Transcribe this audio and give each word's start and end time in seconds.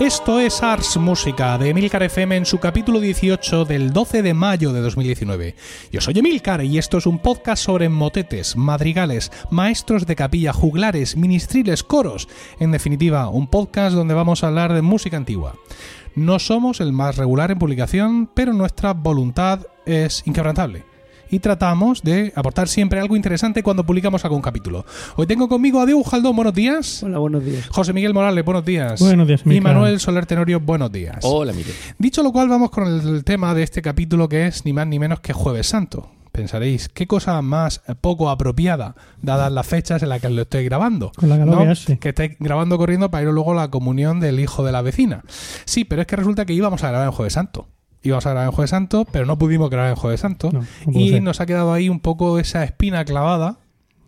Esto 0.00 0.40
es 0.40 0.62
Ars 0.62 0.96
Música 0.96 1.58
de 1.58 1.68
Emilcar 1.68 2.02
FM 2.02 2.34
en 2.34 2.46
su 2.46 2.58
capítulo 2.58 3.00
18 3.00 3.66
del 3.66 3.92
12 3.92 4.22
de 4.22 4.32
mayo 4.32 4.72
de 4.72 4.80
2019. 4.80 5.54
Yo 5.92 6.00
soy 6.00 6.18
Emilcar 6.18 6.64
y 6.64 6.78
esto 6.78 6.96
es 6.96 7.04
un 7.04 7.18
podcast 7.18 7.62
sobre 7.62 7.90
motetes, 7.90 8.56
madrigales, 8.56 9.30
maestros 9.50 10.06
de 10.06 10.16
capilla, 10.16 10.54
juglares, 10.54 11.18
ministriles, 11.18 11.82
coros. 11.84 12.28
En 12.60 12.70
definitiva, 12.70 13.28
un 13.28 13.46
podcast 13.46 13.94
donde 13.94 14.14
vamos 14.14 14.42
a 14.42 14.46
hablar 14.46 14.72
de 14.72 14.80
música 14.80 15.18
antigua. 15.18 15.56
No 16.14 16.38
somos 16.38 16.80
el 16.80 16.94
más 16.94 17.18
regular 17.18 17.50
en 17.50 17.58
publicación, 17.58 18.30
pero 18.32 18.54
nuestra 18.54 18.94
voluntad 18.94 19.66
es 19.84 20.22
inquebrantable 20.26 20.89
y 21.30 21.38
tratamos 21.38 22.02
de 22.02 22.32
aportar 22.34 22.68
siempre 22.68 23.00
algo 23.00 23.16
interesante 23.16 23.62
cuando 23.62 23.84
publicamos 23.84 24.24
algún 24.24 24.42
capítulo. 24.42 24.84
Hoy 25.16 25.26
tengo 25.26 25.48
conmigo 25.48 25.80
a 25.80 25.86
Diego 25.86 26.02
Jaldón, 26.02 26.36
buenos 26.36 26.54
días. 26.54 27.02
Hola, 27.02 27.18
buenos 27.18 27.44
días. 27.44 27.68
José 27.68 27.92
Miguel 27.92 28.14
Morales, 28.14 28.44
buenos 28.44 28.64
días. 28.64 29.00
Buenos 29.00 29.26
días, 29.26 29.42
Y 29.44 29.48
Mica. 29.48 29.62
Manuel 29.62 30.00
Soler 30.00 30.26
Tenorio, 30.26 30.60
buenos 30.60 30.90
días. 30.92 31.18
Hola, 31.22 31.52
Miguel. 31.52 31.74
Dicho 31.98 32.22
lo 32.22 32.32
cual, 32.32 32.48
vamos 32.48 32.70
con 32.70 32.86
el 32.86 33.24
tema 33.24 33.54
de 33.54 33.62
este 33.62 33.82
capítulo 33.82 34.28
que 34.28 34.46
es 34.46 34.64
ni 34.64 34.72
más 34.72 34.86
ni 34.86 34.98
menos 34.98 35.20
que 35.20 35.32
Jueves 35.32 35.66
Santo. 35.68 36.10
Pensaréis, 36.32 36.88
¿qué 36.88 37.08
cosa 37.08 37.42
más 37.42 37.82
poco 38.00 38.30
apropiada, 38.30 38.94
dadas 39.20 39.50
las 39.50 39.66
fechas 39.66 40.02
en 40.02 40.10
las 40.10 40.20
que 40.20 40.30
lo 40.30 40.42
estoy 40.42 40.64
grabando? 40.64 41.10
Con 41.16 41.28
la 41.28 41.38
¿no? 41.38 41.74
que. 41.86 41.98
Que 41.98 42.10
estáis 42.10 42.36
grabando 42.38 42.78
corriendo 42.78 43.10
para 43.10 43.24
ir 43.24 43.30
luego 43.30 43.52
a 43.52 43.56
la 43.56 43.68
comunión 43.68 44.20
del 44.20 44.38
hijo 44.38 44.64
de 44.64 44.70
la 44.70 44.80
vecina. 44.80 45.24
Sí, 45.64 45.84
pero 45.84 46.02
es 46.02 46.06
que 46.06 46.16
resulta 46.16 46.44
que 46.44 46.52
íbamos 46.52 46.84
a 46.84 46.88
grabar 46.90 47.08
en 47.08 47.12
Jueves 47.12 47.32
Santo. 47.32 47.66
Íbamos 48.02 48.26
a 48.26 48.30
grabar 48.30 48.48
en 48.48 48.52
Jueves 48.52 48.70
Santo, 48.70 49.06
pero 49.10 49.26
no 49.26 49.38
pudimos 49.38 49.70
grabar 49.70 49.90
en 49.90 49.96
Jueves 49.96 50.20
Santo. 50.20 50.50
No, 50.52 50.60
no 50.60 50.92
pudo 50.92 51.00
y 51.00 51.10
ser. 51.10 51.22
nos 51.22 51.40
ha 51.40 51.46
quedado 51.46 51.72
ahí 51.72 51.88
un 51.88 52.00
poco 52.00 52.38
esa 52.38 52.64
espina 52.64 53.04
clavada. 53.04 53.58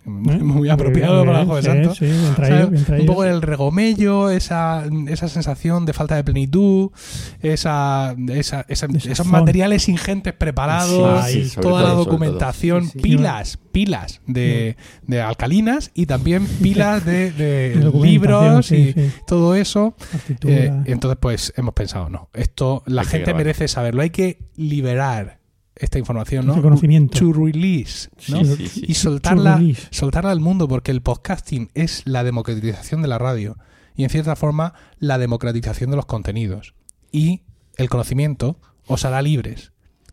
¿Eh? 0.04 0.08
Muy 0.42 0.68
apropiado 0.68 1.24
para 1.24 1.38
bien, 1.38 1.46
Jueves 1.46 1.64
sí, 1.64 1.70
Santo. 1.70 1.94
sí, 1.94 2.04
bien 2.06 2.34
traído, 2.34 2.56
sea, 2.58 2.66
bien 2.66 2.84
traído. 2.84 3.02
un 3.02 3.06
poco 3.06 3.24
el 3.24 3.40
regomello, 3.40 4.30
esa, 4.30 4.84
esa 5.06 5.28
sensación 5.28 5.86
de 5.86 5.92
falta 5.92 6.16
de 6.16 6.24
plenitud, 6.24 6.90
esa, 7.40 8.14
esa- 8.30 8.64
esa- 8.68 8.86
esos 8.86 9.26
materiales 9.26 9.88
ingentes 9.88 10.32
preparados, 10.32 11.26
Sí, 11.26 11.44
sí, 11.44 11.48
sobre 11.50 11.68
toda 11.68 11.82
la 11.82 11.88
todo, 11.90 12.04
documentación, 12.04 12.80
todo. 12.80 12.92
Sí, 12.92 12.98
sí. 12.98 13.02
pilas, 13.02 13.58
pilas 13.70 14.20
de, 14.26 14.76
de 15.06 15.20
alcalinas 15.22 15.90
y 15.94 16.06
también 16.06 16.46
pilas 16.46 17.04
de, 17.04 17.90
libros 18.02 18.72
y 18.72 18.92
sí. 18.92 19.10
todo 19.26 19.54
eso. 19.54 19.94
Eh, 20.46 20.72
entonces, 20.86 21.18
pues 21.20 21.52
hemos 21.56 21.74
pensado, 21.74 22.08
no, 22.10 22.28
esto 22.34 22.82
la 22.86 23.02
Hay 23.02 23.06
gente 23.08 23.34
merece 23.34 23.68
saberlo, 23.68 24.02
hay 24.02 24.10
que 24.10 24.38
liberar 24.56 25.38
esta 25.76 25.98
información, 25.98 26.46
¿no? 26.46 26.60
Conocimiento. 26.60 27.18
To 27.18 27.32
release, 27.32 28.08
¿no? 28.28 28.44
Sí, 28.44 28.56
sí, 28.56 28.68
sí. 28.68 28.84
y 28.88 28.94
soltarla, 28.94 29.60
soltarla 29.90 30.30
al 30.30 30.40
mundo, 30.40 30.68
porque 30.68 30.90
el 30.90 31.02
podcasting 31.02 31.70
es 31.74 32.02
la 32.04 32.24
democratización 32.24 33.02
de 33.02 33.08
la 33.08 33.18
radio 33.18 33.56
y 33.96 34.04
en 34.04 34.10
cierta 34.10 34.36
forma 34.36 34.74
la 34.98 35.18
democratización 35.18 35.90
de 35.90 35.96
los 35.96 36.06
contenidos. 36.06 36.74
Y 37.10 37.42
el 37.76 37.88
conocimiento 37.88 38.58
os 38.86 39.04
hará 39.04 39.22
libres. 39.22 39.71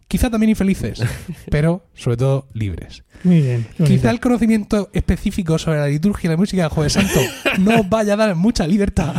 Quizá 0.10 0.32
también 0.32 0.50
infelices, 0.50 1.04
pero 1.52 1.86
sobre 1.94 2.18
todo 2.18 2.48
libres. 2.54 3.04
Muy 3.24 3.42
bien. 3.42 3.68
bonito. 3.78 3.86
Quizá 3.86 4.10
el 4.10 4.20
conocimiento 4.20 4.90
específico 4.92 5.60
sobre 5.60 5.78
la 5.78 5.88
liturgia 5.88 6.28
y 6.28 6.32
la 6.32 6.38
música 6.38 6.64
del 6.64 6.72
Jueves 6.72 6.94
Santo 6.94 7.20
no 7.60 7.82
os 7.82 7.90
vaya 7.90 8.14
a 8.14 8.18
dar 8.18 8.36
mucha 8.36 8.66
libertad. 8.66 9.14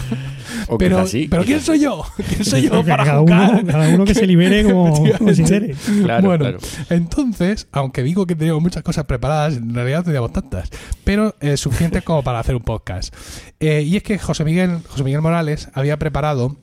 O 0.67 0.79
Pero, 0.79 1.07
sí, 1.07 1.29
pero 1.31 1.45
¿quién 1.45 1.61
soy 1.61 1.81
yo? 1.81 2.05
¿Quién 2.29 2.45
soy 2.45 2.63
yo 2.63 2.85
para 2.85 3.05
cada, 3.05 3.21
uno, 3.21 3.63
cada 3.67 3.89
uno 3.89 4.05
que 4.05 4.15
se 4.15 4.27
libere 4.27 4.65
como 4.65 4.89
Efectivamente. 4.89 5.25
considere. 5.25 5.75
Claro, 6.03 6.27
bueno, 6.27 6.45
claro. 6.45 6.59
entonces, 6.91 7.69
aunque 7.71 8.03
digo 8.03 8.27
que 8.27 8.35
tenemos 8.35 8.61
muchas 8.61 8.83
cosas 8.83 9.05
preparadas, 9.05 9.59
en 9.59 9.73
realidad 9.73 9.99
no 9.99 10.05
teníamos 10.05 10.33
tantas, 10.33 10.71
pero 11.05 11.37
eh, 11.41 11.57
suficientes 11.57 12.03
como 12.03 12.25
para 12.25 12.41
hacer 12.41 12.57
un 12.57 12.63
podcast. 12.63 13.15
Eh, 13.61 13.83
y 13.83 13.97
es 13.97 14.03
que 14.03 14.19
José 14.19 14.45
Miguel, 14.45 14.79
José 14.89 15.05
Miguel 15.05 15.21
Morales 15.21 15.69
había 15.73 15.99
preparado, 15.99 16.57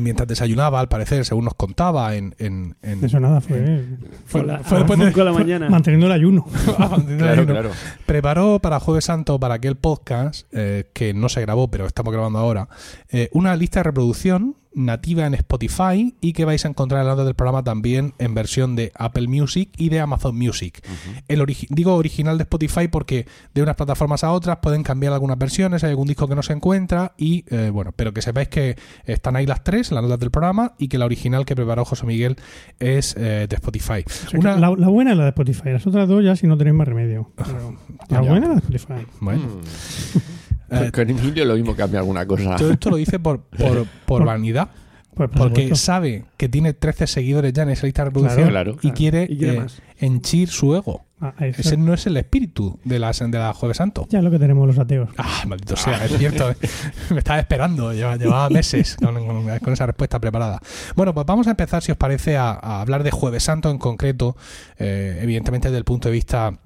mientras 0.00 0.26
desayunaba, 0.26 0.80
al 0.80 0.88
parecer, 0.88 1.24
según 1.24 1.44
nos 1.44 1.54
contaba 1.54 2.14
en... 2.16 2.34
en, 2.38 2.76
en- 2.82 3.04
Eso 3.04 3.20
nada, 3.20 3.40
fue, 3.40 3.84
fue- 4.26 4.40
Fue 4.40 4.44
la- 4.44 4.58
fue 4.60 4.78
después 4.78 4.98
de- 5.14 5.24
la 5.24 5.32
mañana. 5.32 5.68
manteniendo 5.68 6.06
el 6.06 6.12
ayuno. 6.12 6.46
Claro, 7.18 7.46
claro. 7.46 7.70
preparó 8.06 8.58
para 8.60 8.80
Jueves 8.80 9.04
Santo, 9.04 9.38
para 9.38 9.54
aquel 9.54 9.76
podcast, 9.76 10.46
eh, 10.52 10.90
que 10.94 11.12
no 11.14 11.28
se 11.28 11.40
grabó, 11.42 11.68
pero 11.70 11.86
estamos 11.86 12.12
grabando 12.12 12.38
ahora, 12.38 12.68
eh, 13.10 13.28
una 13.32 13.54
lista 13.56 13.80
de 13.80 13.84
reproducción 13.84 14.56
nativa 14.74 15.26
en 15.26 15.34
Spotify 15.34 16.14
y 16.20 16.32
que 16.32 16.44
vais 16.44 16.64
a 16.64 16.68
encontrar 16.68 17.00
en 17.00 17.06
la 17.06 17.12
nota 17.14 17.24
del 17.24 17.34
programa 17.34 17.62
también 17.62 18.14
en 18.18 18.34
versión 18.34 18.76
de 18.76 18.92
Apple 18.96 19.28
Music 19.28 19.70
y 19.76 19.88
de 19.88 20.00
Amazon 20.00 20.36
Music. 20.36 20.84
El 21.28 21.40
origi- 21.40 21.66
digo 21.70 21.94
original 21.94 22.38
de 22.38 22.42
Spotify 22.42 22.88
porque 22.88 23.26
de 23.54 23.62
unas 23.62 23.76
plataformas 23.76 24.24
a 24.24 24.32
otras 24.32 24.58
pueden 24.58 24.82
cambiar 24.82 25.12
algunas 25.12 25.38
versiones, 25.38 25.84
hay 25.84 25.90
algún 25.90 26.08
disco 26.08 26.26
que 26.28 26.34
no 26.34 26.42
se 26.42 26.52
encuentra 26.52 27.14
y 27.16 27.44
eh, 27.48 27.70
bueno, 27.72 27.92
pero 27.94 28.12
que 28.12 28.22
sepáis 28.22 28.48
que 28.48 28.76
están 29.04 29.36
ahí 29.36 29.46
las 29.46 29.62
tres 29.64 29.92
las 29.92 30.02
notas 30.02 30.18
del 30.20 30.30
programa 30.30 30.74
y 30.78 30.88
que 30.88 30.98
la 30.98 31.04
original 31.04 31.44
que 31.44 31.54
preparó 31.56 31.84
José 31.84 32.06
Miguel 32.06 32.36
es 32.80 33.14
eh, 33.16 33.46
de 33.48 33.56
Spotify. 33.56 34.04
O 34.06 34.10
sea, 34.10 34.30
que 34.30 34.38
Una- 34.38 34.56
la, 34.56 34.74
la 34.76 34.88
buena 34.88 35.12
es 35.12 35.16
la 35.16 35.24
de 35.24 35.28
Spotify, 35.30 35.70
las 35.70 35.86
otras 35.86 36.08
dos 36.08 36.24
ya 36.24 36.36
si 36.36 36.46
no 36.46 36.56
tenéis 36.58 36.74
más 36.76 36.88
remedio. 36.88 37.30
Pero 37.36 37.76
la 38.08 38.20
buena 38.20 38.46
es 38.46 38.48
la 38.48 38.54
de 38.54 38.76
Spotify. 38.76 39.06
bueno, 39.20 39.42
Mm. 39.44 40.24
Eh, 40.70 40.90
Con 40.92 41.08
Emilio 41.10 41.44
lo 41.44 41.54
mismo 41.54 41.74
cambia 41.76 42.00
alguna 42.00 42.26
cosa. 42.26 42.56
todo 42.56 42.70
esto 42.70 42.90
lo 42.90 42.96
dice 42.96 43.18
por, 43.18 43.40
por, 43.42 43.86
por 44.06 44.24
vanidad. 44.24 44.68
Pues, 45.14 45.30
por 45.30 45.38
Porque 45.38 45.62
supuesto. 45.62 45.76
sabe 45.86 46.24
que 46.36 46.48
tiene 46.48 46.72
13 46.72 47.06
seguidores 47.06 47.52
ya 47.52 47.62
en 47.62 47.70
esa 47.70 47.86
lista 47.86 48.02
de 48.02 48.06
reproducción 48.06 48.48
Claro, 48.48 48.72
claro. 48.72 48.88
y 48.88 48.90
quiere, 48.96 49.26
Y 49.30 49.38
quiere 49.38 49.58
eh, 49.58 49.66
henchir 50.00 50.48
su 50.48 50.74
ego. 50.74 51.04
Ah, 51.20 51.32
Ese 51.38 51.76
no 51.76 51.94
es 51.94 52.04
el 52.08 52.16
espíritu 52.16 52.80
de 52.84 52.98
la, 52.98 53.12
de 53.12 53.38
la 53.38 53.54
Jueves 53.54 53.76
Santo. 53.76 54.08
ya 54.10 54.18
es 54.18 54.24
lo 54.24 54.30
que 54.32 54.40
tenemos 54.40 54.66
los 54.66 54.76
ateos. 54.76 55.08
Ah, 55.16 55.44
maldito 55.46 55.76
sea, 55.76 56.04
es 56.04 56.18
cierto. 56.18 56.50
eh. 56.50 56.56
Me 57.10 57.18
estaba 57.18 57.38
esperando, 57.38 57.92
llevaba, 57.92 58.16
llevaba 58.16 58.50
meses 58.50 58.96
con, 58.96 59.14
con- 59.24 59.58
con 59.60 59.72
esa 59.72 59.86
respuesta 59.86 60.18
preparada. 60.20 60.58
Bueno, 60.96 61.14
pues 61.14 61.24
vamos 61.24 61.46
a 61.46 61.50
empezar, 61.50 61.80
si 61.80 61.92
os 61.92 61.96
parece, 61.96 62.36
a, 62.36 62.50
a 62.50 62.80
hablar 62.80 63.04
de 63.04 63.12
Jueves 63.12 63.44
Santo 63.44 63.70
en 63.70 63.78
concreto, 63.78 64.36
eh, 64.78 65.20
evidentemente 65.22 65.68
desde 65.68 65.78
el 65.78 65.84
punto 65.84 66.08
de 66.08 66.12
vista 66.12 66.58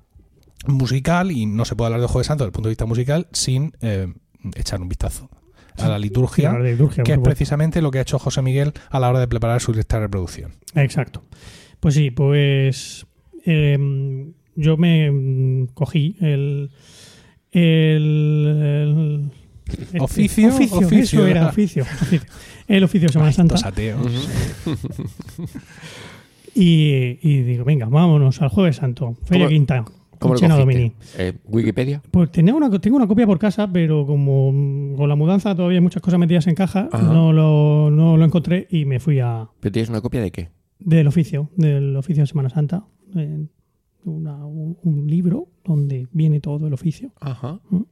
musical, 0.66 1.30
y 1.32 1.46
no 1.46 1.64
se 1.64 1.76
puede 1.76 1.86
hablar 1.86 2.00
de 2.00 2.06
Jueves 2.08 2.26
Santo 2.26 2.44
desde 2.44 2.48
el 2.48 2.52
punto 2.52 2.68
de 2.68 2.72
vista 2.72 2.86
musical 2.86 3.28
sin 3.32 3.72
eh, 3.80 4.12
echar 4.56 4.80
un 4.80 4.88
vistazo 4.88 5.30
a 5.76 5.88
la 5.88 5.98
liturgia, 5.98 6.52
La 6.52 6.58
de 6.58 6.72
liturgia, 6.72 7.04
que 7.04 7.12
es 7.12 7.16
supuesto. 7.16 7.22
precisamente 7.22 7.80
lo 7.82 7.90
que 7.92 7.98
ha 7.98 8.02
hecho 8.02 8.18
José 8.18 8.42
Miguel 8.42 8.72
a 8.90 8.98
la 8.98 9.08
hora 9.10 9.20
de 9.20 9.28
preparar 9.28 9.60
su 9.60 9.72
lista 9.72 9.96
de 9.96 10.02
reproducción. 10.06 10.52
Exacto. 10.74 11.22
Pues 11.78 11.94
sí, 11.94 12.10
pues 12.10 13.06
eh, 13.46 13.78
yo 14.56 14.76
me 14.76 15.10
mm, 15.10 15.66
cogí 15.74 16.16
el, 16.20 16.70
el, 17.52 19.30
el- 19.92 20.00
Oficio, 20.00 20.48
oficio, 20.48 20.78
oficio. 20.78 20.98
eso 21.20 21.26
era 21.26 21.46
oficio, 21.48 21.82
oficio. 21.84 22.20
el 22.68 22.84
oficio 22.84 23.06
de 23.08 23.12
Semana 23.12 23.32
Santa 23.32 23.54
ateos. 23.68 24.00
Y, 26.54 27.18
y 27.22 27.42
digo 27.42 27.64
venga 27.64 27.86
vámonos 27.86 28.40
al 28.42 28.48
Jueves 28.48 28.76
Santo 28.76 29.16
Feria 29.24 29.44
¿Cómo- 29.44 29.48
Quinta 29.50 29.84
¿Cómo 30.18 30.34
lo? 30.34 30.56
Domini 30.58 30.92
Eh, 31.16 31.34
¿Wikipedia? 31.46 32.02
pues 32.10 32.30
tenía 32.32 32.54
una, 32.54 32.70
tengo 32.80 32.96
una 32.96 33.06
copia 33.06 33.26
por 33.26 33.38
casa 33.38 33.70
pero 33.72 34.06
como 34.06 34.96
con 34.96 35.08
la 35.08 35.14
mudanza 35.16 35.54
todavía 35.54 35.78
hay 35.78 35.82
muchas 35.82 36.02
cosas 36.02 36.18
metidas 36.18 36.46
en 36.46 36.54
caja 36.54 36.88
Ajá. 36.92 37.12
no 37.12 37.32
lo, 37.32 37.90
no 37.90 38.16
lo 38.16 38.24
encontré 38.24 38.66
y 38.70 38.84
me 38.84 38.98
fui 39.00 39.20
a 39.20 39.48
¿Pero 39.60 39.72
tienes 39.72 39.88
una 39.90 40.00
copia 40.00 40.20
de 40.20 40.30
qué? 40.30 40.50
del 40.80 41.06
oficio 41.06 41.50
del 41.56 41.96
oficio 41.96 42.22
de 42.22 42.26
Semana 42.26 42.48
Santa 42.50 42.84
eh, 43.16 43.46
una- 44.04 44.44
un, 44.46 44.76
un 44.82 45.06
libro 45.06 45.48
donde 45.64 46.06
viene 46.12 46.40
todo 46.40 46.66
el 46.66 46.72
oficio 46.72 47.10
Ajá. 47.20 47.60
Mm. 47.70 47.82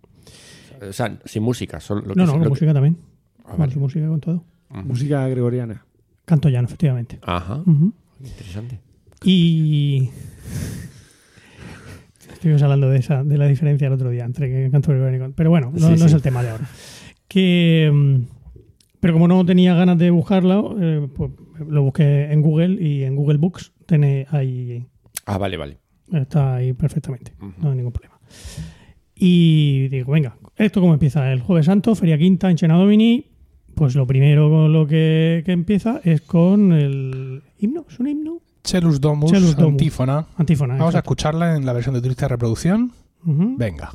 O 0.88 0.92
sea, 0.92 1.18
sin 1.24 1.42
música. 1.42 1.80
Solo 1.80 2.02
lo 2.02 2.12
que 2.14 2.20
no, 2.20 2.26
no, 2.26 2.32
lo 2.32 2.32
con 2.34 2.42
que- 2.42 2.48
música 2.50 2.74
también. 2.74 2.98
Ah, 3.38 3.50
Con 3.50 3.58
vale. 3.60 3.72
su 3.72 3.80
música 3.80 4.06
con 4.08 4.20
todo. 4.20 4.44
Música 4.84 5.26
gregoriana. 5.28 5.86
Canto 6.26 6.50
llano, 6.50 6.66
efectivamente. 6.66 7.18
Ajá. 7.22 7.62
Interesante. 8.22 8.80
Y. 9.24 10.10
Estuvimos 12.36 12.62
hablando 12.62 12.90
de 12.90 12.98
esa, 12.98 13.24
de 13.24 13.38
la 13.38 13.46
diferencia 13.48 13.86
el 13.86 13.94
otro 13.94 14.10
día 14.10 14.24
entre 14.24 14.70
canto 14.70 14.90
gregoriano 14.92 15.16
y 15.16 15.20
con- 15.20 15.32
Pero 15.32 15.50
bueno, 15.50 15.70
no, 15.72 15.78
Sí, 15.78 15.90
no 15.92 15.96
sí. 15.98 16.04
es 16.04 16.12
el 16.12 16.22
tema 16.22 16.42
de 16.42 16.50
ahora. 16.50 16.64
Que. 17.28 17.90
mm, 17.92 18.16
Pero 19.00 19.12
como 19.14 19.26
no 19.28 19.44
tenía 19.44 19.74
ganas 19.74 19.98
de 19.98 20.10
buscarlo, 20.10 20.76
eh, 20.80 21.08
pues 21.14 21.30
lo 21.68 21.82
busqué 21.82 22.32
en 22.32 22.42
Google 22.42 22.82
y 22.82 23.04
en 23.04 23.14
Google 23.16 23.38
Books 23.38 23.72
tiene 23.86 24.26
ahí. 24.30 24.84
Ah, 25.26 25.38
vale, 25.38 25.56
vale. 25.56 25.78
Está 26.12 26.56
ahí 26.56 26.72
perfectamente. 26.72 27.32
No 27.60 27.70
hay 27.70 27.76
ningún 27.76 27.92
problema. 27.92 28.18
Y 29.14 29.88
digo, 29.88 30.12
venga, 30.12 30.36
¿esto 30.56 30.80
cómo 30.80 30.92
empieza? 30.92 31.32
El 31.32 31.40
Jueves 31.40 31.66
Santo, 31.66 31.94
Feria 31.94 32.18
Quinta, 32.18 32.50
en 32.50 32.56
Chena 32.56 32.74
Domini. 32.76 33.26
Pues 33.74 33.94
lo 33.94 34.06
primero 34.06 34.48
con 34.50 34.72
lo 34.72 34.86
que, 34.86 35.42
que 35.44 35.52
empieza 35.52 36.00
es 36.04 36.20
con 36.22 36.72
el 36.72 37.42
himno. 37.58 37.84
¿Es 37.88 37.98
un 38.00 38.08
himno? 38.08 38.40
Chelus 38.66 39.00
Domus, 39.00 39.30
Chelus 39.30 39.56
Domus. 39.56 39.72
antífona. 39.72 40.26
Antífona. 40.36 40.76
Vamos 40.76 40.94
a 40.94 40.98
escucharla 40.98 41.56
en 41.56 41.64
la 41.64 41.72
versión 41.72 41.94
de 41.94 42.00
de 42.26 42.28
reproducción. 42.28 42.92
Venga. 43.22 43.92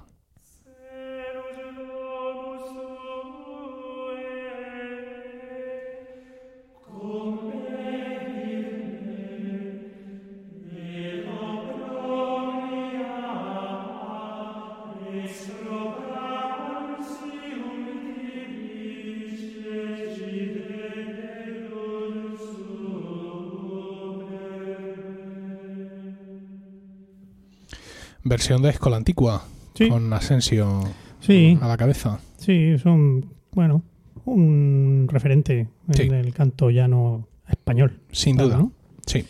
Versión 28.31 28.61
de 28.61 28.69
Escola 28.69 28.95
Antigua, 28.95 29.43
Sí. 29.75 29.89
con 29.89 30.11
Asensio 30.13 30.83
Sí, 31.19 31.57
a 31.61 31.67
la 31.67 31.75
cabeza. 31.75 32.19
sí, 32.37 32.77
son, 32.77 33.25
bueno, 33.51 33.83
un 34.25 35.07
referente 35.11 35.67
Sí. 35.91 36.03
en 36.03 36.13
el 36.13 36.33
canto 36.33 36.69
llano 36.69 37.27
español. 37.49 37.99
Sin 38.11 38.35
claro, 38.37 38.49
duda. 38.49 38.57
¿no? 38.59 38.71
Sí. 39.05 39.25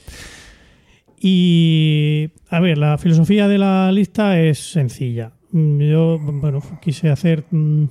Y, 1.20 2.30
a 2.50 2.60
ver, 2.60 2.78
la 2.78 2.98
filosofía 2.98 3.48
de 3.48 3.58
la 3.58 3.92
lista 3.92 4.40
es 4.40 4.72
sencilla. 4.72 5.32
Mm, 5.52 5.80
Yo, 5.82 6.20
bueno, 6.20 6.62
quise 6.82 7.10
hacer 7.10 7.46
mm, 7.52 7.86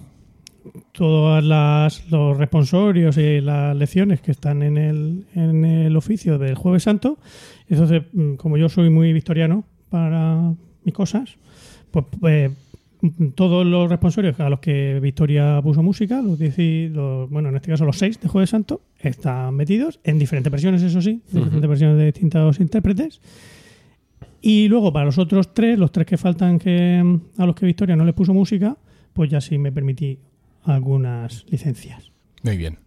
todas 0.93 1.43
las, 1.45 2.11
los 2.11 2.37
responsorios 2.37 3.17
y 3.19 3.41
las 3.41 3.77
lecciones 3.77 4.21
que 4.21 4.31
están 4.33 4.63
en 4.63 4.77
el, 4.79 5.27
en 5.35 5.65
el 5.65 5.97
oficio 5.97 6.39
del 6.39 6.55
Jueves 6.55 6.83
Santo. 6.85 7.19
Entonces, 7.69 8.03
mm, 8.13 8.35
como 8.35 8.57
yo 8.57 8.69
soy 8.69 8.91
muy 8.91 9.13
victoriano 9.13 9.65
para 9.89 10.55
mis 10.85 10.95
cosas, 10.95 11.37
pues 11.91 12.51
mm, 13.01 13.29
todos 13.35 13.67
los 13.67 13.89
responsorios 13.91 14.39
a 14.41 14.49
los 14.51 14.61
que 14.61 14.99
Victoria 15.01 15.61
puso 15.63 15.83
música, 15.83 16.21
los, 16.23 16.39
dieci- 16.39 16.91
los- 16.91 17.29
bueno, 17.31 17.49
en 17.49 17.57
este 17.57 17.71
caso 17.71 17.85
los 17.85 17.99
seis 17.99 18.21
de 18.21 18.29
Jueves 18.29 18.51
Santo, 18.51 18.81
están 18.99 19.55
metidos 19.55 20.01
en 20.05 20.19
diferentes 20.19 20.51
versiones, 20.51 20.83
eso 20.83 21.01
sí, 21.03 21.21
diferentes 21.33 21.69
versiones 21.69 21.97
de 21.99 22.07
distintos 22.07 22.61
intérpretes. 22.61 23.21
Y 24.43 24.69
luego 24.69 24.93
para 24.93 25.05
los 25.05 25.19
otros 25.19 25.53
tres, 25.53 25.79
los 25.79 25.93
tres 25.93 26.07
que 26.07 26.17
faltan 26.17 26.59
que 26.59 27.03
a 27.37 27.47
los 27.47 27.55
que 27.55 27.67
Victoria 27.67 27.95
no 27.97 28.05
les 28.05 28.15
puso 28.15 28.33
música, 28.33 28.77
pues 29.13 29.31
ya 29.31 29.41
sí 29.41 29.59
me 29.59 29.71
permití 29.73 30.19
algunas 30.65 31.45
licencias. 31.51 32.11
Muy 32.43 32.57
bien. 32.57 32.79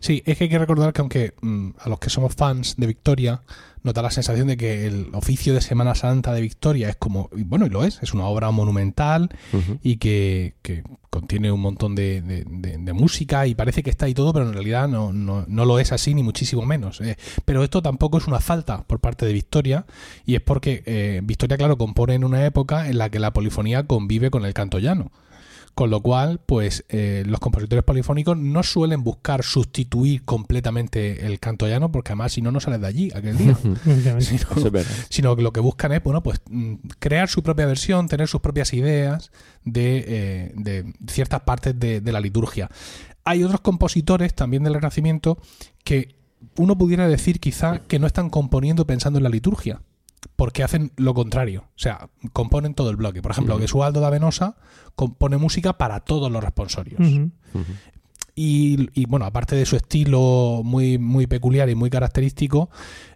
Sí, 0.00 0.22
es 0.26 0.36
que 0.38 0.44
hay 0.44 0.50
que 0.50 0.58
recordar 0.58 0.92
que 0.92 1.00
aunque 1.00 1.34
mm, 1.40 1.70
a 1.80 1.88
los 1.88 1.98
que 1.98 2.10
somos 2.10 2.34
fans 2.34 2.74
de 2.76 2.86
Victoria 2.86 3.40
nos 3.82 3.94
da 3.94 4.02
la 4.02 4.10
sensación 4.10 4.46
de 4.48 4.58
que 4.58 4.86
el 4.86 5.08
oficio 5.14 5.54
de 5.54 5.62
Semana 5.62 5.94
Santa 5.94 6.34
de 6.34 6.42
Victoria 6.42 6.90
es 6.90 6.96
como, 6.96 7.30
y 7.34 7.44
bueno, 7.44 7.64
y 7.64 7.70
lo 7.70 7.82
es, 7.82 7.98
es 8.02 8.12
una 8.12 8.26
obra 8.26 8.50
monumental 8.50 9.30
y 9.82 9.96
que, 9.96 10.54
que 10.60 10.82
contiene 11.08 11.50
un 11.50 11.60
montón 11.62 11.94
de, 11.94 12.20
de- 12.20 12.44
de- 12.46 12.76
de 12.76 12.92
música 12.92 13.46
y 13.46 13.54
parece 13.54 13.82
que 13.82 13.88
está 13.88 14.04
ahí 14.04 14.12
todo, 14.12 14.34
pero 14.34 14.46
en 14.46 14.52
realidad 14.52 14.86
no, 14.86 15.14
no, 15.14 15.46
no 15.48 15.64
lo 15.64 15.78
es 15.78 15.92
así, 15.92 16.12
ni 16.14 16.22
muchísimo 16.22 16.66
menos. 16.66 17.00
eh. 17.00 17.16
Pero 17.46 17.64
esto 17.64 17.80
tampoco 17.80 18.18
es 18.18 18.26
una 18.26 18.40
falta 18.40 18.82
por 18.84 19.00
parte 19.00 19.24
de 19.24 19.32
Victoria 19.32 19.86
y 20.26 20.34
es 20.34 20.42
porque 20.42 20.82
eh, 20.84 21.22
Victoria, 21.24 21.56
claro, 21.56 21.78
compone 21.78 22.14
en 22.14 22.24
una 22.24 22.44
época 22.44 22.86
en 22.90 22.98
la 22.98 23.08
que 23.08 23.18
la 23.18 23.32
polifonía 23.32 23.84
convive 23.86 24.30
con 24.30 24.44
el 24.44 24.52
canto 24.52 24.78
llano. 24.78 25.10
Con 25.80 25.88
lo 25.88 26.02
cual, 26.02 26.42
pues 26.44 26.84
eh, 26.90 27.22
los 27.26 27.40
compositores 27.40 27.82
polifónicos 27.82 28.36
no 28.36 28.62
suelen 28.62 29.02
buscar 29.02 29.42
sustituir 29.42 30.26
completamente 30.26 31.24
el 31.24 31.40
canto 31.40 31.66
llano, 31.66 31.90
porque 31.90 32.12
además 32.12 32.32
si 32.32 32.42
no, 32.42 32.52
no 32.52 32.60
sales 32.60 32.82
de 32.82 32.86
allí 32.86 33.10
aquel 33.14 33.38
día. 33.38 33.56
Sino- 35.08 35.34
que 35.36 35.40
lo 35.40 35.54
que 35.54 35.60
buscan 35.60 35.92
es, 35.92 36.02
bueno, 36.02 36.22
pues 36.22 36.42
mm, 36.50 36.74
crear 36.98 37.30
su 37.30 37.42
propia 37.42 37.64
versión, 37.64 38.08
tener 38.08 38.28
sus 38.28 38.42
propias 38.42 38.74
ideas 38.74 39.30
de, 39.64 40.04
eh, 40.06 40.52
de 40.54 40.92
ciertas 41.08 41.40
partes 41.44 41.80
de, 41.80 42.02
de 42.02 42.12
la 42.12 42.20
liturgia. 42.20 42.68
Hay 43.24 43.42
otros 43.42 43.62
compositores 43.62 44.34
también 44.34 44.62
del 44.64 44.74
Renacimiento 44.74 45.38
que 45.82 46.14
uno 46.58 46.76
pudiera 46.76 47.08
decir 47.08 47.40
quizá 47.40 47.78
que 47.78 47.98
no 47.98 48.06
están 48.06 48.28
componiendo 48.28 48.86
pensando 48.86 49.18
en 49.18 49.22
la 49.22 49.30
liturgia, 49.30 49.80
porque 50.36 50.62
hacen 50.62 50.92
lo 50.96 51.14
contrario, 51.14 51.64
o 51.68 51.78
sea, 51.78 52.08
componen 52.32 52.74
todo 52.74 52.90
el 52.90 52.96
bloque. 52.96 53.22
Por 53.22 53.30
ejemplo, 53.30 53.54
Ujú. 53.54 53.62
Gesualdo 53.62 54.00
da 54.00 54.10
Venosa 54.10 54.56
compone 54.94 55.36
música 55.36 55.78
para 55.78 56.00
todos 56.00 56.30
los 56.30 56.42
responsorios. 56.42 57.00
Y, 58.42 58.88
y, 58.94 59.04
bueno, 59.04 59.26
aparte 59.26 59.54
de 59.54 59.66
su 59.66 59.76
estilo 59.76 60.62
muy, 60.64 60.96
muy 60.96 61.26
peculiar 61.26 61.68
y 61.68 61.74
muy 61.74 61.90
característico, 61.90 62.70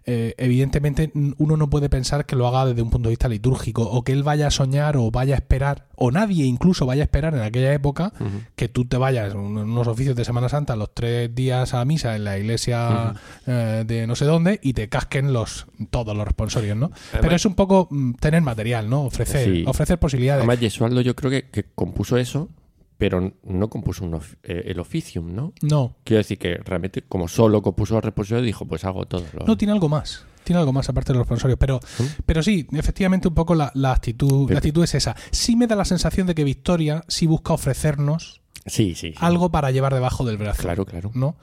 eh, 0.05 0.35
evidentemente 0.37 1.11
uno 1.39 1.57
no 1.57 1.67
puede 1.67 1.89
pensar 1.89 2.27
que 2.27 2.35
lo 2.35 2.47
haga 2.47 2.63
desde 2.67 2.83
un 2.83 2.91
punto 2.91 3.09
de 3.09 3.13
vista 3.13 3.27
litúrgico 3.27 3.81
o 3.81 4.03
que 4.03 4.11
él 4.11 4.21
vaya 4.21 4.45
a 4.45 4.51
soñar 4.51 4.97
o 4.97 5.09
vaya 5.09 5.33
a 5.33 5.37
esperar, 5.37 5.87
o 5.95 6.11
nadie 6.11 6.45
incluso 6.45 6.85
vaya 6.85 7.01
a 7.01 7.05
esperar 7.05 7.33
en 7.33 7.41
aquella 7.41 7.73
época 7.73 8.13
que 8.55 8.67
tú 8.67 8.85
te 8.85 8.97
vayas 8.97 9.33
en 9.33 9.39
unos 9.39 9.87
oficios 9.87 10.15
de 10.15 10.25
Semana 10.25 10.47
Santa 10.47 10.75
los 10.75 10.93
tres 10.93 11.33
días 11.33 11.73
a 11.73 11.83
misa 11.85 12.15
en 12.15 12.23
la 12.23 12.37
iglesia 12.37 13.15
eh, 13.47 13.83
de 13.87 14.05
no 14.05 14.15
sé 14.15 14.25
dónde 14.25 14.59
y 14.61 14.73
te 14.73 14.89
casquen 14.89 15.33
los 15.33 15.65
todos 15.89 16.15
los 16.15 16.23
responsorios, 16.23 16.77
¿no? 16.77 16.91
Pero 17.19 17.35
es 17.35 17.47
un 17.47 17.55
poco 17.55 17.87
mm, 17.89 18.13
tener 18.19 18.43
material, 18.43 18.91
¿no? 18.91 19.01
Ofrecer, 19.05 19.43
Sí. 19.51 19.63
ofrecer 19.65 19.97
posibilidades. 19.97 20.41
Además, 20.41 20.59
Gesualdo 20.59 21.01
yo 21.01 21.15
creo 21.15 21.31
que, 21.31 21.49
que 21.49 21.65
compuso 21.73 22.17
eso, 22.17 22.47
pero 22.97 23.33
no 23.43 23.69
compuso 23.69 24.05
un 24.05 24.13
of- 24.15 24.35
eh, 24.43 24.63
el 24.67 24.79
oficium, 24.79 25.33
¿no? 25.35 25.53
no, 25.61 25.95
Quiero 26.03 26.19
decir 26.19 26.37
que 26.37 26.55
realmente, 26.63 27.01
como 27.01 27.27
solo 27.27 27.61
compuso 27.61 27.97
el 27.97 28.01
reposorio, 28.03 28.43
dijo, 28.43 28.65
pues 28.65 28.85
hago 28.85 29.05
todo. 29.05 29.25
lo- 29.33 29.45
No, 29.45 29.57
tiene 29.57 29.73
algo 29.73 29.89
más. 29.89 30.25
Tiene 30.43 30.59
algo 30.59 30.71
más 30.73 30.87
aparte 30.89 31.11
de 31.11 31.17
los 31.17 31.25
responsorios. 31.27 31.57
Pero, 31.59 31.79
¿Mm? 31.99 32.03
pero 32.25 32.43
sí, 32.43 32.67
efectivamente, 32.71 33.27
un 33.27 33.33
poco 33.33 33.55
la, 33.55 33.71
la 33.73 33.91
actitud, 33.93 34.45
Pero- 34.47 34.53
la 34.53 34.57
actitud 34.59 34.83
es 34.83 34.93
esa. 34.95 35.15
Sí 35.31 35.55
me 35.55 35.65
da 35.67 35.75
la 35.75 35.85
sensación 35.85 36.27
de 36.27 36.35
que 36.35 36.43
Victoria 36.43 37.03
sí 37.07 37.25
busca 37.27 37.53
ofrecernos 37.53 38.41
Sí, 38.67 38.95
sí. 38.95 39.09
sí. 39.09 39.13
algo 39.19 39.51
para 39.51 39.71
llevar 39.71 39.93
debajo 39.93 40.23
del 40.25 40.37
brazo. 40.37 40.61
Claro, 40.61 40.85
claro. 40.85 41.11
¿no? 41.15 41.35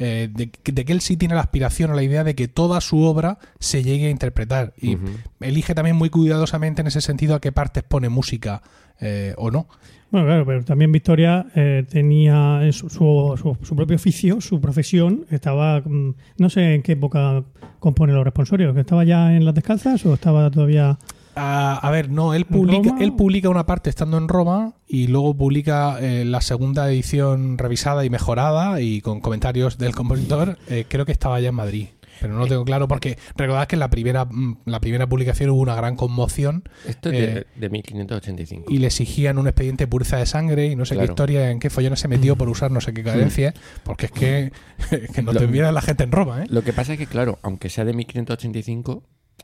Eh, 0.00 0.28
de, 0.32 0.52
de 0.64 0.84
que 0.84 0.92
él 0.92 1.00
sí 1.00 1.16
tiene 1.16 1.34
la 1.34 1.40
aspiración 1.40 1.90
o 1.90 1.94
la 1.94 2.02
idea 2.04 2.22
de 2.22 2.34
que 2.36 2.46
toda 2.46 2.80
su 2.80 3.02
obra 3.02 3.38
se 3.58 3.82
llegue 3.82 4.06
a 4.06 4.10
interpretar. 4.10 4.74
Y 4.80 4.96
elige 5.40 5.74
también 5.74 5.96
muy 5.96 6.08
cuidadosamente 6.10 6.82
en 6.82 6.86
ese 6.88 7.00
sentido 7.00 7.34
a 7.34 7.40
qué 7.40 7.50
partes 7.52 7.82
pone 7.82 8.08
música 8.08 8.62
eh, 9.00 9.34
o 9.38 9.50
no. 9.50 9.68
Bueno, 10.10 10.26
claro, 10.26 10.46
pero 10.46 10.64
también 10.64 10.90
Victoria 10.90 11.46
eh, 11.54 11.84
tenía 11.88 12.60
en 12.64 12.72
su, 12.72 12.88
su, 12.88 13.56
su- 13.62 13.76
propio 13.76 13.96
oficio, 13.96 14.40
su 14.40 14.58
profesión. 14.60 15.26
Estaba, 15.30 15.80
mm, 15.84 16.14
no 16.38 16.48
sé 16.48 16.74
en 16.76 16.82
qué 16.82 16.92
época 16.92 17.44
compone 17.78 18.14
los 18.14 18.24
responsorios, 18.24 18.74
que 18.74 18.80
estaba 18.80 19.04
ya 19.04 19.34
en 19.36 19.44
las 19.44 19.54
descalzas 19.54 20.04
o 20.06 20.14
estaba 20.14 20.50
todavía. 20.50 20.98
A, 21.36 21.74
a 21.76 21.90
ver, 21.90 22.10
no, 22.10 22.34
él 22.34 22.46
publica 22.46 23.48
una 23.50 23.64
parte 23.66 23.90
estando 23.90 24.16
en 24.18 24.26
Roma 24.28 24.72
y 24.88 25.06
luego 25.06 25.36
publica 25.36 25.98
eh, 26.00 26.24
la 26.24 26.40
segunda 26.40 26.90
edición 26.90 27.58
revisada 27.58 28.04
y 28.04 28.10
mejorada 28.10 28.80
y 28.80 29.00
con 29.02 29.20
comentarios 29.20 29.78
del 29.78 29.94
compositor. 29.94 30.58
eh, 30.68 30.86
creo 30.88 31.04
que 31.06 31.12
estaba 31.12 31.38
ya 31.38 31.50
en 31.50 31.54
Madrid. 31.54 31.86
Pero 32.20 32.34
no 32.34 32.40
lo 32.40 32.46
tengo 32.46 32.64
claro 32.64 32.88
porque 32.88 33.18
recordad 33.36 33.66
que 33.66 33.76
en 33.76 33.80
la 33.80 33.90
primera, 33.90 34.24
mm, 34.24 34.58
la 34.66 34.80
primera 34.80 35.06
publicación 35.08 35.50
hubo 35.50 35.60
una 35.60 35.74
gran 35.74 35.96
conmoción 35.96 36.64
Esto 36.86 37.10
es 37.10 37.14
Eh, 37.16 37.26
de, 37.54 37.60
de 37.60 37.70
1585. 37.70 38.72
y 38.72 38.78
le 38.78 38.86
exigían 38.88 39.38
un 39.38 39.46
expediente 39.48 39.84
de 39.84 39.88
pureza 39.88 40.16
de 40.18 40.26
sangre 40.26 40.66
y 40.66 40.76
no 40.76 40.84
sé 40.84 40.94
Claro. 40.94 41.06
qué 41.08 41.12
historia, 41.12 41.50
en 41.50 41.58
qué 41.60 41.70
follones 41.70 42.00
se 42.00 42.08
metió 42.08 42.36
por 42.36 42.48
usar 42.48 42.70
no 42.70 42.80
sé 42.80 42.92
qué 42.92 43.02
cadencia, 43.04 43.54
porque 43.84 44.06
es 44.06 44.12
que, 44.12 44.52
que 45.14 45.22
no 45.22 45.32
Lo- 45.32 45.40
te 45.40 45.46
viera 45.46 45.72
la 45.72 45.80
gente 45.82 46.04
en 46.04 46.12
Roma, 46.12 46.42
¿eh? 46.42 46.46
Lo 46.50 46.62
que 46.62 46.72
pasa 46.72 46.92
es 46.94 46.98
que, 46.98 47.06
claro, 47.06 47.38
aunque 47.42 47.68
sea 47.68 47.84
de 47.84 47.92
1585, 47.94 49.02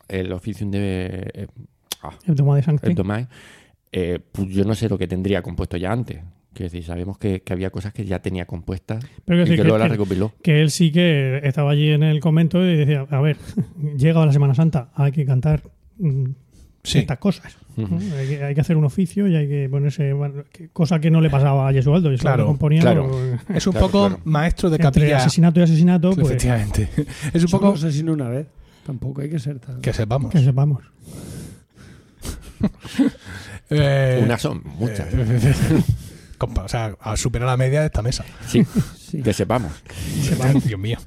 el 0.08 0.32
oficium 0.32 0.70
de 0.70 1.30
eh, 1.34 1.46
ah, 2.02 2.10
El 2.26 2.34
toma 2.34 2.56
de 2.56 2.62
sangre. 2.62 2.92
el 2.92 3.26
eh, 3.92 4.18
pues 4.32 4.48
yo 4.48 4.64
no 4.64 4.74
sé 4.74 4.88
lo 4.88 4.98
que 4.98 5.06
tendría 5.06 5.40
compuesto 5.42 5.76
ya 5.76 5.92
antes. 5.92 6.20
Quiero 6.54 6.70
decir, 6.70 6.84
sabemos 6.84 7.18
que, 7.18 7.42
que 7.42 7.52
había 7.52 7.70
cosas 7.70 7.92
que 7.92 8.04
ya 8.04 8.20
tenía 8.20 8.46
compuestas 8.46 9.04
Pero 9.24 9.42
y 9.42 9.44
que 9.44 9.50
decir 9.50 9.64
luego 9.66 9.74
que- 9.76 9.78
las 9.80 9.88
que- 9.88 9.92
recopiló. 9.94 10.32
que 10.42 10.60
él 10.62 10.70
sí 10.70 10.92
que 10.92 11.40
estaba 11.42 11.72
allí 11.72 11.90
en 11.90 12.02
el 12.04 12.20
convento 12.20 12.64
y 12.64 12.76
decía, 12.76 13.06
a 13.10 13.20
ver, 13.20 13.36
llega 13.98 14.24
la 14.24 14.32
Semana 14.32 14.54
Santa, 14.54 14.90
hay 14.94 15.12
que 15.12 15.26
cantar 15.26 15.62
mm, 15.98 16.24
Sí. 16.84 16.98
estas 16.98 17.16
cosas. 17.18 17.56
hay, 17.78 18.28
que, 18.28 18.44
hay 18.44 18.54
que 18.54 18.60
hacer 18.60 18.76
un 18.76 18.84
oficio 18.84 19.26
y 19.26 19.34
hay 19.34 19.48
que 19.48 19.68
ponerse, 19.70 20.12
bueno, 20.12 20.44
que- 20.52 20.68
cosa 20.68 21.00
que 21.00 21.10
no 21.10 21.20
le 21.22 21.30
pasaba 21.30 21.66
a 21.68 21.72
Jesualdo. 21.72 22.10
Jesualdo 22.10 22.36
Claro, 22.36 22.46
componía 22.46 22.82
claro. 22.82 23.10
por- 23.10 23.56
Es 23.56 23.66
un 23.66 23.72
Claro, 23.72 23.86
poco 23.88 24.06
claro. 24.08 24.20
maestro 24.24 24.68
de 24.70 24.76
entre 24.76 24.86
capilla. 25.00 25.16
asesinato 25.16 25.60
y 25.60 25.62
asesinato, 25.62 26.10
pues 26.12 26.26
Efectivamente. 26.26 26.88
Es 27.32 27.42
un 27.42 27.50
poco 27.50 27.72
asesino 27.72 28.12
una 28.12 28.28
vez. 28.28 28.46
Tampoco 28.86 29.22
hay 29.22 29.30
que 29.30 29.38
ser 29.38 29.58
tan... 29.60 29.80
que 29.80 29.92
sepamos. 29.94 30.30
que 30.30 30.40
sepamos. 30.40 30.82
Eh, 33.70 34.20
Unas 34.22 34.42
son 34.42 34.62
muchas. 34.78 35.08
eh, 35.12 35.82
compa- 36.38 36.64
o 36.64 36.68
sea, 36.68 36.96
a 37.00 37.16
superar 37.16 37.48
la 37.48 37.56
media 37.56 37.80
de 37.80 37.86
esta 37.86 38.02
mesa. 38.02 38.24
Sí, 38.46 38.64
Sí. 39.10 39.22
que 39.22 39.32
sepamos. 39.32 39.72
Dios 40.64 40.80
mío. 40.80 40.98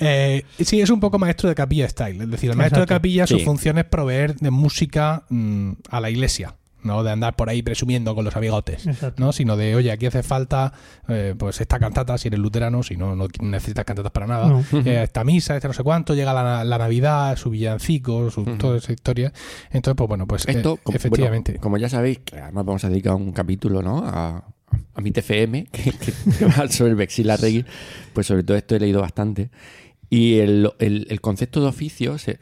Eh, 0.00 0.44
sí, 0.60 0.80
es 0.80 0.90
un 0.90 1.00
poco 1.00 1.18
maestro 1.18 1.48
de 1.48 1.54
capilla 1.54 1.88
style. 1.88 2.20
Es 2.22 2.30
decir, 2.30 2.50
el 2.50 2.56
maestro 2.56 2.80
de 2.82 2.86
capilla, 2.86 3.26
su 3.26 3.38
Sí. 3.38 3.44
función 3.44 3.78
es 3.78 3.84
proveer 3.84 4.36
de 4.36 4.50
música 4.50 5.24
mm, 5.30 5.72
a 5.90 6.00
la 6.00 6.10
iglesia. 6.10 6.54
No 6.82 7.02
de 7.02 7.10
andar 7.10 7.34
por 7.34 7.48
ahí 7.48 7.62
presumiendo 7.62 8.14
con 8.14 8.24
los 8.24 8.36
amigotes. 8.36 8.86
Exacto. 8.86 9.20
¿no? 9.20 9.32
Sino 9.32 9.56
de, 9.56 9.74
oye, 9.74 9.90
aquí 9.90 10.06
hace 10.06 10.22
falta 10.22 10.72
eh, 11.08 11.34
pues 11.36 11.60
esta 11.60 11.80
cantata 11.80 12.16
si 12.16 12.28
eres 12.28 12.38
luterano, 12.38 12.84
si 12.84 12.96
no, 12.96 13.16
no 13.16 13.26
necesitas 13.40 13.84
cantatas 13.84 14.12
para 14.12 14.28
nada. 14.28 14.46
No. 14.48 14.64
Eh, 14.84 15.02
esta 15.02 15.24
misa, 15.24 15.56
este 15.56 15.66
no 15.66 15.74
sé 15.74 15.82
cuánto, 15.82 16.14
llega 16.14 16.32
la, 16.32 16.62
la 16.62 16.78
Navidad, 16.78 17.36
su 17.36 17.50
villancico, 17.50 18.30
su, 18.30 18.42
Ujú. 18.42 18.56
toda 18.58 18.76
esa 18.78 18.92
historia. 18.92 19.32
Entonces, 19.72 19.96
pues 19.96 20.06
bueno, 20.08 20.26
pues 20.28 20.46
eh, 20.46 20.52
Esto, 20.52 20.76
como, 20.80 20.94
efectivamente. 20.96 21.52
bueno, 21.52 21.62
como 21.62 21.78
ya 21.78 21.88
sabéis, 21.88 22.20
que 22.20 22.38
además 22.38 22.64
vamos 22.64 22.84
a 22.84 22.88
dedicar 22.88 23.14
un 23.14 23.32
capítulo 23.32 23.82
¿no? 23.82 24.04
a, 24.06 24.44
a 24.94 25.00
mi 25.00 25.10
TFM, 25.10 25.66
que, 25.72 25.92
que- 25.92 26.44
va 26.46 26.68
sobre 26.68 26.90
el 26.90 26.96
Vexila 26.96 27.36
Regui, 27.36 27.64
pues 28.12 28.26
sobre 28.26 28.42
todo 28.42 28.56
esto 28.56 28.76
he 28.76 28.80
leído 28.80 29.00
bastante. 29.00 29.50
Y 30.10 30.38
el, 30.38 30.70
el- 30.78 31.06
el 31.10 31.20
concepto 31.20 31.60
de 31.60 31.66
oficio, 31.68 32.18
se, 32.18 32.38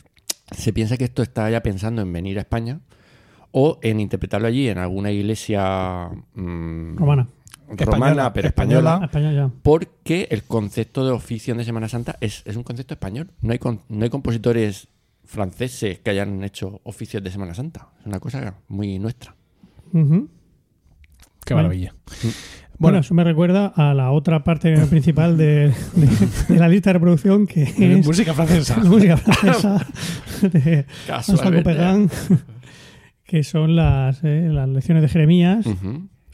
se 0.50 0.72
piensa 0.72 0.96
que 0.96 1.04
esto 1.04 1.22
está 1.22 1.48
ya 1.50 1.62
pensando 1.62 2.02
en 2.02 2.12
venir 2.12 2.38
a 2.38 2.42
España 2.42 2.80
o 3.50 3.78
en 3.82 4.00
interpretarlo 4.00 4.46
allí 4.48 4.68
en 4.68 4.78
alguna 4.78 5.10
iglesia 5.12 6.08
mm, 6.34 6.96
Romana. 6.96 7.28
romana, 7.68 7.76
Española, 7.78 8.32
pero 8.32 8.48
española. 8.48 9.08
porque 9.62 10.28
el 10.30 10.42
concepto 10.42 11.06
de 11.06 11.12
oficio 11.12 11.54
de 11.54 11.64
Semana 11.64 11.88
Santa 11.88 12.16
es, 12.20 12.42
es 12.46 12.56
un 12.56 12.62
concepto 12.64 12.94
español. 12.94 13.30
No 13.42 13.52
hay, 13.52 13.58
con- 13.58 13.80
no 13.88 14.04
hay 14.04 14.10
compositores 14.10 14.88
franceses 15.24 16.00
que 16.00 16.10
hayan 16.10 16.42
hecho 16.44 16.80
oficios 16.84 17.22
de 17.22 17.30
Semana 17.30 17.54
Santa. 17.54 17.88
Es 18.00 18.06
una 18.06 18.20
cosa 18.20 18.56
muy 18.68 18.98
nuestra. 18.98 19.34
Qué 21.44 21.54
maravilla. 21.54 21.94
Bueno, 22.22 22.34
Bueno, 22.78 22.98
eso 22.98 23.14
me 23.14 23.22
recuerda 23.24 23.66
a 23.68 23.94
la 23.94 24.10
otra 24.10 24.42
parte 24.44 24.76
principal 24.90 25.36
de, 25.36 25.72
de- 25.94 26.54
de 26.54 26.58
la 26.58 26.68
lista 26.68 26.90
de 26.90 26.94
reproducción 26.94 27.46
que 27.46 27.62
es 27.78 28.06
música 28.06 28.34
francesa. 28.34 28.78
música 28.84 29.16
francesa 29.16 29.86
de 30.42 30.84
que 33.24 33.42
son 33.42 33.74
las, 33.76 34.20
eh, 34.22 34.48
las 34.50 34.68
lecciones 34.68 35.02
de 35.02 35.08
Jeremías, 35.08 35.66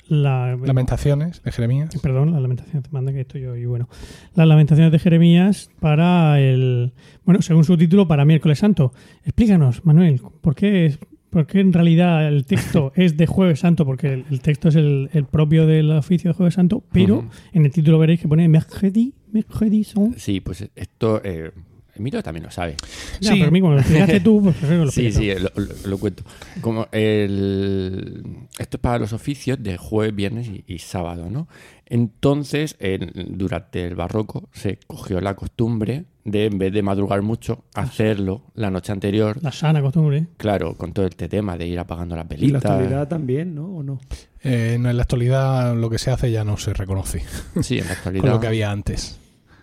la, 0.08 0.56
Lamentaciones 0.56 1.40
de 1.42 1.52
Jeremías. 1.52 1.90
perdón, 2.02 2.32
las 2.32 2.42
lamentaciones, 2.42 2.82
te 2.82 2.90
manda 2.90 3.12
que 3.12 3.20
estoy 3.20 3.42
yo 3.42 3.54
y 3.54 3.64
bueno, 3.66 3.88
las 4.34 4.46
lamentaciones 4.48 4.90
de 4.92 4.98
Jeremías 4.98 5.70
para 5.78 6.40
el, 6.40 6.92
bueno, 7.24 7.42
según 7.42 7.62
su 7.64 7.76
título, 7.76 8.08
para 8.08 8.24
miércoles 8.24 8.58
santo. 8.58 8.92
Explícanos, 9.24 9.84
Manuel, 9.84 10.20
¿por 10.40 10.54
qué, 10.56 10.98
es- 11.30 11.32
por 11.32 11.46
qué 11.46 11.60
en 11.60 11.72
realidad 11.72 12.26
el 12.28 12.44
texto 12.44 12.92
es 12.96 13.16
de 13.16 13.26
jueves 13.26 13.60
santo? 13.60 13.84
Porque 13.86 14.12
el, 14.12 14.24
el 14.30 14.40
texto 14.40 14.68
es 14.68 14.74
el, 14.76 15.08
el 15.12 15.24
propio 15.24 15.66
del 15.66 15.90
oficio 15.92 16.30
de 16.30 16.34
jueves 16.34 16.54
santo, 16.54 16.82
pero 16.92 17.28
en 17.52 17.64
el 17.64 17.70
título 17.72 17.98
veréis 17.98 18.20
que 18.20 18.28
pone 18.28 18.48
mercredi, 18.48 19.14
mercredi 19.32 19.84
son. 19.84 20.14
Sí, 20.18 20.40
pues 20.40 20.68
esto... 20.74 21.20
Eh, 21.24 21.50
Emilio 21.96 22.22
también 22.22 22.44
lo 22.44 22.50
sabe. 22.50 22.76
Ya, 23.20 23.32
Sí. 23.32 23.38
pero 23.40 23.48
a 23.48 23.50
mí, 23.50 23.60
como 23.60 23.74
lo 23.74 23.80
explicaste 23.80 24.20
tú, 24.20 24.40
pues 24.42 24.62
lo 24.70 24.86
Sí, 24.90 25.12
sí, 25.12 25.28
lo, 25.34 25.50
lo- 25.60 25.74
lo 25.86 25.98
cuento. 25.98 26.22
Como 26.62 26.86
el, 26.92 28.24
esto 28.58 28.76
es 28.76 28.80
para 28.80 28.98
los 28.98 29.12
oficios 29.12 29.62
de 29.62 29.76
jueves, 29.76 30.14
viernes 30.14 30.48
y, 30.48 30.64
y 30.66 30.78
sábado, 30.78 31.28
¿no? 31.30 31.46
Entonces, 31.86 32.76
en- 32.78 33.10
durante 33.36 33.84
el 33.86 33.96
barroco 33.96 34.48
se 34.52 34.78
cogió 34.86 35.20
la 35.20 35.34
costumbre 35.34 36.04
de, 36.24 36.46
en 36.46 36.58
vez 36.58 36.72
de 36.72 36.82
madrugar 36.82 37.22
mucho, 37.22 37.64
hacerlo 37.74 38.42
la 38.54 38.70
noche 38.70 38.92
anterior. 38.92 39.38
La 39.42 39.52
sana 39.52 39.80
costumbre. 39.82 40.26
claro, 40.36 40.76
con 40.76 40.92
todo 40.92 41.06
este 41.06 41.28
tema 41.28 41.56
de 41.56 41.66
ir 41.66 41.78
apagando 41.78 42.16
las 42.16 42.24
Y 42.26 42.28
la 42.28 42.36
velitas. 42.36 42.64
actualidad 42.64 43.08
también, 43.08 43.54
¿no? 43.54 43.66
¿O 43.76 43.82
no? 43.82 44.00
Eh, 44.42 44.78
no, 44.80 44.90
en 44.90 44.96
la 44.96 45.02
actualidad 45.02 45.76
lo 45.76 45.90
que 45.90 45.98
se 45.98 46.10
hace 46.10 46.30
ya 46.32 46.44
no 46.44 46.56
se 46.56 46.72
reconoce 46.72 47.22
Sí, 47.60 47.78
en 47.78 47.84
la 47.84 47.88
con 47.90 47.96
actualidad. 47.98 48.24
lo 48.32 48.40
que 48.40 48.46
había 48.46 48.70
antes. 48.70 49.19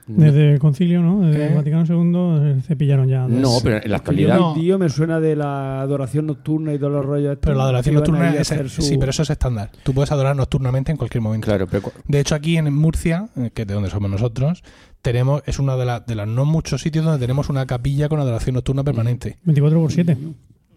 No, 0.07 0.23
Desde 0.23 0.53
el 0.53 0.59
concilio, 0.59 1.01
¿no? 1.01 1.21
Desde 1.27 1.43
¿Eh? 1.43 1.47
el 1.49 1.55
Vaticano 1.55 1.83
II 1.85 2.49
eh, 2.59 2.61
se 2.65 2.75
pillaron 2.75 3.07
ya. 3.07 3.27
no, 3.27 3.57
pero 3.63 3.77
en 3.83 3.91
la 3.91 3.97
actualidad... 3.97 4.37
no. 4.37 4.55
mi 4.55 4.61
tío 4.61 4.79
me 4.79 4.89
suena 4.89 5.19
de 5.19 5.35
la 5.35 5.81
adoración 5.81 6.25
nocturna 6.27 6.73
y 6.73 6.79
todos 6.79 6.93
los 6.93 7.05
rollos. 7.05 7.37
Pero 7.41 7.55
la 7.55 7.63
adoración 7.63 7.95
nocturna 7.95 8.33
es, 8.35 8.47
su- 8.47 8.81
sí, 8.81 8.97
pero 8.97 9.09
eso 9.11 9.23
es 9.23 9.29
estándar. 9.29 9.69
Tú 9.83 9.93
puedes 9.93 10.11
adorar 10.11 10.35
nocturnamente 10.35 10.91
en 10.91 10.97
cualquier 10.97 11.21
momento. 11.21 11.45
Claro, 11.45 11.67
pero 11.67 11.91
De 12.07 12.19
hecho, 12.19 12.35
aquí 12.35 12.57
en 12.57 12.73
Murcia, 12.73 13.29
eh, 13.35 13.51
que 13.53 13.63
es 13.63 13.67
de 13.67 13.73
donde 13.73 13.89
somos 13.89 14.09
nosotros, 14.09 14.63
tenemos 15.01 15.43
es 15.45 15.59
una 15.59 15.75
de, 15.75 15.85
la- 15.85 15.99
de 15.99 16.15
los 16.15 16.27
no 16.27 16.45
muchos 16.45 16.81
sitios 16.81 17.03
donde 17.05 17.19
tenemos 17.19 17.49
una 17.49 17.65
capilla 17.65 18.07
con 18.09 18.19
adoración 18.19 18.55
nocturna 18.55 18.83
permanente. 18.83 19.37
24 19.43 19.79
por 19.81 19.91
7. 19.91 20.17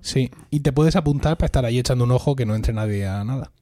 Sí, 0.00 0.30
y 0.50 0.60
te 0.60 0.72
puedes 0.72 0.96
apuntar 0.96 1.36
para 1.36 1.46
estar 1.46 1.64
ahí 1.64 1.78
echando 1.78 2.04
un 2.04 2.10
ojo 2.12 2.34
que 2.34 2.46
no 2.46 2.54
entre 2.54 2.72
nadie 2.72 3.06
a 3.06 3.22
nada. 3.22 3.52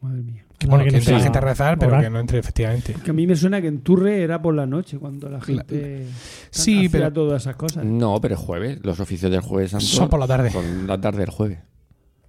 Madre 0.00 0.22
mía. 0.22 0.44
Que, 0.60 0.66
bueno, 0.66 0.84
que 0.84 0.90
que 0.90 0.96
no 0.96 0.98
entre 0.98 1.14
la 1.14 1.20
gente 1.20 1.38
a 1.38 1.40
rezar, 1.40 1.78
pero 1.78 1.92
orar. 1.92 2.04
que 2.04 2.10
no 2.10 2.20
entre 2.20 2.38
efectivamente. 2.38 2.92
Que 3.02 3.10
a 3.10 3.14
mí 3.14 3.26
me 3.26 3.34
suena 3.34 3.62
que 3.62 3.68
en 3.68 3.80
Turre 3.80 4.22
era 4.22 4.42
por 4.42 4.54
la 4.54 4.66
noche, 4.66 4.98
cuando 4.98 5.30
la 5.30 5.40
gente 5.40 6.06
Sí, 6.50 6.76
hacía 6.86 6.90
pero 6.90 7.12
todas 7.14 7.42
esas 7.42 7.56
cosas. 7.56 7.82
no, 7.84 8.20
pero 8.20 8.34
es 8.34 8.40
jueves. 8.40 8.78
Los 8.84 9.00
oficios 9.00 9.30
del 9.32 9.40
jueves 9.40 9.70
santo 9.70 9.86
Son 9.86 10.08
por 10.10 10.20
la 10.20 10.26
tarde. 10.26 10.50
Son 10.50 10.86
la 10.86 11.00
tarde 11.00 11.20
del 11.20 11.30
jueves. 11.30 11.60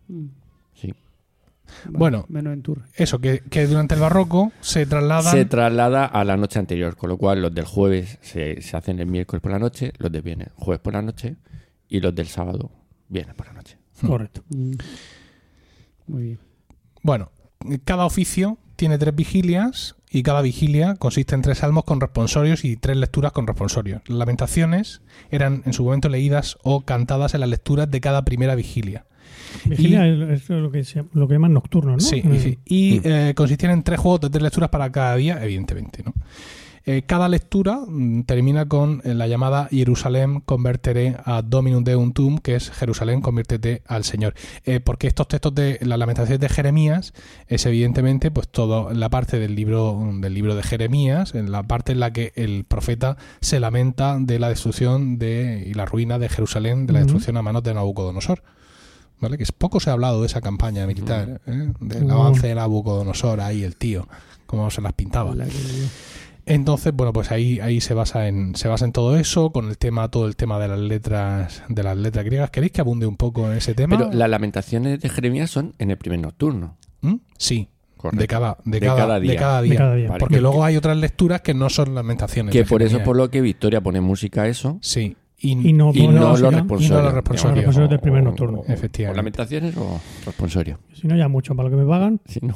Mm. 0.07 0.25
Sí. 0.73 0.93
Vale, 1.85 1.97
Bueno. 1.97 2.25
Menos 2.29 2.53
en 2.53 2.61
Turre. 2.61 2.83
eso, 2.95 3.19
que, 3.19 3.39
que 3.49 3.67
durante 3.67 3.95
el 3.95 3.99
barroco 4.01 4.53
se 4.61 4.85
trasladan... 4.85 5.31
Se 5.33 5.43
traslada 5.45 6.05
a 6.05 6.23
la 6.23 6.37
noche 6.37 6.57
anterior, 6.57 6.95
con 6.95 7.09
lo 7.09 7.17
cual 7.17 7.41
los 7.41 7.53
del 7.53 7.65
jueves 7.65 8.17
se, 8.21 8.61
se 8.61 8.77
hacen 8.77 8.99
el 8.99 9.07
miércoles 9.07 9.41
por 9.41 9.51
la 9.51 9.59
noche, 9.59 9.91
los 9.97 10.09
de 10.09 10.21
viernes 10.21 10.47
jueves 10.55 10.79
por 10.81 10.93
la 10.93 11.01
noche 11.01 11.35
y 11.89 11.99
los 11.99 12.15
del 12.15 12.27
sábado 12.27 12.71
viernes 13.09 13.35
por 13.35 13.47
la 13.47 13.53
noche. 13.53 13.77
Correcto. 14.07 14.41
Mm. 14.49 14.71
Muy 16.07 16.23
bien. 16.23 16.39
Bueno, 17.03 17.29
cada 17.83 18.05
oficio 18.05 18.57
tiene 18.75 18.97
tres 18.97 19.15
vigilias 19.15 19.95
y 20.09 20.23
cada 20.23 20.41
vigilia 20.41 20.95
consiste 20.95 21.35
en 21.35 21.41
tres 21.41 21.59
salmos 21.59 21.83
con 21.85 22.01
responsorios 22.01 22.65
y 22.65 22.75
tres 22.75 22.97
lecturas 22.97 23.31
con 23.31 23.47
responsorios. 23.47 24.01
Las 24.07 24.17
lamentaciones 24.17 25.01
eran 25.29 25.63
en 25.65 25.73
su 25.73 25.83
momento 25.83 26.09
leídas 26.09 26.57
o 26.63 26.81
cantadas 26.81 27.33
en 27.33 27.39
las 27.41 27.49
lecturas 27.49 27.89
de 27.89 28.01
cada 28.01 28.25
primera 28.25 28.55
vigilia. 28.55 29.05
Vigilia 29.65 30.07
es, 30.07 30.43
es 30.43 30.49
lo 30.49 30.71
que 30.71 30.83
se, 30.83 31.03
lo 31.13 31.27
que 31.27 31.35
llaman 31.35 31.53
nocturno, 31.53 31.93
¿no? 31.93 31.99
Sí, 31.99 32.17
Eh, 32.25 32.29
y, 32.35 32.39
sí. 32.39 32.59
y 32.65 32.99
Mm. 32.99 33.01
eh, 33.05 33.33
consistían 33.35 33.71
en 33.73 33.83
tres 33.83 33.99
juegos 33.99 34.21
de 34.21 34.29
tres 34.29 34.43
lecturas 34.43 34.69
para 34.69 34.91
cada 34.91 35.15
día, 35.15 35.43
evidentemente. 35.43 36.03
¿no? 36.03 36.13
Eh, 36.85 37.03
cada 37.05 37.29
lectura 37.29 37.79
mm, 37.87 38.23
termina 38.23 38.67
con 38.67 39.01
eh, 39.03 39.13
la 39.13 39.27
llamada 39.27 39.67
Jerusalén 39.69 40.41
converteré 40.41 41.15
a 41.25 41.41
Dominum 41.41 41.83
Deum 41.83 42.11
Tum, 42.13 42.37
que 42.39 42.55
es 42.55 42.71
Jerusalén 42.71 43.21
conviértete 43.21 43.83
al 43.85 44.03
Señor. 44.03 44.33
Eh, 44.65 44.79
porque 44.79 45.07
estos 45.07 45.27
textos 45.27 45.53
de 45.53 45.79
las 45.81 45.99
lamentaciones 45.99 46.39
de 46.39 46.49
Jeremías 46.49 47.13
es 47.47 47.65
evidentemente 47.65 48.31
pues 48.31 48.47
todo 48.47 48.91
la 48.93 49.09
parte 49.09 49.39
del 49.39 49.55
libro 49.55 49.99
del 50.13 50.33
libro 50.33 50.55
de 50.55 50.63
Jeremías, 50.63 51.35
en 51.35 51.51
la 51.51 51.63
parte 51.63 51.91
en 51.91 51.99
la 51.99 52.11
que 52.11 52.33
el 52.35 52.65
profeta 52.65 53.17
se 53.41 53.59
lamenta 53.59 54.17
de 54.19 54.39
la 54.39 54.49
destrucción 54.49 55.19
de 55.19 55.63
y 55.65 55.73
la 55.73 55.85
ruina 55.85 56.17
de 56.19 56.29
Jerusalén, 56.29 56.87
de 56.87 56.93
la 56.93 56.99
destrucción 56.99 57.37
a 57.37 57.41
manos 57.41 57.63
de 57.63 57.73
Nabucodonosor. 57.73 58.43
¿Vale? 59.19 59.37
Que 59.37 59.43
es 59.43 59.51
poco 59.51 59.79
se 59.79 59.91
ha 59.91 59.93
hablado 59.93 60.21
de 60.21 60.25
esa 60.25 60.41
campaña 60.41 60.87
militar, 60.87 61.41
¿eh? 61.45 61.71
del 61.79 62.09
avance 62.09 62.47
de 62.47 62.55
Nabucodonosor, 62.55 63.39
ahí 63.39 63.63
el 63.63 63.75
tío, 63.75 64.07
cómo 64.47 64.71
se 64.71 64.81
las 64.81 64.93
pintaba. 64.93 65.35
Entonces, 66.45 66.93
bueno, 66.93 67.13
pues 67.13 67.31
ahí, 67.31 67.59
ahí 67.59 67.81
se 67.81 67.93
basa 67.93 68.27
en, 68.27 68.55
se 68.55 68.67
basa 68.67 68.85
en 68.85 68.91
todo 68.91 69.15
eso, 69.17 69.51
con 69.51 69.69
el 69.69 69.77
tema, 69.77 70.09
todo 70.09 70.25
el 70.27 70.35
tema 70.35 70.59
de 70.59 70.67
las 70.67 70.79
letras, 70.79 71.63
de 71.69 71.83
las 71.83 71.95
letras 71.97 72.25
griegas. 72.25 72.49
¿Queréis 72.49 72.71
que 72.71 72.81
abunde 72.81 73.05
un 73.05 73.15
poco 73.17 73.49
en 73.49 73.57
ese 73.57 73.73
tema? 73.73 73.97
Pero 73.97 74.11
las 74.11 74.29
lamentaciones 74.29 74.99
de 74.99 75.09
Jeremías 75.09 75.49
son 75.51 75.73
en 75.77 75.91
el 75.91 75.97
primer 75.97 76.19
nocturno. 76.19 76.77
¿Mm? 77.01 77.15
Sí, 77.37 77.69
Correcto. 77.97 78.19
de 78.21 78.27
cada, 78.27 78.57
de, 78.65 78.79
De 78.79 78.85
cada, 78.87 78.97
cada 78.97 79.15
de 79.15 79.21
día. 79.21 79.31
De 79.33 79.37
cada 79.37 79.61
día. 79.61 80.07
Vale. 80.09 80.19
Porque 80.19 80.41
luego 80.41 80.63
hay 80.65 80.75
otras 80.77 80.97
lecturas 80.97 81.41
que 81.41 81.53
no 81.53 81.69
son 81.69 81.93
lamentaciones. 81.95 82.51
Que 82.51 82.59
de 82.59 82.65
por 82.65 82.81
eso 82.81 82.89
Jeremías. 82.91 83.05
por 83.05 83.17
lo 83.17 83.29
que 83.29 83.41
Victoria 83.41 83.81
pone 83.81 84.01
música 84.01 84.43
a 84.43 84.47
eso 84.47 84.79
Sí. 84.81 85.15
Y, 85.43 85.69
Y 85.69 85.73
no, 85.73 85.91
y 85.93 86.07
no 86.07 86.37
los 86.37 86.53
responsorios. 86.53 86.85
y 86.89 86.93
no 86.93 87.01
los 87.01 87.13
responsorios. 87.13 87.75
Del 87.75 87.99
primer 87.99 88.21
O- 88.21 88.25
nocturno. 88.25 88.59
o- 88.59 88.65
Efectivamente. 88.67 89.13
O 89.13 89.17
lamentaciones 89.17 89.75
o 89.77 89.99
responsorios. 90.25 90.77
Si 90.93 91.07
no, 91.07 91.15
ya 91.15 91.27
mucho 91.27 91.55
para 91.55 91.67
lo 91.69 91.75
que 91.75 91.81
me 91.83 91.87
pagan. 91.89 92.19
Si 92.25 92.39
no, 92.41 92.53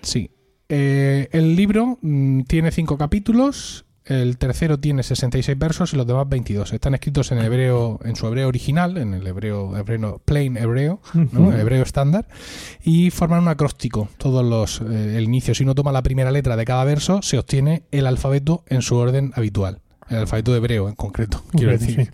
Sí. 0.00 0.30
Eh, 0.68 1.28
el 1.32 1.56
libro 1.56 1.98
mm, 2.00 2.42
tiene 2.42 2.70
cinco 2.70 2.98
capítulos. 2.98 3.84
El 4.04 4.36
tercero 4.36 4.78
tiene 4.78 5.02
66 5.02 5.58
versos 5.58 5.94
y 5.94 5.96
los 5.96 6.06
demás 6.06 6.28
22. 6.28 6.74
Están 6.74 6.92
escritos 6.92 7.32
en 7.32 7.38
hebreo, 7.38 7.98
en 8.04 8.16
su 8.16 8.26
hebreo 8.26 8.48
original, 8.48 8.98
en 8.98 9.14
el 9.14 9.26
hebreo, 9.26 9.74
hebreo 9.78 10.20
plain 10.22 10.58
hebreo, 10.58 11.00
hebreo 11.14 11.82
estándar, 11.82 12.28
y 12.82 13.08
forman 13.08 13.40
un 13.40 13.48
acróstico. 13.48 14.10
Todos 14.18 14.44
los 14.44 14.82
eh, 14.82 15.16
el 15.16 15.24
inicio. 15.24 15.54
Si 15.54 15.62
uno 15.62 15.74
toma 15.74 15.90
la 15.90 16.02
primera 16.02 16.30
letra 16.30 16.54
de 16.56 16.66
cada 16.66 16.84
verso, 16.84 17.22
se 17.22 17.38
obtiene 17.38 17.84
el 17.92 18.06
alfabeto 18.06 18.62
en 18.66 18.82
su 18.82 18.96
orden 18.96 19.32
habitual. 19.36 19.80
El 20.10 20.18
alfabeto 20.18 20.52
de 20.52 20.58
hebreo 20.58 20.88
en 20.88 20.94
concreto, 20.94 21.42
quiero 21.52 21.72
decir. 21.72 22.10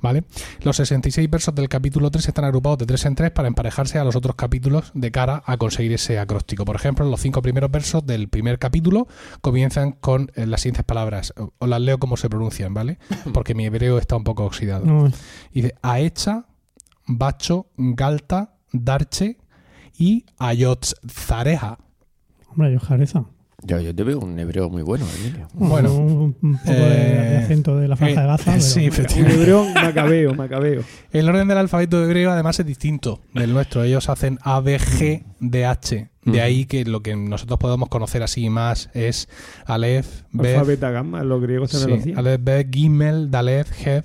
¿Vale? 0.00 0.24
Los 0.62 0.76
66 0.76 1.28
versos 1.30 1.54
del 1.54 1.68
capítulo 1.68 2.10
3 2.10 2.28
están 2.28 2.44
agrupados 2.44 2.78
de 2.78 2.86
3 2.86 3.06
en 3.06 3.14
3 3.14 3.30
para 3.30 3.48
emparejarse 3.48 3.98
a 3.98 4.04
los 4.04 4.14
otros 4.16 4.36
capítulos 4.36 4.90
de 4.94 5.10
cara 5.10 5.42
a 5.46 5.56
conseguir 5.56 5.92
ese 5.92 6.18
acróstico. 6.18 6.64
Por 6.64 6.76
ejemplo, 6.76 7.04
los 7.08 7.20
cinco 7.20 7.40
primeros 7.42 7.70
versos 7.70 8.04
del 8.06 8.28
primer 8.28 8.58
capítulo 8.58 9.08
comienzan 9.40 9.92
con 9.92 10.30
eh, 10.34 10.46
las 10.46 10.60
siguientes 10.60 10.84
palabras. 10.84 11.32
O- 11.38 11.52
Os 11.58 11.68
las 11.68 11.80
leo 11.80 11.98
como 11.98 12.16
se 12.16 12.28
pronuncian, 12.28 12.74
¿vale? 12.74 12.98
Porque 13.32 13.54
mi 13.54 13.64
hebreo 13.66 13.98
está 13.98 14.16
un 14.16 14.24
poco 14.24 14.44
oxidado. 14.44 14.84
No, 14.84 15.10
Dice 15.52 15.74
Aecha, 15.82 16.46
Bacho, 17.06 17.66
Galta, 17.76 18.54
Darche 18.72 19.38
y 19.98 20.24
Ayotzareja. 20.38 21.78
hombre, 22.48 22.72
yo 22.72 22.80
Jareza. 22.80 23.24
Yo, 23.62 23.80
yo 23.80 23.94
te 23.94 24.02
veo 24.04 24.18
un 24.18 24.38
hebreo 24.38 24.68
muy 24.70 24.82
bueno, 24.82 25.04
Emilio. 25.20 25.48
Bueno, 25.54 25.94
un, 25.94 26.36
un 26.40 26.58
poco 26.58 26.70
de- 26.72 26.80
eh, 27.26 27.30
de, 27.30 27.36
acento 27.38 27.76
de 27.76 27.88
la 27.88 27.96
franja 27.96 28.20
eh, 28.20 28.22
de 28.22 28.26
Gaza. 28.28 28.44
pero- 28.52 28.60
sí, 28.62 28.80
Un 28.80 28.86
efectivamente. 28.86 29.36
hebreo 29.40 29.64
macabeo, 29.74 30.34
macabeo. 30.34 30.82
El 31.12 31.28
orden 31.28 31.48
del 31.48 31.58
alfabeto 31.58 32.02
hebreo 32.04 32.30
además 32.30 32.58
es 32.60 32.66
distinto 32.66 33.20
del 33.34 33.52
nuestro. 33.52 33.82
Ellos 33.84 34.08
hacen 34.08 34.38
A, 34.42 34.60
B, 34.60 34.78
G, 34.78 35.24
D, 35.40 35.64
H. 35.66 36.08
De 36.24 36.32
Ujú. 36.32 36.40
ahí 36.40 36.66
que 36.66 36.84
lo 36.84 37.00
que 37.02 37.16
nosotros 37.16 37.58
podemos 37.58 37.88
conocer 37.88 38.22
así 38.22 38.50
más 38.50 38.90
es 38.92 39.26
Aleph, 39.64 40.22
Bet, 40.32 40.54
Alfa, 40.58 40.66
beta, 40.68 40.90
gamma, 40.90 41.24
los 41.24 41.40
griegos 41.40 41.70
también 41.70 41.90
lo 41.90 41.96
sí, 41.96 42.00
hacían. 42.10 42.18
Aleph, 42.18 42.40
Bet, 42.44 42.74
Gimel, 42.74 43.30
Dalet, 43.30 43.66
Het. 43.86 44.04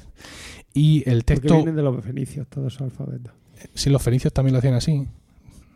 Y 0.74 1.03
el 1.09 1.24
Porque 1.24 1.41
texto, 1.41 1.55
vienen 1.55 1.75
de 1.75 1.81
los 1.83 2.03
fenicios, 2.03 2.47
todos 2.47 2.74
esos 2.74 2.83
alfabetos. 2.83 3.33
si 3.74 3.89
los 3.89 4.01
fenicios 4.01 4.31
también 4.33 4.53
lo 4.53 4.59
hacían 4.59 4.74
así, 4.75 5.07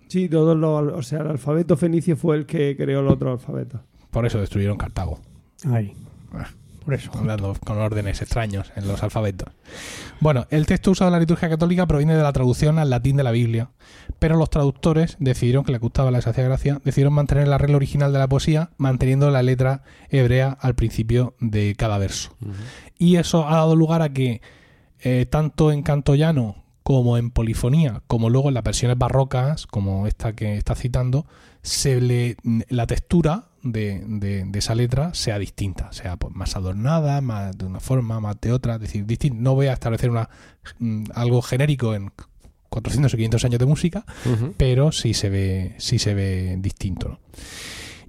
Sí, 0.10 0.28
todos 0.28 0.58
los. 0.58 0.94
O 0.94 1.04
sea, 1.04 1.20
el 1.20 1.28
alfabeto 1.28 1.78
fenicio 1.78 2.18
fue 2.18 2.36
el 2.36 2.46
que 2.46 2.76
creó 2.76 3.00
el 3.00 3.08
otro 3.08 3.32
alfabeto. 3.32 3.80
por 4.10 4.26
eso 4.26 4.40
destruyeron 4.40 4.78
Cartago. 4.78 5.20
Ahí. 5.66 5.94
Ah. 6.34 6.48
Por 6.84 6.96
eso. 6.96 7.12
hablando 7.14 7.56
con 7.64 7.78
órdenes 7.78 8.22
extraños 8.22 8.72
en 8.76 8.88
los 8.88 9.04
alfabetos. 9.04 9.54
Bueno, 10.20 10.48
el 10.50 10.66
texto 10.66 10.90
usado 10.90 11.10
en 11.10 11.14
la 11.14 11.20
liturgia 11.20 11.48
católica 11.48 11.86
proviene 11.86 12.16
de 12.16 12.24
la 12.24 12.34
traducción 12.34 12.80
al 12.80 12.90
latín 12.90 13.16
de 13.16 13.24
la 13.24 13.30
Biblia, 13.30 13.70
pero 14.18 14.38
los 14.38 14.50
traductores 14.50 15.16
decidieron 15.20 15.64
que 15.64 15.72
les 15.72 15.82
gustaba 15.82 16.10
la 16.10 16.18
hacía 16.18 16.44
gracia, 16.44 16.82
decidieron 16.84 17.14
mantener 17.14 17.44
el 17.44 17.54
arreglo 17.54 17.78
original 17.78 18.12
de 18.12 18.18
la 18.18 18.28
poesía, 18.28 18.72
manteniendo 18.78 19.30
la 19.30 19.44
letra 19.44 19.84
hebrea 20.10 20.58
al 20.60 20.74
principio 20.74 21.36
de 21.40 21.76
cada 21.78 22.00
verso. 22.00 22.36
Y 22.98 23.18
eso 23.18 23.48
ha 23.48 23.58
dado 23.58 23.76
lugar 23.76 24.02
a 24.02 24.10
que 24.10 24.42
eh, 25.02 25.28
tanto 25.30 25.72
en 25.72 25.84
canto 25.84 26.16
llano 26.16 26.64
como 26.90 27.18
en 27.20 27.30
polifonía, 27.30 28.02
como 28.08 28.32
luego 28.32 28.48
en 28.48 28.56
las 28.56 28.64
versiones 28.64 28.98
barrocas, 28.98 29.68
como 29.68 30.08
esta 30.08 30.34
que 30.34 30.58
está 30.58 30.74
citando, 30.74 31.28
se 31.62 32.02
le, 32.02 32.36
la 32.68 32.88
textura 32.88 33.50
de, 33.62 34.02
de- 34.08 34.44
de 34.46 34.58
esa 34.58 34.74
letra 34.74 35.14
sea 35.14 35.38
distinta, 35.38 35.94
sea 35.94 36.18
pues, 36.18 36.34
más 36.34 36.56
adornada, 36.56 37.22
más 37.22 37.56
de 37.56 37.66
una 37.66 37.80
forma, 37.80 38.20
más 38.20 38.42
de 38.42 38.52
otra, 38.52 38.74
es 38.74 38.82
decir, 38.82 39.06
distin- 39.06 39.36
no 39.36 39.54
voy 39.54 39.68
a 39.68 39.74
establecer 39.74 40.10
una, 40.10 40.32
mm, 40.80 41.04
algo 41.14 41.44
genérico 41.44 41.94
en 41.94 42.12
400 42.70 43.14
o 43.14 43.18
500 43.18 43.46
años 43.46 43.60
de 43.60 43.66
música, 43.68 44.04
pero 44.58 44.92
sí 44.92 45.14
se 45.14 45.30
ve, 45.30 45.76
sí 45.78 46.00
se 46.00 46.16
ve 46.16 46.56
distinto. 46.60 47.10
¿no? 47.10 47.20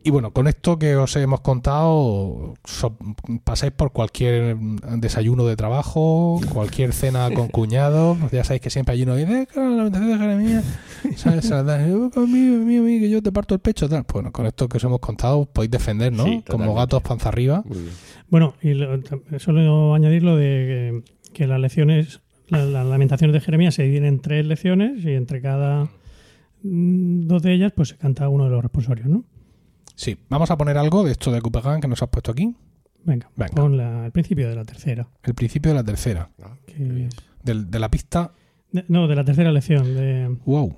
Y 0.02 0.10
bueno, 0.10 0.32
con 0.32 0.48
esto 0.48 0.78
que 0.78 0.96
os 0.96 1.14
hemos 1.16 1.40
contado, 1.42 2.54
so- 2.64 2.96
pasáis 3.44 3.72
por 3.72 3.92
cualquier 3.92 4.56
desayuno 4.96 5.44
de 5.44 5.56
trabajo, 5.56 6.40
cualquier 6.52 6.92
cena 6.94 7.28
con 7.34 7.48
cuñados, 7.52 8.16
ya 8.32 8.42
sabéis 8.44 8.62
que 8.62 8.70
siempre 8.70 8.94
hay 8.94 9.02
uno 9.02 9.14
que 9.14 9.26
dice, 9.26 9.42
"Eh, 9.42 9.46
claro, 9.46 9.70
la 9.70 9.76
lamentación 9.76 10.10
de 10.12 10.18
Jeremías, 10.18 10.64
¿sabes? 11.16 11.44
Se 11.44 11.50
la 11.50 11.62
dan, 11.64 11.90
"Eh, 11.90 12.10
conmigo, 12.14 12.56
mío, 12.64 12.82
mío, 12.82 12.98
que 13.00 13.10
yo 13.10 13.22
te 13.22 13.30
parto 13.30 13.54
el 13.54 13.60
pecho, 13.60 13.88
tal. 13.90 14.06
Bueno, 14.10 14.32
con 14.32 14.46
esto 14.46 14.68
que 14.68 14.78
os 14.78 14.84
hemos 14.84 15.00
contado 15.00 15.44
podéis 15.44 15.70
defender, 15.70 16.12
¿no? 16.12 16.24
Sí, 16.24 16.42
Como 16.48 16.74
gatos 16.74 17.02
panza 17.02 17.28
arriba. 17.28 17.62
Bueno, 18.30 18.54
y 18.62 18.72
lo- 18.74 19.00
solo 19.38 19.94
añadir 19.94 20.22
lo 20.22 20.36
de 20.36 21.02
que, 21.24 21.32
que 21.34 21.46
las 21.46 21.60
lecciones, 21.60 22.20
la- 22.48 22.64
las 22.64 22.86
lamentaciones 22.86 23.34
de 23.34 23.40
Jeremías 23.40 23.74
se 23.74 23.82
dividen 23.82 24.06
en 24.06 24.20
tres 24.20 24.46
lecciones 24.46 25.04
y 25.04 25.10
entre 25.10 25.42
cada 25.42 25.88
mm, 26.62 27.26
dos 27.26 27.42
de 27.42 27.52
ellas 27.54 27.72
pues 27.74 27.90
se 27.90 27.96
canta 27.96 28.28
uno 28.28 28.44
de 28.44 28.50
los 28.50 28.62
responsorios, 28.62 29.06
¿no? 29.08 29.24
Sí, 30.00 30.16
vamos 30.30 30.50
a 30.50 30.56
poner 30.56 30.78
algo 30.78 31.04
de 31.04 31.12
esto 31.12 31.30
de 31.30 31.42
Copenhagen 31.42 31.82
que 31.82 31.86
nos 31.88 32.02
has 32.02 32.08
puesto 32.08 32.30
aquí. 32.32 32.56
Venga, 33.04 33.30
Venga. 33.36 33.52
pon 33.54 33.76
la- 33.76 34.06
el 34.06 34.12
principio 34.12 34.48
de 34.48 34.54
la 34.56 34.64
tercera. 34.64 35.06
El 35.22 35.34
principio 35.34 35.72
de 35.72 35.74
la 35.74 35.84
tercera, 35.84 36.30
que 36.66 37.06
del- 37.42 37.70
de 37.70 37.78
la 37.78 37.90
pista 37.90 38.32
de- 38.72 38.86
no, 38.88 39.08
de 39.08 39.14
la 39.14 39.24
tercera 39.26 39.52
lección. 39.52 39.94
De, 39.94 40.38
Wow. 40.46 40.74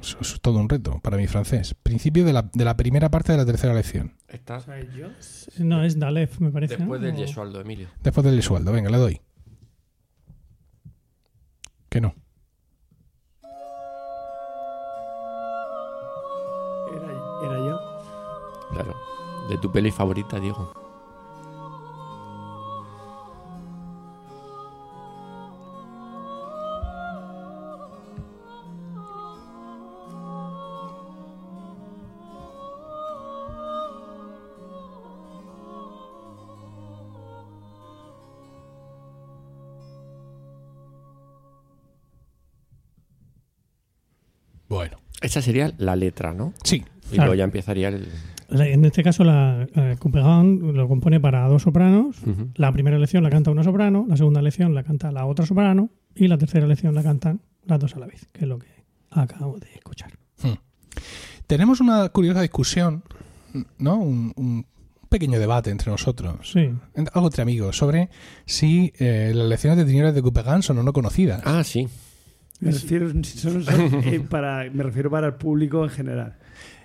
Eso 0.00 0.16
es 0.22 0.40
todo 0.40 0.60
un 0.60 0.68
reto 0.70 0.98
para 1.02 1.18
mi 1.18 1.26
francés. 1.26 1.74
Principio 1.74 2.24
de 2.24 2.32
la, 2.32 2.48
de 2.54 2.64
la 2.64 2.74
primera 2.74 3.10
parte 3.10 3.32
de 3.32 3.38
la 3.38 3.44
tercera 3.44 3.74
lección. 3.74 4.14
Está 4.28 4.64
no, 5.58 5.84
es 5.84 5.98
Dalef, 5.98 6.40
me 6.40 6.50
parece. 6.50 6.78
después 6.78 7.00
¿no? 7.02 7.06
del 7.06 7.16
O- 7.16 7.18
Yesualdo, 7.18 7.60
Emilio. 7.60 7.88
Después 8.02 8.24
del 8.24 8.42
sueldo. 8.42 8.72
Venga, 8.72 8.88
le 8.88 8.96
doy. 8.96 9.20
Que 11.90 12.00
no. 12.00 12.14
Claro. 18.70 18.94
De 19.48 19.58
tu 19.58 19.70
peli 19.72 19.90
favorita, 19.90 20.38
Diego. 20.38 20.72
Bueno. 44.68 44.98
Esa 45.20 45.42
sería 45.42 45.72
la 45.78 45.96
letra, 45.96 46.32
¿no? 46.32 46.52
Sí. 46.62 46.84
Y 47.10 47.14
Claro. 47.14 47.26
luego 47.28 47.34
ya 47.34 47.44
empezaría 47.44 47.88
el. 47.88 48.08
La- 48.48 48.66
En 48.66 48.84
este 48.84 49.02
caso, 49.02 49.24
la 49.24 49.66
eh, 49.74 49.96
Couperin 49.98 50.74
lo 50.74 50.88
compone 50.88 51.20
para 51.20 51.46
dos 51.48 51.62
sopranos. 51.62 52.16
La 52.54 52.72
primera 52.72 52.98
lección 52.98 53.22
la 53.22 53.30
canta 53.30 53.50
una 53.50 53.62
soprano, 53.62 54.06
la 54.08 54.16
segunda 54.16 54.40
lección 54.42 54.74
la 54.74 54.82
canta 54.82 55.12
la 55.12 55.26
otra 55.26 55.44
soprano 55.46 55.90
y 56.14 56.28
la 56.28 56.38
tercera 56.38 56.66
lección 56.66 56.94
la 56.94 57.02
cantan 57.02 57.40
las 57.66 57.78
dos 57.78 57.94
a 57.96 57.98
la 57.98 58.06
vez, 58.06 58.26
que 58.32 58.42
es 58.44 58.48
lo 58.48 58.58
que 58.58 58.68
acabo 59.10 59.58
de 59.58 59.68
escuchar. 59.74 60.12
Hmm. 60.42 60.54
Tenemos 61.46 61.80
una 61.80 62.08
curiosa 62.08 62.40
discusión, 62.42 63.02
¿no? 63.78 63.96
Un, 63.98 64.32
un 64.36 64.66
pequeño 65.08 65.38
debate 65.38 65.70
entre 65.70 65.90
nosotros, 65.90 66.50
Sí, 66.52 66.70
algo 67.14 67.26
entre 67.28 67.42
amigos, 67.42 67.76
sobre 67.76 68.10
si 68.46 68.92
eh, 68.98 69.32
las 69.34 69.48
lecciones 69.48 69.78
de 69.78 69.84
tinieblas 69.84 70.14
de 70.14 70.22
Couperin 70.22 70.62
son 70.62 70.78
o 70.78 70.82
no 70.82 70.92
conocidas. 70.92 71.42
Ah, 71.44 71.64
sí. 71.64 71.88
Me 72.60 72.72
refiero, 72.72 73.08
son- 73.10 73.24
son, 73.62 73.64
eh, 74.04 74.20
para, 74.28 74.68
me 74.70 74.82
refiero 74.82 75.10
para 75.10 75.28
el 75.28 75.34
público 75.34 75.84
en 75.84 75.90
general. 75.90 76.36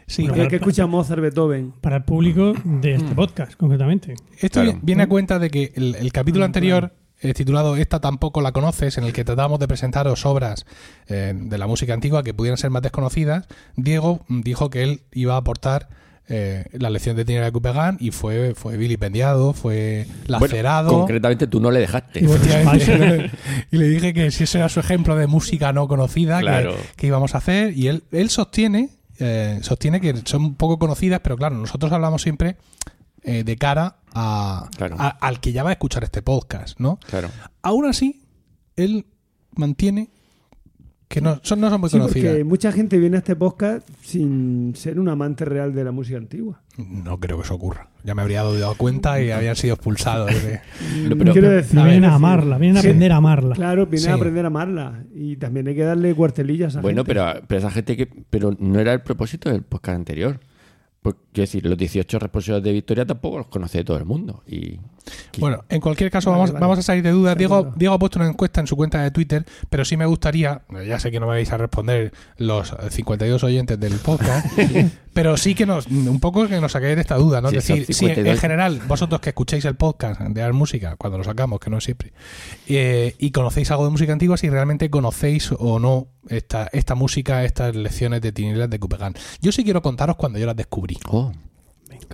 Sí, 0.08 0.28
Bueno, 0.28 0.44
El 0.44 0.50
que 0.50 0.58
escucha 0.58 0.86
Mozart, 0.86 1.22
Beethoven. 1.22 1.74
para 1.82 1.98
el 1.98 2.04
público 2.04 2.54
de 2.64 2.96
este 2.96 3.16
podcast, 3.16 3.54
concretamente. 3.56 4.16
Esto 4.40 4.62
Claro. 4.62 4.80
viene 4.82 5.04
a 5.04 5.08
cuenta 5.08 5.40
de 5.40 5.50
que 5.50 5.72
el, 5.76 5.96
el 5.96 6.12
capítulo 6.12 6.44
Ah, 6.44 6.48
anterior, 6.48 6.94
eh, 7.22 7.34
titulado 7.34 7.78
Esta 7.78 8.02
tampoco 8.02 8.42
la 8.42 8.52
conoces, 8.52 8.98
en 8.98 9.06
el 9.06 9.14
que 9.14 9.24
tratábamos 9.24 9.60
de 9.60 9.68
presentaros 9.68 10.26
obras 10.26 10.66
eh, 11.08 11.34
de 11.36 11.58
la 11.58 11.68
música 11.68 11.94
antigua 11.94 12.22
que 12.24 12.34
pudieran 12.34 12.58
ser 12.58 12.70
más 12.70 12.82
desconocidas, 12.82 13.48
Diego 13.78 14.26
mm, 14.28 14.42
dijo 14.42 14.70
que 14.70 14.84
él 14.84 15.02
iba 15.14 15.36
a 15.36 15.38
aportar 15.38 15.88
eh, 16.30 16.66
la 16.74 16.90
lección 16.90 17.16
de 17.18 17.26
Tinieblas 17.26 17.50
de 17.50 17.52
Couperin 17.54 17.98
y 18.00 18.12
fue, 18.12 18.56
fue 18.56 18.78
vilipendiado, 18.78 19.54
fue 19.54 20.06
lacerado. 20.28 20.88
Bueno, 20.90 21.00
concretamente 21.02 21.48
tú 21.48 21.60
no 21.60 21.70
le 21.72 21.80
dejaste. 21.82 22.24
Efectivamente. 22.26 23.32
y 23.72 23.78
le 23.78 23.88
dije 23.90 24.14
que 24.14 24.32
si 24.32 24.44
ese 24.46 24.58
era 24.60 24.70
su 24.70 24.80
ejemplo 24.80 25.16
de 25.16 25.28
música 25.28 25.74
no 25.74 25.88
conocida 25.88 26.38
que- 26.40 26.44
Claro. 26.46 26.76
que, 26.96 27.08
íbamos 27.08 27.36
a 27.36 27.40
hacer. 27.40 27.78
Y 27.78 27.88
él, 27.88 28.04
él 28.12 28.30
sostiene, 28.30 28.90
eh, 29.20 29.60
sostiene 29.62 30.02
que 30.02 30.14
son 30.26 30.56
poco 30.56 30.80
conocidas, 30.80 31.22
pero 31.24 31.38
claro, 31.38 31.56
nosotros 31.58 31.92
hablamos 31.92 32.22
siempre 32.22 32.58
eh, 33.22 33.44
de 33.44 33.56
cara 33.58 33.98
a, 34.14 34.70
Claro. 34.76 34.96
a- 35.00 35.10
al 35.10 35.40
que 35.40 35.52
ya 35.54 35.64
va 35.64 35.70
a 35.70 35.74
escuchar 35.74 36.04
este 36.04 36.22
podcast, 36.22 36.80
¿no? 36.80 37.00
Claro. 37.08 37.30
Aún 37.62 37.86
así, 37.86 38.24
él 38.76 39.06
mantiene 39.56 40.10
que 41.08 41.22
no 41.22 41.40
son, 41.44 41.62
no 41.62 41.70
son 41.70 41.80
muy 41.80 41.90
Sí, 41.92 41.98
conocidas. 42.00 42.32
porque 42.32 42.44
mucha 42.44 42.72
gente 42.72 42.98
viene 42.98 43.18
a 43.18 43.20
este 43.20 43.36
podcast 43.36 43.88
sin 44.02 44.74
ser 44.76 45.00
un 45.00 45.08
amante 45.10 45.46
real 45.46 45.74
de 45.74 45.84
la 45.84 45.92
música 45.92 46.18
antigua. 46.18 46.63
No 46.78 47.20
creo 47.20 47.38
que 47.38 47.44
eso 47.44 47.54
ocurra. 47.54 47.90
Ya 48.04 48.16
me 48.16 48.22
habría 48.24 48.42
dado 48.44 48.76
cuenta 48.76 49.22
y 49.22 49.30
habían 49.32 49.56
sido 49.56 49.76
expulsados. 49.76 50.32
de- 50.44 50.60
No, 51.08 51.16
pero- 51.18 51.32
Quiero 51.34 51.50
decir, 51.52 51.80
vienen 51.82 52.06
a 52.06 52.16
amarla, 52.16 52.58
vienen 52.58 52.78
a 52.78 52.82
sí, 52.82 52.88
aprender 52.88 53.12
a 53.12 53.18
amarla. 53.18 53.56
Claro, 53.56 53.86
vienen 53.86 54.06
Sí. 54.06 54.10
a 54.10 54.16
aprender 54.16 54.44
a 54.46 54.48
amarla. 54.48 55.04
Y 55.14 55.36
también 55.36 55.68
hay 55.68 55.76
que 55.76 55.84
darle 55.84 56.14
cuartelillas 56.16 56.76
a 56.76 56.82
Bueno, 56.82 57.04
gente. 57.04 57.14
pero, 57.14 57.42
pero 57.48 57.60
esa 57.60 57.70
gente 57.72 57.96
que. 57.96 58.08
Pero 58.30 58.56
no 58.60 58.80
era 58.80 58.92
el 58.94 59.02
propósito 59.02 59.50
del 59.52 59.62
podcast 59.62 59.96
anterior. 59.98 60.40
Porque, 61.04 61.20
quiero 61.34 61.44
decir, 61.48 61.66
los 61.66 61.78
18 61.78 62.18
responsorios 62.18 62.64
de 62.64 62.72
Victoria 62.72 63.06
tampoco 63.06 63.38
los 63.38 63.48
conoce 63.48 63.84
todo 63.84 63.98
el 63.98 64.06
mundo. 64.06 64.42
Y. 64.48 64.80
Bueno, 65.38 65.66
en 65.68 65.82
cualquier 65.82 66.10
caso, 66.10 66.30
Vale, 66.30 66.40
vamos, 66.40 66.52
vale. 66.54 66.62
vamos 66.62 66.80
a 66.80 66.82
salir 66.82 67.04
de 67.04 67.12
dudas. 67.12 67.38
Diego. 67.38 67.74
Diego 67.76 67.94
ha 67.94 68.00
puesto 68.00 68.20
una 68.20 68.30
encuesta 68.30 68.62
en 68.62 68.68
su 68.68 68.78
cuenta 68.78 69.04
de 69.04 69.12
Twitter, 69.12 69.46
pero 69.70 69.84
sí 69.84 69.98
me 69.98 70.06
gustaría, 70.06 70.62
ya 70.88 71.00
sé 71.00 71.12
que 71.12 71.20
no 71.20 71.26
me 71.28 71.34
vais 71.34 71.52
a 71.52 71.58
responder 71.58 72.14
los 72.38 72.72
eh, 72.72 72.90
52 72.90 73.44
oyentes 73.44 73.78
del 73.80 73.94
podcast, 73.96 74.48
pero 75.14 75.38
sí 75.38 75.56
que 75.56 75.66
nos, 75.66 75.88
un 75.88 76.20
poco 76.20 76.48
que 76.48 76.60
nos 76.60 76.72
saquéis 76.72 76.96
de 76.96 77.02
esta 77.02 77.16
duda, 77.16 77.40
¿no? 77.42 77.50
Sí, 77.50 77.58
es 77.58 77.68
decir, 77.68 77.86
si 77.86 78.06
en 78.06 78.16
52. 78.16 78.40
general, 78.40 78.82
vosotros 78.88 79.22
que 79.22 79.30
escucháis 79.30 79.64
el 79.66 79.76
podcast 79.76 80.22
de 80.22 80.42
Art 80.42 80.56
Música, 80.56 80.96
cuando 80.98 81.18
lo 81.18 81.24
sacamos, 81.24 81.60
que 81.60 81.70
no 81.70 81.78
es 81.78 81.84
siempre, 81.84 82.14
eh, 82.68 83.16
y 83.20 83.32
conocéis 83.32 83.70
algo 83.72 83.86
de 83.86 83.92
música 83.92 84.12
antigua, 84.14 84.38
si 84.38 84.50
realmente 84.50 84.90
conocéis 84.90 85.52
o 85.58 85.80
no 85.80 86.08
esta, 86.30 86.68
esta 86.74 86.96
música, 86.96 87.44
estas 87.44 87.76
lecciones 87.76 88.22
de 88.22 88.32
tinieblas 88.32 88.70
de 88.70 88.80
Couperin. 88.80 89.14
Yo 89.42 89.52
sí 89.52 89.64
quiero 89.64 89.82
contaros 89.82 90.16
cuando 90.16 90.40
yo 90.40 90.46
las 90.46 90.56
descubrí. 90.56 90.98
Oh, 91.10 91.32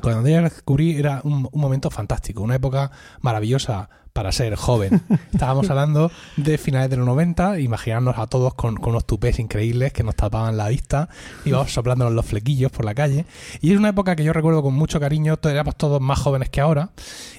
Cuando 0.01 0.27
yo 0.27 0.41
las 0.41 0.53
descubrí 0.53 0.97
era 0.97 1.21
un, 1.23 1.47
un 1.51 1.61
momento 1.61 1.89
fantástico, 1.89 2.43
una 2.43 2.55
época 2.55 2.91
maravillosa 3.21 3.89
para 4.13 4.31
ser 4.31 4.55
joven. 4.55 5.01
Estábamos 5.33 5.69
hablando 5.69 6.11
de 6.37 6.57
finales 6.57 6.89
de 6.89 6.97
los 6.97 7.05
90, 7.05 7.59
imaginarnos 7.59 8.17
a 8.17 8.27
todos 8.27 8.53
con, 8.53 8.75
con 8.75 8.91
unos 8.91 9.05
tupés 9.05 9.39
increíbles 9.39 9.93
que 9.93 10.03
nos 10.03 10.15
tapaban 10.15 10.57
la 10.57 10.67
vista, 10.69 11.09
íbamos 11.45 11.71
soplándonos 11.73 12.13
los 12.13 12.25
flequillos 12.25 12.71
por 12.71 12.85
la 12.85 12.93
calle. 12.95 13.25
Y 13.61 13.71
es 13.71 13.77
una 13.77 13.89
época 13.89 14.15
que 14.15 14.23
yo 14.23 14.33
recuerdo 14.33 14.61
con 14.63 14.73
mucho 14.73 14.99
cariño, 14.99 15.37
éramos 15.43 15.75
todos 15.75 16.01
más 16.01 16.19
jóvenes 16.19 16.49
que 16.49 16.61
ahora, 16.61 16.89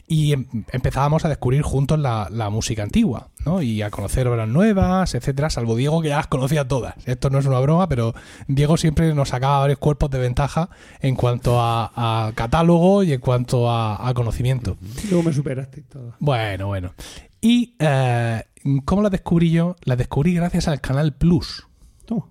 y 0.07 0.33
em- 0.33 0.47
empezábamos 0.73 1.25
a 1.25 1.29
descubrir 1.29 1.63
juntos 1.63 1.99
la, 1.99 2.29
la 2.31 2.51
música 2.51 2.83
antigua, 2.83 3.29
¿no? 3.47 3.63
Y 3.63 3.83
a 3.83 3.91
conocer 3.91 4.27
obras 4.27 4.49
nuevas, 4.49 5.15
etcétera, 5.15 5.51
salvo 5.51 5.77
Diego 5.77 6.03
que 6.03 6.09
ya 6.09 6.17
las 6.17 6.27
conocía 6.27 6.67
todas. 6.67 6.95
Esto 7.07 7.31
no 7.31 7.39
es 7.39 7.47
una 7.47 7.61
broma, 7.61 7.89
pero 7.89 8.15
Diego 8.49 8.77
siempre 8.77 9.15
nos 9.15 9.29
sacaba 9.31 9.61
varios 9.61 9.79
cuerpos 9.79 10.11
de 10.11 10.19
ventaja 10.19 10.69
en 11.01 11.15
cuanto 11.15 11.61
a, 11.61 11.93
a 11.95 12.33
catálogo 12.35 13.03
y 13.05 13.13
en 13.13 13.21
cuanto 13.21 13.71
a, 13.71 14.09
a 14.09 14.13
conocimiento. 14.15 14.77
Luego 15.09 15.23
me 15.25 15.33
superaste 15.33 15.83
todo. 15.83 16.15
Bueno, 16.19 16.60
bueno. 16.67 16.95
Y 17.41 17.75
eh, 17.79 18.43
¿cómo 18.85 19.03
las 19.03 19.11
descubrí 19.13 19.51
yo? 19.51 19.77
Las 19.85 19.99
descubrí 19.99 20.35
gracias 20.35 20.69
al 20.69 20.81
Canal 20.81 21.13
Plus. 21.15 21.67
Toma. 22.05 22.27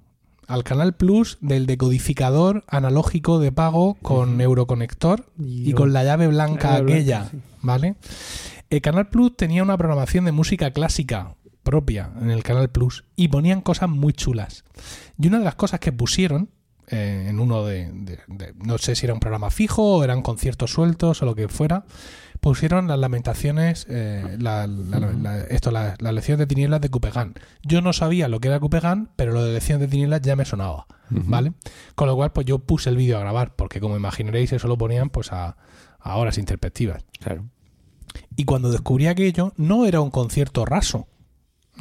Al 0.47 0.63
Canal 0.63 0.95
Plus 0.95 1.37
del 1.41 1.65
decodificador 1.65 2.63
analógico 2.67 3.39
de 3.39 3.51
pago 3.51 3.95
con 4.01 4.39
Euroconector 4.41 5.31
y 5.39 5.73
con 5.73 5.93
la 5.93 6.03
llave 6.03 6.27
blanca 6.27 6.71
La 6.71 6.77
aquella, 6.77 7.19
blanca, 7.19 7.31
sí. 7.31 7.37
¿vale? 7.61 7.95
El 8.69 8.81
Canal 8.81 9.09
Plus 9.09 9.35
tenía 9.35 9.63
una 9.63 9.77
programación 9.77 10.25
de 10.25 10.31
música 10.31 10.71
clásica 10.71 11.35
propia 11.63 12.11
en 12.21 12.31
el 12.31 12.43
Canal 12.43 12.69
Plus 12.69 13.03
y 13.15 13.27
ponían 13.27 13.61
cosas 13.61 13.89
muy 13.89 14.13
chulas. 14.13 14.63
Y 15.19 15.27
una 15.27 15.39
de 15.39 15.45
las 15.45 15.55
cosas 15.55 15.79
que 15.79 15.91
pusieron 15.91 16.49
eh, 16.87 17.27
en 17.29 17.39
uno 17.39 17.65
de, 17.65 17.91
de- 17.93 18.19
de- 18.27 18.53
no 18.63 18.77
sé 18.79 18.95
si 18.95 19.05
era 19.05 19.13
un 19.13 19.19
programa 19.19 19.51
fijo 19.51 19.97
o 19.97 20.03
eran 20.03 20.23
conciertos 20.23 20.71
sueltos 20.71 21.21
o 21.21 21.25
lo 21.25 21.35
que 21.35 21.47
fuera, 21.47 21.85
pusieron 22.39 22.88
las 22.88 22.97
lamentaciones, 22.99 23.86
eh, 23.89 24.38
la- 24.39 24.65
la- 24.67 24.99
la- 24.99 25.41
esto, 25.41 25.71
la- 25.71 25.95
las 25.99 26.13
lecciones 26.13 26.39
de 26.39 26.47
tinieblas 26.47 26.82
de 26.82 26.89
Cupegan. 26.89 27.34
Yo 27.63 27.82
no 27.82 27.91
sabía 27.93 28.28
lo 28.28 28.39
que 28.39 28.47
era 28.47 28.60
Cupegan, 28.60 29.10
pero 29.15 29.34
lo 29.34 29.43
de 29.43 29.54
lecciones 29.54 29.82
de 29.82 29.88
tinieblas 29.91 30.21
ya 30.21 30.36
me 30.36 30.45
sonaba. 30.45 30.86
¿vale? 31.12 31.54
Con 31.95 32.08
lo 32.08 32.15
cual, 32.15 32.32
pues 32.32 32.45
yo 32.45 32.60
puse 32.60 32.91
el 32.91 32.95
vídeo 32.95 33.17
a 33.17 33.21
grabar, 33.21 33.56
porque 33.56 33.80
como 33.80 33.97
imaginaréis, 33.97 34.54
eso 34.54 34.67
lo 34.67 34.78
ponían 34.78 35.10
pues 35.10 35.32
a, 35.34 35.58
a 35.99 36.15
horas 36.17 36.38
interpretativas. 36.38 37.04
Claro. 37.19 37.45
Y 38.36 38.45
cuando 38.45 38.69
descubrí 38.71 39.08
aquello, 39.08 39.54
no 39.58 39.86
era 39.88 40.02
un 40.02 40.12
concierto 40.12 40.65
raso. 40.65 41.08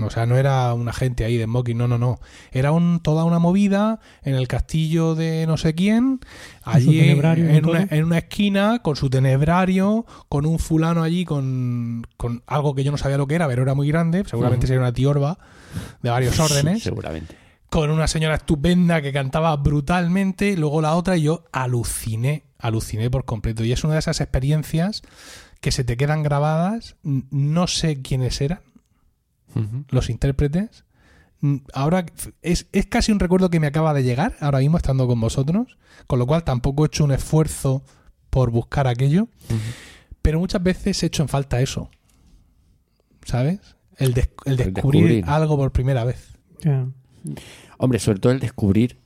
O 0.01 0.11
sea, 0.11 0.27
no 0.27 0.37
era 0.37 0.73
una 0.75 0.93
gente 0.93 1.25
ahí 1.25 1.37
de 1.37 1.45
smoking, 1.45 1.77
no, 1.77 1.89
no, 1.89 1.99
no. 1.99 2.21
Era 2.53 2.73
un, 2.73 3.01
toda 3.01 3.25
una 3.25 3.39
movida 3.39 4.01
en 4.23 4.35
el 4.35 4.47
castillo 4.49 5.15
de 5.15 5.47
no 5.47 5.57
sé 5.57 5.75
quién, 5.75 6.21
allí 6.63 7.01
en 7.01 7.67
una, 7.67 7.89
en 7.91 8.05
una 8.05 8.19
esquina, 8.19 8.81
con 8.81 8.97
su 8.97 9.11
tenebrario, 9.11 10.07
con 10.29 10.47
un 10.47 10.59
fulano 10.59 11.03
allí 11.03 11.25
con, 11.25 12.07
con 12.17 12.43
algo 12.47 12.75
que 12.75 12.85
yo 12.85 12.91
no 12.91 12.99
sabía 12.99 13.19
lo 13.19 13.27
que 13.27 13.35
era, 13.35 13.49
pero 13.49 13.63
era 13.63 13.75
muy 13.75 13.89
grande, 13.89 14.25
seguramente 14.27 14.67
sería 14.67 14.81
una 14.81 14.93
tiorba 14.93 15.39
de 16.03 16.11
varios 16.11 16.39
órdenes, 16.39 16.83
Seguramente. 16.83 17.37
con 17.69 17.91
una 17.91 18.07
señora 18.07 18.37
estupenda 18.37 19.03
que 19.03 19.13
cantaba 19.13 19.55
brutalmente, 19.57 20.57
luego 20.57 20.81
la 20.81 20.95
otra 20.95 21.17
y 21.17 21.23
yo 21.23 21.45
aluciné, 21.53 22.45
aluciné 22.59 23.11
por 23.11 23.25
completo. 23.25 23.65
Y 23.65 23.73
es 23.73 23.85
una 23.85 23.95
de 23.95 24.01
esas 24.01 24.21
experiencias 24.21 25.03
que 25.61 25.73
se 25.73 25.85
te 25.85 25.97
quedan 25.97 26.23
grabadas, 26.23 26.97
no 27.03 27.67
sé 27.67 28.01
quiénes 28.01 28.41
eran 28.41 28.61
Los 29.91 30.11
intérpretes. 30.11 30.85
Mm, 31.41 31.57
Ahora 31.73 32.05
es, 32.43 32.67
es 32.73 32.87
casi 32.87 33.13
un 33.13 33.21
recuerdo 33.21 33.49
que 33.51 33.61
me 33.61 33.67
acaba 33.69 33.95
de 33.95 34.03
llegar 34.03 34.37
ahora 34.41 34.59
mismo 34.59 34.77
estando 34.77 35.07
con 35.07 35.21
vosotros, 35.21 35.79
con 36.07 36.19
lo 36.19 36.27
cual 36.27 36.45
tampoco 36.45 36.85
he 36.85 36.87
hecho 36.89 37.05
un 37.05 37.13
esfuerzo 37.13 37.85
por 38.31 38.51
buscar 38.51 38.87
aquello, 38.89 39.29
pero 40.23 40.39
muchas 40.41 40.63
veces 40.63 41.03
he 41.03 41.07
hecho 41.07 41.23
en 41.23 41.29
falta 41.29 41.61
eso, 41.61 41.91
¿sabes? 43.25 43.61
El, 43.97 44.15
des- 44.15 44.31
el 44.45 44.61
El 44.61 44.73
descubrir, 44.75 45.25
algo 45.27 45.57
por 45.57 45.73
primera 45.73 46.05
vez. 46.05 46.39
Hombre, 47.79 47.99
sobre 47.99 48.19
todo 48.21 48.33
el 48.33 48.41
descubrir. 48.41 48.99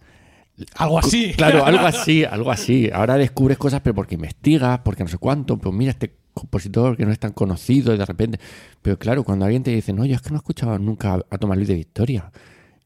Algo 0.77 0.99
así. 0.99 1.33
Claro, 1.35 1.65
algo 1.65 1.81
así, 1.87 2.25
algo 2.25 2.51
así. 2.51 2.91
Ahora 2.93 3.17
descubres 3.17 3.59
cosas, 3.59 3.81
pero 3.83 3.95
porque 3.95 4.15
investigas, 4.17 4.81
porque 4.81 5.03
no 5.03 5.09
sé 5.09 5.19
cuánto. 5.19 5.57
Pues 5.59 5.75
mira, 5.75 5.91
este 5.93 6.15
compositor 6.35 6.97
que 6.97 7.05
no 7.07 7.13
es 7.13 7.19
tan 7.19 7.33
conocido 7.33 7.95
y 7.95 7.99
de 7.99 8.07
repente. 8.07 8.41
Pero 8.83 8.99
claro, 8.99 9.25
cuando 9.25 9.45
alguien 9.45 9.63
te 9.63 9.71
dice, 9.71 9.93
no, 9.93 10.05
yo 10.05 10.15
es 10.17 10.23
que 10.23 10.31
no 10.31 10.37
he 10.37 10.39
escuchado 10.39 10.79
nunca 10.79 11.15
a 11.31 11.39
Tomás 11.39 11.57
Luis 11.57 11.69
de 11.69 11.75
Victoria. 11.75 12.31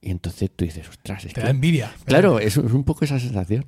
Y 0.01 0.11
entonces 0.11 0.51
tú 0.55 0.65
dices, 0.65 0.89
ostras, 0.89 1.25
es 1.25 1.33
Te 1.33 1.41
que- 1.41 1.45
da 1.47 1.51
envidia. 1.51 1.93
Claro, 2.05 2.39
es, 2.39 2.57
es 2.57 2.73
un 2.73 2.85
poco 2.85 3.05
esa 3.05 3.19
sensación. 3.19 3.67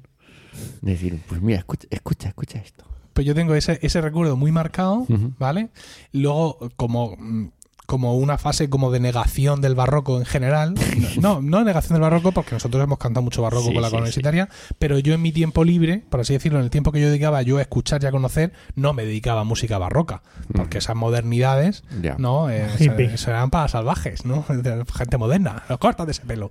De 0.83 0.93
decir, 0.93 1.21
pues 1.29 1.41
mira, 1.41 1.59
escucha, 1.59 1.87
escucha, 1.91 2.29
escucha 2.29 2.59
esto. 2.59 2.85
Pues 3.13 3.27
yo 3.27 3.35
tengo 3.35 3.55
ese, 3.55 3.79
ese 3.83 4.01
recuerdo 4.01 4.37
muy 4.37 4.53
marcado. 4.53 5.07
¿vale? 5.39 5.71
Luego, 6.13 6.71
como, 6.77 7.17
mm, 7.19 7.51
como 7.89 8.15
una 8.17 8.37
fase 8.37 8.69
como 8.69 8.91
de 8.91 9.01
negación 9.01 9.63
del 9.63 9.75
barroco 9.75 10.19
en 10.19 10.27
general. 10.27 10.75
No, 11.23 11.41
no 11.43 11.65
negación 11.65 11.95
del 11.95 12.03
barroco, 12.03 12.31
porque 12.33 12.53
nosotros 12.53 12.85
hemos 12.85 12.99
cantado 12.99 13.23
mucho 13.25 13.43
barroco 13.43 13.69
Sí, 13.69 13.73
con 13.73 13.83
la 13.83 13.89
sí, 13.89 13.97
universitaria, 13.97 14.49
pero 14.79 14.99
yo 15.01 15.15
en 15.15 15.23
mi 15.23 15.33
tiempo 15.33 15.65
libre, 15.65 16.05
por 16.11 16.21
así 16.21 16.35
decirlo, 16.35 16.59
en 16.59 16.65
el 16.65 16.71
tiempo 16.71 16.93
que 16.93 17.01
yo 17.01 17.09
dedicaba 17.09 17.41
yo 17.43 17.57
a 17.59 17.63
escuchar 17.63 18.03
y 18.05 18.07
a 18.07 18.11
conocer, 18.13 18.53
no 18.77 18.93
me 18.93 19.05
dedicaba 19.05 19.41
a 19.41 19.45
música 19.45 19.79
barroca, 19.79 20.23
porque 20.55 20.79
esas 20.79 20.95
modernidades, 20.97 21.83
Ya. 22.03 22.15
¿no? 22.19 22.51
Eh, 22.51 22.69
Hippie. 22.79 23.11
se- 23.11 23.17
se 23.19 23.31
eran 23.31 23.51
para 23.51 23.67
salvajes, 23.69 24.25
¿no? 24.27 24.45
Gente 24.95 25.17
moderna, 25.19 25.63
corta 25.81 26.05
de 26.05 26.13
ese 26.13 26.23
pelo. 26.27 26.51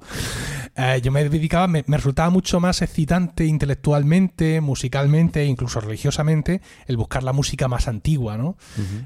Eh, 0.80 1.02
yo 1.04 1.12
me 1.12 1.28
dedicaba, 1.28 1.68
me, 1.68 1.84
me 1.88 1.98
resultaba 1.98 2.30
mucho 2.30 2.60
más 2.60 2.84
excitante 2.84 3.46
intelectualmente, 3.46 4.62
musicalmente, 4.62 5.44
incluso 5.46 5.80
religiosamente, 5.82 6.62
el 6.86 6.98
buscar 6.98 7.24
la 7.24 7.34
música 7.34 7.68
más 7.68 7.88
antigua, 7.88 8.38
¿no? 8.38 8.58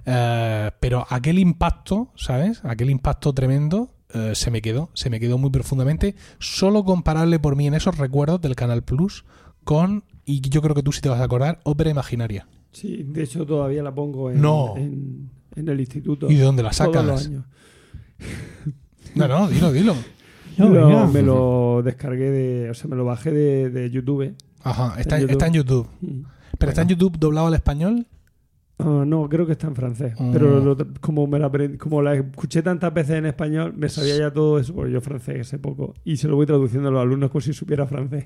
Eh, 0.05 0.71
pero 0.81 1.05
aquel 1.09 1.39
impacto, 1.39 2.11
¿sabes? 2.15 2.59
Aquel 2.65 2.89
impacto 2.89 3.31
tremendo 3.33 3.93
eh, 4.13 4.33
se 4.35 4.51
me 4.51 4.61
quedó, 4.61 4.89
se 4.93 5.09
me 5.09 5.21
quedó 5.21 5.37
muy 5.37 5.49
profundamente, 5.49 6.15
solo 6.39 6.83
comparable 6.83 7.39
por 7.39 7.55
mí 7.55 7.67
en 7.67 7.73
esos 7.73 7.97
recuerdos 7.97 8.41
del 8.41 8.55
Canal 8.57 8.83
Plus 8.83 9.23
con, 9.63 10.03
y 10.25 10.41
yo 10.41 10.61
creo 10.61 10.75
que 10.75 10.83
tú 10.83 10.91
sí 10.91 10.99
te 10.99 11.07
vas 11.07 11.21
a 11.21 11.23
acordar, 11.23 11.61
Ópera 11.63 11.89
Imaginaria. 11.89 12.47
Sí, 12.73 13.03
de 13.07 13.23
hecho 13.23 13.45
todavía 13.45 13.81
la 13.83 13.93
pongo 13.95 14.29
en, 14.29 14.41
No. 14.41 14.73
en, 14.75 15.29
en 15.55 15.69
el 15.69 15.79
instituto. 15.79 16.29
¿Y 16.29 16.35
de 16.35 16.43
dónde 16.43 16.63
la 16.63 16.71
Todos 16.71 16.93
los 17.05 17.21
sacas? 17.21 17.27
años. 17.27 17.45
No, 19.15 19.27
no, 19.27 19.47
dilo, 19.49 19.71
dilo. 19.71 19.95
No, 20.57 20.69
Lo- 20.69 20.87
venga. 20.87 21.07
me 21.07 21.21
lo 21.21 21.81
descargué 21.83 22.29
de, 22.31 22.69
o 22.69 22.73
sea, 22.73 22.89
me 22.89 22.95
lo 22.95 23.05
bajé 23.05 23.31
de, 23.31 23.69
de 23.69 23.89
YouTube. 23.89 24.35
Ajá, 24.63 24.99
está, 24.99 25.15
En 25.15 25.21
YouTube. 25.21 25.31
está 25.31 25.47
en 25.47 25.53
YouTube. 25.53 25.87
Mm. 26.01 26.21
¿Pero 26.57 26.69
está 26.69 26.81
en 26.83 26.87
YouTube 26.89 27.17
doblado 27.17 27.47
al 27.47 27.53
español? 27.55 28.05
Ah, 28.83 29.03
no, 29.05 29.29
creo 29.29 29.45
que 29.45 29.51
está 29.51 29.67
en 29.67 29.75
francés. 29.75 30.13
Mm. 30.19 30.31
Pero 30.33 30.59
lo- 30.59 30.77
como 31.01 31.27
me 31.27 31.37
la 31.39 31.51
como 31.77 32.01
la 32.01 32.15
escuché 32.15 32.61
tantas 32.63 32.91
veces 32.93 33.17
en 33.17 33.27
español, 33.27 33.73
me 33.77 33.89
sabía 33.89 34.17
ya 34.17 34.31
todo 34.31 34.59
eso, 34.59 34.73
porque 34.73 34.91
yo 34.91 35.01
francés 35.01 35.47
sé 35.47 35.59
poco. 35.59 35.93
Y 36.03 36.17
se 36.17 36.27
lo 36.27 36.35
voy 36.35 36.45
traduciendo 36.47 36.89
a 36.89 36.91
los 36.91 37.01
alumnos 37.01 37.29
como 37.31 37.41
si 37.41 37.53
supiera 37.53 37.85
francés. 37.87 38.25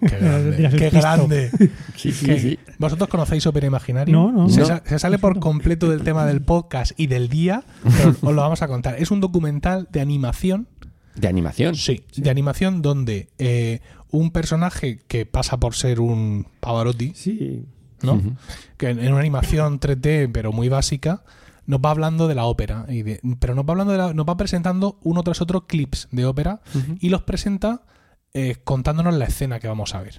Qué 0.00 0.16
grande. 0.20 0.70
Qué 0.78 0.90
grande. 0.90 1.50
Sí, 1.96 2.12
sí, 2.12 2.26
¿Qué? 2.26 2.38
sí. 2.38 2.58
¿Vosotros 2.78 3.08
conocéis 3.08 3.46
Ópera 3.46 3.66
Imaginaria? 3.66 4.12
No, 4.12 4.30
no. 4.32 4.48
Se, 4.50 4.60
No. 4.60 4.66
sa- 4.66 4.82
se 4.84 4.98
sale 4.98 5.18
por 5.18 5.38
completo 5.40 5.88
del 5.90 6.02
tema 6.02 6.26
del 6.26 6.42
podcast 6.42 6.92
y 6.98 7.06
del 7.06 7.28
día, 7.28 7.64
pero 7.82 8.10
os 8.10 8.34
lo 8.34 8.42
vamos 8.42 8.60
a 8.62 8.68
contar. 8.68 8.96
Es 8.98 9.10
un 9.10 9.20
documental 9.20 9.88
de 9.90 10.00
animación 10.02 10.68
De 11.14 11.28
animación. 11.28 11.74
Sí, 11.76 12.04
de 12.16 12.30
animación 12.30 12.82
donde 12.82 13.28
eh, 13.38 13.80
un 14.10 14.30
personaje 14.30 15.00
que 15.08 15.26
pasa 15.26 15.58
por 15.58 15.74
ser 15.74 16.00
un 16.00 16.46
Pavarotti, 16.60 17.12
Sí, 17.14 17.64
¿no? 18.02 18.20
Que 18.76 18.88
en 18.90 18.98
en 19.00 19.12
una 19.12 19.20
animación 19.20 19.78
3D 19.80 20.30
pero 20.32 20.52
muy 20.52 20.68
básica 20.68 21.22
nos 21.66 21.80
va 21.80 21.90
hablando 21.90 22.28
de 22.28 22.34
la 22.34 22.44
ópera, 22.44 22.84
y 22.90 23.02
de- 23.02 23.20
pero 23.38 23.54
nos 23.54 23.64
va 23.64 23.70
hablando 23.72 23.92
de 23.92 23.98
la- 23.98 24.12
nos 24.12 24.26
va 24.26 24.36
presentando 24.36 24.98
uno 25.02 25.22
tras 25.22 25.40
otro 25.40 25.66
clips 25.66 26.08
de 26.10 26.26
ópera 26.26 26.60
y 27.00 27.08
los 27.08 27.22
presenta 27.22 27.82
eh, 28.36 28.56
contándonos 28.64 29.14
la 29.14 29.26
escena 29.26 29.60
que 29.60 29.68
vamos 29.68 29.94
a 29.94 30.02
ver. 30.02 30.18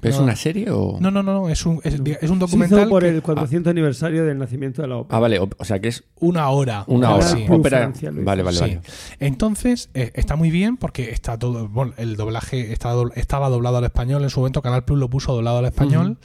¿Pero 0.00 0.12
es 0.12 0.18
No. 0.18 0.24
una 0.24 0.36
serie 0.36 0.70
o...? 0.70 0.98
No, 1.00 1.10
no, 1.10 1.22
no, 1.22 1.32
no, 1.32 1.48
es 1.48 1.64
un, 1.64 1.80
es, 1.82 1.94
es 1.94 2.00
un 2.00 2.04
se 2.06 2.24
hizo 2.26 2.36
documental 2.36 2.88
por 2.90 3.02
que- 3.02 3.08
el 3.08 3.22
400 3.22 3.70
aniversario 3.70 4.26
del 4.26 4.36
nacimiento 4.38 4.82
de 4.82 4.88
la 4.88 4.96
ópera. 4.98 5.16
Ah, 5.16 5.20
vale. 5.20 5.38
O, 5.38 5.48
o 5.56 5.64
sea, 5.64 5.78
que 5.80 5.88
es 5.88 6.04
una 6.20 6.50
hora. 6.50 6.84
una 6.88 7.14
hora. 7.14 7.26
Ópera... 7.48 7.90
Vale, 8.12 8.42
vale, 8.42 8.52
Sí. 8.58 8.60
vale. 8.60 8.80
Entonces, 9.18 9.88
eh, 9.94 10.12
está 10.14 10.36
muy 10.36 10.50
bien 10.50 10.76
porque 10.76 11.10
está 11.10 11.38
todo. 11.38 11.66
Bueno, 11.68 11.94
el 11.96 12.16
doblaje 12.16 12.70
está 12.72 12.92
estaba 13.14 13.48
doblado 13.48 13.78
al 13.78 13.84
español. 13.84 14.22
En 14.22 14.30
su 14.30 14.40
momento, 14.40 14.60
Canal 14.60 14.84
Plus 14.84 14.98
lo 14.98 15.08
puso 15.08 15.32
doblado 15.32 15.58
al 15.58 15.64
español. 15.64 16.18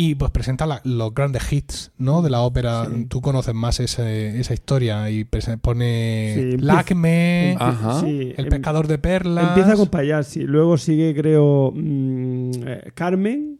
Y 0.00 0.14
pues 0.14 0.30
presenta 0.30 0.64
la- 0.64 0.80
los 0.84 1.12
grandes 1.12 1.52
hits, 1.52 1.90
¿no? 1.98 2.22
De 2.22 2.30
la 2.30 2.42
ópera. 2.42 2.84
Sí. 2.86 3.06
Tú 3.06 3.20
conoces 3.20 3.52
más 3.52 3.80
ese- 3.80 4.38
esa 4.38 4.54
historia. 4.54 5.10
Y 5.10 5.24
pone 5.60 6.34
Sí, 6.36 6.56
Lacme, 6.58 7.56
Empie- 7.56 7.60
Ajá. 7.60 8.00
sí, 8.00 8.32
El 8.36 8.44
em- 8.44 8.48
pescador 8.50 8.86
de 8.86 8.98
perlas. 8.98 9.48
Empieza 9.48 9.74
con 9.74 9.88
Payasi, 9.88 10.44
luego 10.44 10.78
sigue, 10.78 11.12
creo, 11.16 11.72
mm, 11.74 12.50
eh, 12.64 12.92
Carmen. 12.94 13.58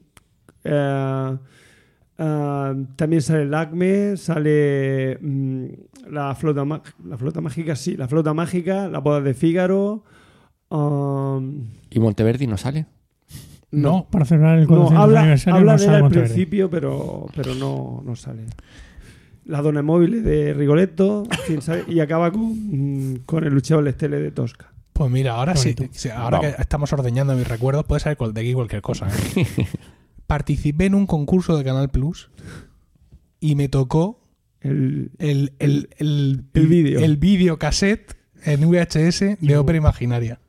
eh, 0.62 1.36
ah, 2.18 2.74
también 2.94 3.22
sale 3.22 3.42
el 3.42 3.54
Acme, 3.54 4.16
sale 4.16 5.18
mm, 5.20 5.66
la, 6.10 6.34
flota 6.36 6.64
la 7.04 7.16
flota 7.18 7.40
mágica, 7.40 7.74
sí, 7.74 7.96
la 7.96 8.06
flota 8.06 8.32
mágica, 8.32 8.86
la 8.88 9.00
boda 9.00 9.20
de 9.20 9.34
Fígaro. 9.34 10.04
um, 10.70 11.64
¿Y 11.90 11.98
Monteverdi 11.98 12.46
no 12.46 12.56
sale? 12.58 12.86
No, 13.70 14.06
Para 14.10 14.24
celebrar 14.24 14.58
el 14.58 14.62
no, 14.62 14.68
400 14.68 15.04
habla, 15.04 15.20
aniversario 15.20 15.58
habla 15.58 15.72
no 15.72 15.78
de 15.78 15.84
él 15.86 15.94
al 15.94 16.08
principio, 16.10 16.70
pero, 16.70 17.26
pero 17.36 17.54
no, 17.54 18.02
no 18.04 18.16
sale. 18.16 18.44
La 19.44 19.60
dona 19.62 19.82
móvil 19.82 20.22
de 20.24 20.54
Rigoletto, 20.54 21.24
¿sabe? 21.60 21.84
y 21.88 22.00
acaba 22.00 22.30
con, 22.32 23.22
con 23.26 23.44
el 23.44 23.52
luchador 23.52 23.86
Estele 23.88 24.18
de 24.20 24.30
Tosca. 24.30 24.72
Pues 24.94 25.10
mira, 25.10 25.32
ahora 25.34 25.54
sí, 25.54 25.74
ahora 26.14 26.38
Vamos. 26.38 26.56
que 26.56 26.62
estamos 26.62 26.92
ordeñando 26.92 27.34
mis 27.34 27.46
recuerdos, 27.46 27.84
puede 27.84 28.00
ser 28.00 28.16
cual- 28.16 28.32
de 28.34 28.40
aquí 28.40 28.52
cualquier 28.52 28.82
cosa. 28.82 29.06
¿eh? 29.36 29.46
Participé 30.26 30.86
en 30.86 30.94
un 30.94 31.06
concurso 31.06 31.56
de 31.56 31.64
Canal 31.64 31.88
Plus 31.88 32.30
y 33.40 33.54
me 33.54 33.68
tocó 33.68 34.20
El, 34.60 35.12
el, 35.18 35.52
el, 35.60 35.88
el, 35.98 36.44
El 36.52 36.66
vídeo. 36.66 37.00
el 37.00 37.16
vídeo 37.16 37.58
cassette 37.58 38.16
en 38.44 38.68
VHS 38.68 39.40
de 39.40 39.56
ópera 39.56 39.78
imaginaria. 39.78 40.40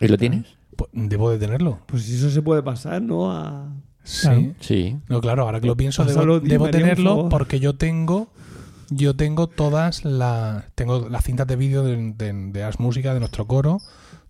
¿Y 0.00 0.08
lo 0.08 0.18
tienes? 0.18 0.46
Pues, 0.76 0.90
debo 0.92 1.30
de 1.30 1.38
tenerlo. 1.38 1.78
pues 1.86 2.08
eso 2.08 2.30
se 2.30 2.42
puede 2.42 2.62
pasar, 2.62 3.02
¿no? 3.02 3.30
A, 3.32 3.72
Sí. 4.02 4.20
Claro. 4.22 4.42
Sí. 4.60 4.96
No, 5.08 5.20
claro, 5.22 5.42
ahora 5.44 5.60
que 5.60 5.66
lo 5.66 5.76
pienso, 5.78 6.04
Pásalo, 6.04 6.34
debo, 6.40 6.48
debo 6.48 6.64
tenerlo 6.70 7.28
porque 7.30 7.58
yo 7.58 7.74
tengo. 7.76 8.28
Yo 8.90 9.16
tengo 9.16 9.46
todas 9.48 10.04
las. 10.04 10.64
Tengo 10.74 11.08
las 11.08 11.24
cintas 11.24 11.46
de 11.46 11.56
vídeo 11.56 11.82
de, 11.82 12.12
de, 12.12 12.32
de 12.52 12.60
las 12.60 12.78
músicas 12.80 13.14
de 13.14 13.20
nuestro 13.20 13.46
coro, 13.46 13.78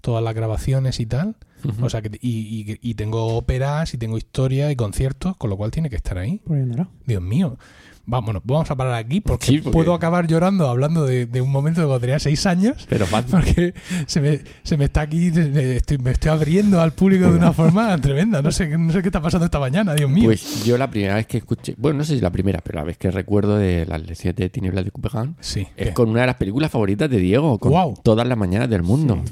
todas 0.01 0.23
las 0.23 0.33
grabaciones 0.33 1.01
y 1.01 1.07
tal. 1.07 1.35
O 1.83 1.89
sea 1.91 2.03
que. 2.03 2.17
Y, 2.21 2.29
y- 2.71 2.79
y 2.81 2.95
tengo 2.95 3.37
óperas 3.37 3.95
y 3.95 3.99
tengo 3.99 4.17
historia 4.17 4.71
y 4.71 4.77
conciertos, 4.77 5.37
con 5.37 5.51
lo 5.51 5.57
cual 5.57 5.73
tiene 5.73 5.91
que 5.91 5.97
estar 5.97 6.19
ahí. 6.19 6.41
Andará. 6.49 6.89
Dios 7.05 7.21
mío. 7.23 7.59
Vamos, 8.07 8.35
vamos 8.45 8.71
a 8.71 8.77
parar 8.77 8.95
aquí 8.95 9.21
porque, 9.23 9.47
Sí, 9.47 9.59
porque- 9.59 9.71
puedo 9.73 9.95
acabar 9.95 10.27
llorando 10.27 10.69
hablando 10.69 11.07
de, 11.07 11.25
de 11.25 11.41
un 11.41 11.51
momento 11.51 11.81
de 11.81 11.87
cuando 11.87 12.01
tenía 12.01 12.19
seis 12.19 12.45
años. 12.45 12.87
Pero 12.89 13.07
fácil. 13.07 13.31
Porque 13.31 13.75
se 14.07 14.21
me, 14.21 14.41
se 14.63 14.77
me 14.77 14.85
está 14.85 15.01
aquí, 15.01 15.31
me 15.31 15.77
estoy, 15.77 15.97
me 15.99 16.11
estoy 16.11 16.31
abriendo 16.31 16.81
al 16.83 16.93
público 16.93 17.31
de 17.31 17.39
una 17.39 17.53
forma 17.55 17.97
tremenda. 17.99 18.43
No 18.43 18.51
sé, 18.53 18.77
no 18.77 18.93
sé 18.93 19.01
qué 19.01 19.09
está 19.09 19.23
pasando 19.23 19.47
esta 19.47 19.59
mañana, 19.59 19.95
Dios 19.95 20.11
mío. 20.11 20.25
Pues 20.25 20.65
yo 20.65 20.77
la 20.77 20.91
primera 20.91 21.15
vez 21.15 21.27
que 21.27 21.39
escuché, 21.39 21.75
bueno, 21.79 21.99
no 21.99 22.05
sé 22.05 22.17
si 22.17 22.21
la 22.21 22.31
primera, 22.31 22.61
pero 22.63 22.79
la 22.81 22.85
vez 22.85 22.99
que 22.99 23.11
recuerdo 23.11 23.57
de 23.57 23.87
las 23.87 24.03
lecciones 24.07 24.37
de 24.37 24.51
Tinieblas 24.51 24.85
de 24.85 24.91
Copenhague 24.91 25.33
sí, 25.41 25.67
es 25.77 25.89
¿qué? 25.89 25.95
con 25.95 26.11
una 26.11 26.21
de 26.23 26.27
las 26.27 26.37
películas 26.37 26.71
favoritas 26.71 27.09
de 27.09 27.17
Diego, 27.19 27.59
con 27.59 27.71
Guau. 27.73 27.95
todas 28.03 28.29
las 28.29 28.37
mañanas 28.37 28.69
del 28.69 28.83
mundo. 28.83 29.23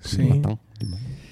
Sí. 0.00 0.22
Matán. 0.22 0.58
De 0.78 0.86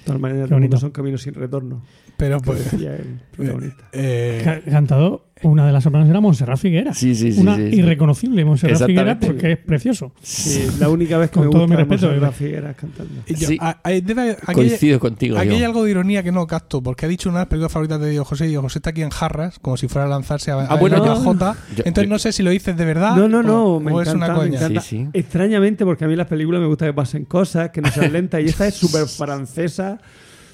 todas 0.05 0.21
maneras, 0.21 0.47
Qué 0.47 0.53
bonito. 0.53 0.75
no 0.75 0.79
son 0.79 0.91
caminos 0.91 1.21
sin 1.23 1.33
retorno. 1.33 1.81
Pero 2.17 2.39
pues. 2.41 2.73
el 2.73 3.21
protagonista. 3.31 3.83
eh, 3.93 4.41
Ca- 4.43 4.61
Cantado, 4.69 5.25
una 5.43 5.65
de 5.65 5.71
las 5.71 5.83
sopranos 5.83 6.09
era 6.09 6.19
Montserrat 6.19 6.57
Figuera. 6.57 6.93
Sí, 6.93 7.15
sí, 7.15 7.31
sí. 7.31 7.39
una 7.41 7.55
sí, 7.55 7.69
sí. 7.71 7.77
irreconocible 7.77 8.45
Montserrat 8.45 8.85
Figuera 8.85 9.19
porque 9.19 9.53
es 9.53 9.57
precioso. 9.57 10.11
Sí, 10.21 10.67
la 10.79 10.89
única 10.89 11.17
vez 11.17 11.29
que 11.29 11.35
Con 11.35 11.45
me 11.45 11.51
todo 11.51 11.61
gusta 11.61 11.75
mi 11.75 11.81
respeto, 11.83 12.05
Montserrat. 12.07 12.33
Figueras 12.33 12.75
cantando. 12.75 13.13
yo- 13.27 13.47
Sí. 13.47 13.57
a- 13.61 13.79
a- 13.83 13.89
debe- 13.89 14.31
aquí, 14.41 14.53
Coincido 14.53 14.99
contigo, 14.99 15.37
aquí 15.37 15.49
hay 15.55 15.63
algo 15.63 15.83
de 15.83 15.91
ironía 15.91 16.23
que 16.23 16.31
no 16.31 16.45
capto, 16.47 16.81
porque 16.83 17.05
ha 17.05 17.09
dicho 17.09 17.29
una 17.29 17.39
de 17.39 17.41
las 17.43 17.49
películas 17.49 17.71
favoritas 17.71 17.99
de 18.01 18.09
Diego 18.09 18.25
José 18.25 18.45
y 18.45 18.47
Diego 18.49 18.63
José 18.63 18.79
está 18.79 18.89
aquí 18.91 19.01
en 19.01 19.09
jarras, 19.09 19.59
como 19.59 19.77
si 19.77 19.87
fuera 19.87 20.05
a 20.05 20.09
lanzarse 20.09 20.51
a, 20.51 20.59
Ah, 20.61 20.75
bueno, 20.75 20.97
a 21.03 21.15
J. 21.15 21.55
yo- 21.75 21.83
Entonces 21.85 22.03
yo- 22.03 22.09
no 22.09 22.19
sé 22.19 22.31
si 22.31 22.43
lo 22.43 22.49
dices 22.51 22.75
de 22.75 22.85
verdad 22.85 23.15
No, 23.15 23.27
no, 23.29 23.41
no, 23.43 23.65
o, 23.65 23.79
me 23.79 23.91
o 23.91 24.01
es 24.01 24.07
encanta, 24.09 24.25
una 24.25 24.33
me 24.35 24.39
coña. 24.47 24.57
encanta. 24.59 24.81
Sí, 24.81 24.97
sí. 24.97 25.07
Extrañamente, 25.13 25.85
porque 25.85 26.05
a 26.05 26.07
mí 26.07 26.15
las 26.15 26.27
películas 26.27 26.61
me 26.61 26.67
gusta 26.67 26.85
que 26.85 26.93
pasen 26.93 27.25
cosas, 27.25 27.69
que 27.71 27.81
no 27.81 27.89
sean 27.91 28.11
lentas, 28.13 28.41
y 28.41 28.45
esta 28.45 28.67
es 28.67 28.75
súper 28.75 29.07
francesa, 29.07 29.99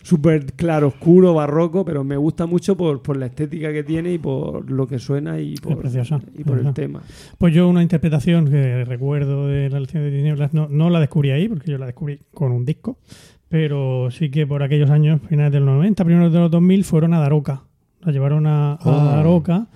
súper 0.05 0.53
claro, 0.53 0.89
oscuro, 0.89 1.33
barroco, 1.33 1.83
pero 1.83 2.03
me 2.03 2.15
gusta 2.15 2.45
mucho 2.45 2.77
por, 2.77 3.01
por 3.01 3.17
la 3.17 3.25
estética 3.25 3.73
que 3.73 3.83
tiene 3.83 4.13
y 4.13 4.17
por 4.19 4.69
lo 4.69 4.85
que 4.87 4.99
suena 4.99 5.39
y 5.39 5.55
por, 5.55 5.79
preciosa, 5.79 6.21
y 6.37 6.43
por 6.43 6.59
el 6.59 6.71
tema. 6.75 7.01
Pues 7.39 7.55
yo 7.55 7.67
una 7.67 7.81
interpretación 7.81 8.45
que 8.47 8.85
recuerdo 8.85 9.47
de 9.47 9.67
la 9.71 9.79
lección 9.79 10.03
de 10.03 10.11
tinieblas 10.11 10.53
no, 10.53 10.67
no 10.69 10.91
la 10.91 10.99
descubrí 10.99 11.31
ahí, 11.31 11.49
porque 11.49 11.71
yo 11.71 11.79
la 11.79 11.87
descubrí 11.87 12.19
con 12.35 12.51
un 12.51 12.65
disco, 12.65 12.99
pero 13.49 14.09
sí 14.11 14.29
que 14.29 14.45
por 14.45 14.61
aquellos 14.61 14.91
años, 14.91 15.21
finales 15.27 15.51
de 15.53 15.59
los 15.59 15.69
90, 15.69 16.05
primeros 16.05 16.31
de 16.31 16.39
los 16.39 16.51
2000, 16.51 16.83
fueron 16.83 17.13
a 17.15 17.19
Daroca. 17.19 17.63
La 18.01 18.11
llevaron 18.11 18.45
a, 18.45 18.73
a 18.73 18.79
Oh. 18.83 19.05
Daroca 19.05 19.67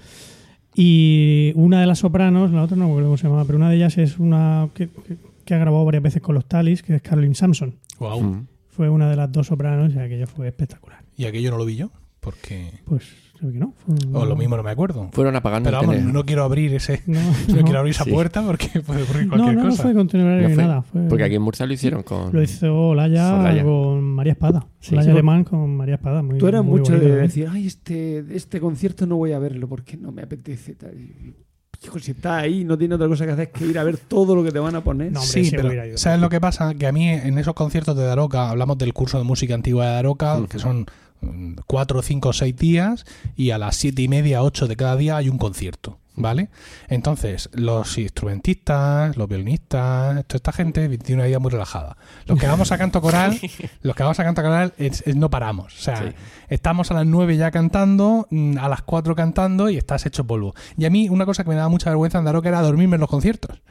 y 0.76 1.52
una 1.56 1.82
de 1.82 1.88
las 1.88 2.00
sopranos, 2.00 2.52
la 2.52 2.64
otra 2.64 2.78
no 2.78 2.86
me 2.86 2.92
acuerdo 2.92 3.08
cómo 3.10 3.18
se 3.18 3.24
llamaba, 3.24 3.46
pero 3.46 3.58
una 3.58 3.70
de 3.70 3.76
ellas 3.78 3.98
es 3.98 4.20
una 4.20 4.70
que, 4.74 4.88
que- 4.90 5.18
que 5.44 5.56
ha 5.56 5.58
grabado 5.58 5.84
varias 5.84 6.04
veces 6.04 6.22
con 6.22 6.36
los 6.36 6.46
Talis, 6.46 6.84
que 6.84 6.96
es 6.96 7.02
Caroline 7.02 7.34
Samson. 7.34 7.74
Guau. 7.98 8.22
Mm. 8.22 8.48
Fue 8.80 8.88
una 8.90 9.10
de 9.10 9.18
las 9.18 9.30
dos 9.30 9.48
sopranos 9.48 9.94
y 9.94 10.00
aquello 10.00 10.26
fue 10.26 10.48
espectacular. 10.48 11.04
Y 11.18 11.26
aquello 11.26 11.52
no 11.52 11.58
lo 11.58 11.66
vi 11.66 11.76
yo, 11.76 11.92
porque. 12.22 12.72
Pues 12.86 13.04
que 13.38 13.46
no. 13.48 13.74
Un- 13.88 14.16
O 14.16 14.26
lo 14.26 14.38
mismo 14.38 14.56
no 14.56 14.64
me 14.64 14.72
acuerdo. 14.72 15.10
Fueron 15.12 15.36
apagando 15.36 15.70
Pero 15.70 15.82
el 15.82 15.88
vamos, 16.00 16.14
no 16.14 16.24
quiero 16.26 16.46
abrir 16.46 16.74
ese. 16.74 17.04
No, 17.06 17.20
No 17.20 17.56
no. 17.58 17.64
quiero 17.66 17.80
abrir 17.80 17.92
esa 17.92 18.06
Sí. 18.06 18.12
puerta 18.12 18.42
porque 18.42 18.80
puede 18.88 19.04
ocurrir 19.04 19.24
No, 19.28 19.32
cualquier 19.32 19.56
no, 19.58 19.64
no 19.64 19.70
cosa. 19.72 19.84
fue 19.84 19.94
No 19.94 20.04
ni 20.06 20.10
fue- 20.54 20.64
nada. 20.64 20.82
Fue, 20.84 21.02
Porque 21.10 21.26
aquí 21.26 21.36
en 21.36 21.42
Murcia 21.42 21.66
lo 21.66 21.74
hicieron 21.74 22.04
con... 22.04 22.32
Lo 22.32 22.42
hizo 22.42 22.74
Olaya, 22.74 23.36
Olaya. 23.38 23.64
con 23.66 24.02
María 24.02 24.32
Espada. 24.32 24.66
Sí, 24.80 24.96
Olaya 24.96 25.08
sí. 25.08 25.12
Alemán 25.12 25.44
con 25.44 25.76
María 25.76 25.96
Espada. 25.96 26.24
Muy, 26.24 26.38
Tú 26.38 26.48
eras 26.48 26.64
muy 26.64 26.80
mucho 26.80 26.94
bonito 26.94 27.04
de 27.06 27.10
también. 27.12 27.28
decir, 27.28 27.48
ay, 27.52 27.68
este, 27.68 28.24
este 28.34 28.62
concierto 28.62 29.06
no 29.08 29.18
voy 29.18 29.34
a 29.34 29.40
verlo 29.40 29.68
porque 29.68 29.98
no 29.98 30.14
me 30.14 30.22
apetece. 30.22 30.76
Tal. 30.76 30.96
Hijo, 31.82 31.98
si 32.00 32.12
estás 32.12 32.44
ahí, 32.44 32.66
no 32.66 32.78
tienes 32.78 32.98
otra 32.98 33.08
cosa 33.08 33.26
que 33.26 33.32
hacer 33.32 33.52
que 33.52 33.66
ir 33.66 33.80
a 33.80 33.84
ver 33.84 33.98
todo 33.98 34.36
lo 34.36 34.44
que 34.44 34.52
te 34.52 34.60
van 34.60 34.76
a 34.76 34.84
poner. 34.84 35.12
No, 35.12 35.22
hombre, 35.22 35.46
sí, 35.46 35.52
pero. 35.52 35.98
¿sabes 35.98 36.20
lo 36.20 36.30
que 36.30 36.42
pasa? 36.42 36.74
Que 36.74 36.88
a 36.88 36.92
mí 36.92 37.08
en 37.08 37.38
esos 37.38 37.54
conciertos 37.54 37.96
de 37.96 38.04
Daroca, 38.04 38.50
hablamos 38.50 38.78
del 38.78 38.94
curso 38.94 39.18
de 39.18 39.24
música 39.24 39.56
antigua 39.56 39.86
de 39.86 39.94
Daroca, 39.94 40.40
que 40.50 40.60
son 40.60 40.88
mm, 41.22 41.54
cuatro, 41.68 42.02
cinco, 42.02 42.34
seis 42.34 42.56
días, 42.58 43.06
y 43.38 43.52
a 43.52 43.58
las 43.58 43.78
siete 43.78 44.02
y 44.02 44.10
media, 44.10 44.44
ocho 44.44 44.68
de 44.68 44.76
cada 44.76 44.98
día 44.98 45.16
hay 45.16 45.30
un 45.30 45.38
concierto, 45.38 45.98
¿vale? 46.20 46.50
Entonces, 46.90 47.50
los 47.54 47.98
instrumentistas, 47.98 49.18
los 49.18 49.28
violinistas, 49.28 50.26
toda 50.28 50.38
esta 50.38 50.52
gente 50.52 50.88
tiene 51.00 51.22
una 51.22 51.28
vida 51.28 51.40
muy 51.40 51.50
relajada. 51.50 51.98
Los 52.28 52.40
que 52.40 52.46
vamos 52.46 52.72
a 52.72 52.78
canto 52.78 53.02
coral, 53.02 53.40
los 53.82 53.96
que 53.96 54.04
vamos 54.04 54.20
a 54.20 54.24
canto 54.24 54.44
coral 54.44 54.74
es, 54.78 55.02
es 55.08 55.16
no 55.16 55.30
paramos. 55.32 55.76
O 55.76 55.82
sea, 55.82 55.98
Sí. 55.98 56.16
estamos 56.50 56.92
a 56.92 56.94
las 56.94 57.06
nueve 57.06 57.36
ya 57.38 57.50
cantando, 57.52 58.28
mm, 58.30 58.58
a 58.60 58.70
las 58.70 58.84
cuatro 58.84 59.16
cantando 59.16 59.70
y 59.70 59.78
estás 59.78 60.06
hecho 60.06 60.26
polvo. 60.28 60.54
Y 60.78 60.86
a 60.86 60.90
mí 60.90 61.10
una 61.10 61.26
cosa 61.26 61.44
que 61.44 61.50
me 61.50 61.56
daba 61.56 61.70
mucha 61.70 61.90
vergüenza 61.90 62.20
en 62.20 62.26
Daroca 62.26 62.50
era 62.50 62.62
dormirme 62.62 62.96
en 62.96 63.02
los 63.02 63.10
conciertos 63.10 63.62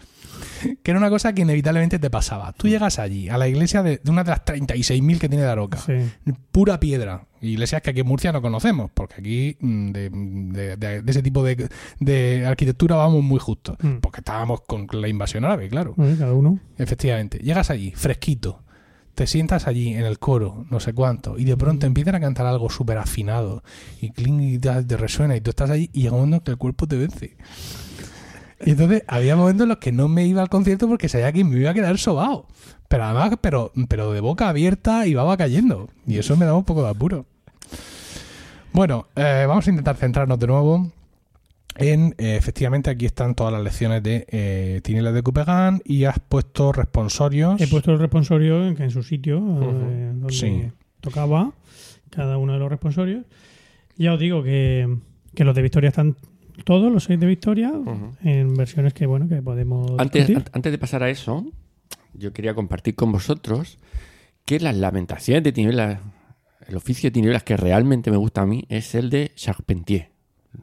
que 0.82 0.90
era 0.90 0.98
una 0.98 1.10
cosa 1.10 1.32
que 1.32 1.42
inevitablemente 1.42 1.98
te 1.98 2.10
pasaba. 2.10 2.52
Tú 2.52 2.68
llegas 2.68 2.98
allí, 2.98 3.28
a 3.28 3.38
la 3.38 3.48
iglesia 3.48 3.82
de, 3.82 4.00
de 4.02 4.10
una 4.10 4.24
de 4.24 4.30
las 4.30 4.44
36.000 4.44 5.18
que 5.18 5.28
tiene 5.28 5.44
Daroca, 5.44 5.78
Sí. 5.78 5.94
pura 6.52 6.78
piedra, 6.80 7.26
iglesias 7.40 7.82
que 7.82 7.90
aquí 7.90 8.00
en 8.00 8.06
Murcia 8.06 8.32
no 8.32 8.42
conocemos, 8.42 8.90
porque 8.92 9.14
aquí 9.18 9.56
mm, 9.60 9.90
de, 9.92 10.10
de- 10.10 10.76
de- 10.76 11.02
de 11.02 11.10
ese 11.10 11.22
tipo 11.22 11.42
de, 11.44 11.68
arquitectura 12.46 12.96
vamos 12.96 13.22
muy 13.22 13.38
justos, 13.38 13.76
Mm. 13.82 13.96
porque 14.00 14.20
estábamos 14.20 14.62
con 14.62 14.86
la 14.92 15.08
invasión 15.08 15.44
árabe, 15.44 15.68
claro. 15.68 15.94
Cada 16.18 16.32
uno. 16.32 16.58
Efectivamente, 16.78 17.38
llegas 17.38 17.70
allí, 17.70 17.92
fresquito, 17.94 18.62
te 19.14 19.26
sientas 19.26 19.66
allí 19.66 19.94
en 19.94 20.04
el 20.04 20.18
coro, 20.20 20.64
no 20.70 20.78
sé 20.78 20.92
cuánto, 20.92 21.38
y 21.38 21.44
de 21.44 21.56
pronto 21.56 21.86
empiezan 21.86 22.14
a 22.14 22.20
cantar 22.20 22.46
algo 22.46 22.70
súper 22.70 22.98
afinado, 22.98 23.64
y 24.00 24.10
cling 24.10 24.40
y 24.40 24.58
te, 24.58 24.96
resuena, 24.96 25.34
y 25.36 25.40
tú 25.40 25.50
estás 25.50 25.70
allí, 25.70 25.90
y 25.92 26.02
llega 26.02 26.14
un 26.14 26.20
momento 26.20 26.36
en 26.36 26.42
que 26.44 26.50
el 26.52 26.56
cuerpo 26.58 26.86
te 26.86 26.96
vence. 26.96 27.36
Y 28.64 28.70
entonces 28.70 29.04
había 29.06 29.36
momentos 29.36 29.64
en 29.64 29.68
los 29.68 29.78
que 29.78 29.92
no 29.92 30.08
me 30.08 30.26
iba 30.26 30.42
al 30.42 30.48
concierto 30.48 30.88
porque 30.88 31.08
sabía 31.08 31.32
que 31.32 31.44
me 31.44 31.58
iba 31.58 31.70
a 31.70 31.74
quedar 31.74 31.96
sobao. 31.98 32.46
Pero 32.88 33.04
además, 33.04 33.36
pero, 33.40 33.72
pero 33.88 34.12
de 34.12 34.20
boca 34.20 34.48
abierta 34.48 35.06
y 35.06 35.14
baba 35.14 35.36
cayendo. 35.36 35.88
Y 36.06 36.18
eso 36.18 36.36
me 36.36 36.44
daba 36.46 36.58
un 36.58 36.64
poco 36.64 36.82
de 36.82 36.90
apuro. 36.90 37.26
Bueno, 38.72 39.06
eh, 39.16 39.44
vamos 39.46 39.66
a 39.66 39.70
intentar 39.70 39.96
centrarnos 39.96 40.38
de 40.38 40.46
nuevo 40.46 40.90
en, 41.76 42.14
eh, 42.18 42.36
efectivamente, 42.36 42.90
aquí 42.90 43.06
están 43.06 43.34
todas 43.36 43.52
las 43.52 43.62
lecciones 43.62 44.02
de 44.02 44.26
eh, 44.28 44.80
Tinieblas 44.82 45.14
de 45.14 45.22
Copenhague 45.22 45.80
y 45.84 46.04
has 46.04 46.18
puesto 46.18 46.72
responsorios. 46.72 47.60
He 47.60 47.68
puesto 47.68 47.92
el 47.92 47.98
responsorio 48.00 48.66
en, 48.66 48.80
en 48.82 48.90
su 48.90 49.02
sitio, 49.04 49.38
eh, 49.38 50.12
donde 50.14 50.32
Sí. 50.34 50.68
tocaba 51.00 51.52
cada 52.10 52.36
uno 52.38 52.54
de 52.54 52.58
los 52.58 52.68
responsorios. 52.68 53.24
Ya 53.96 54.12
os 54.14 54.18
digo 54.20 54.42
que, 54.42 54.96
que 55.34 55.44
los 55.44 55.54
de 55.54 55.62
Victoria 55.62 55.88
están 55.88 56.16
todos, 56.64 56.92
los 56.92 57.04
seis 57.04 57.18
de 57.20 57.26
Victoria, 57.26 57.72
en 58.22 58.54
versiones 58.54 58.92
que 58.94 59.06
bueno 59.06 59.28
que 59.28 59.40
podemos 59.42 59.92
Antes, 59.98 60.28
an- 60.30 60.44
antes 60.52 60.72
de 60.72 60.78
pasar 60.78 61.02
a 61.02 61.10
eso, 61.10 61.46
yo 62.14 62.32
quería 62.32 62.54
compartir 62.54 62.94
con 62.94 63.12
vosotros 63.12 63.78
que 64.44 64.60
las 64.60 64.76
lamentaciones 64.76 65.42
de 65.44 65.52
tinieblas, 65.52 66.00
el 66.66 66.76
oficio 66.76 67.08
de 67.08 67.12
tinieblas 67.12 67.42
que 67.42 67.56
realmente 67.56 68.10
me 68.10 68.16
gusta 68.16 68.42
a 68.42 68.46
mí 68.46 68.64
es 68.68 68.94
el 68.94 69.10
de 69.10 69.32
Charpentier. 69.34 70.10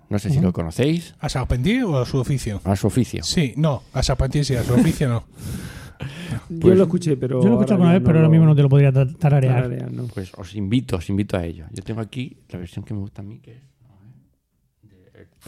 No 0.09 0.17
sé 0.19 0.29
si 0.31 0.39
lo 0.41 0.51
conocéis, 0.51 1.15
¿A 1.19 1.29
Charpentier 1.29 1.83
o 1.85 1.97
a 1.99 2.05
su 2.05 2.17
oficio? 2.17 2.59
a 2.63 2.75
su 2.75 2.87
oficio. 2.87 3.23
Sí, 3.23 3.53
no, 3.55 3.83
a 3.93 4.01
Charpentier 4.01 4.43
sí, 4.43 4.55
a 4.55 4.63
su 4.63 4.73
oficio 4.73 5.07
no. 5.07 5.23
Yo 6.49 6.59
Pues- 6.59 6.77
lo 6.77 6.83
escuché, 6.83 7.15
pero. 7.17 7.41
Yo 7.41 7.47
lo 7.47 7.53
he 7.53 7.57
escuchado 7.59 7.79
una 7.81 7.89
ahora 7.91 7.99
vez, 7.99 8.05
pero 8.05 8.19
ahora 8.19 8.29
mismo 8.29 8.45
no 8.45 8.55
te 8.55 8.61
lo 8.61 8.69
podría 8.69 8.91
ta- 8.91 9.07
tararear. 9.07 9.55
tararear, 9.63 9.91
no. 9.91 10.03
Pues 10.07 10.31
os 10.35 10.53
invito, 10.55 10.97
os 10.97 11.09
invito 11.09 11.37
a 11.37 11.45
ello. 11.45 11.65
Yo 11.71 11.81
tengo 11.83 12.01
aquí 12.01 12.37
la 12.49 12.59
versión 12.59 12.83
que 12.83 12.93
me 12.93 12.99
gusta 12.99 13.21
a 13.21 13.25
mí, 13.25 13.39
que 13.39 13.51
es 13.53 13.57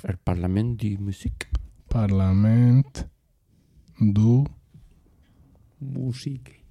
el, 0.03 0.17
Parlament 0.17 0.81
de 0.81 0.97
Musique. 0.97 1.47
Parlament 1.88 3.07
du 3.99 4.45
Musique. 5.79 6.63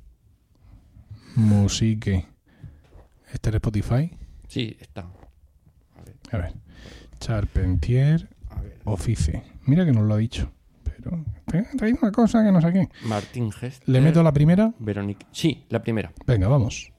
Musique. 1.37 2.27
¿Este 3.33 3.51
es 3.51 3.55
Spotify? 3.57 4.11
Sí, 4.49 4.77
está. 4.81 5.07
A 6.33 6.39
ver. 6.39 6.55
Charpentier 7.21 8.29
A 8.51 8.61
ver. 8.61 8.81
Office. 8.85 9.43
Mira 9.65 9.85
que 9.85 9.93
nos 9.93 10.05
lo 10.05 10.15
ha 10.15 10.19
dicho. 10.19 10.53
Pero 10.83 11.25
he 11.53 11.77
traído 11.77 11.99
una 12.03 12.13
cosa 12.13 12.45
que 12.45 12.53
no 12.53 12.61
sé 12.61 12.73
qué. 12.73 12.89
Martín 13.05 13.53
Gest. 13.53 13.87
¿Le 13.87 14.01
meto 14.01 14.23
la 14.23 14.33
primera? 14.33 14.73
Veronique. 14.79 15.27
Sí, 15.33 15.67
la 15.69 15.83
primera. 15.83 16.13
Venga, 16.27 16.49
vamos. 16.49 16.93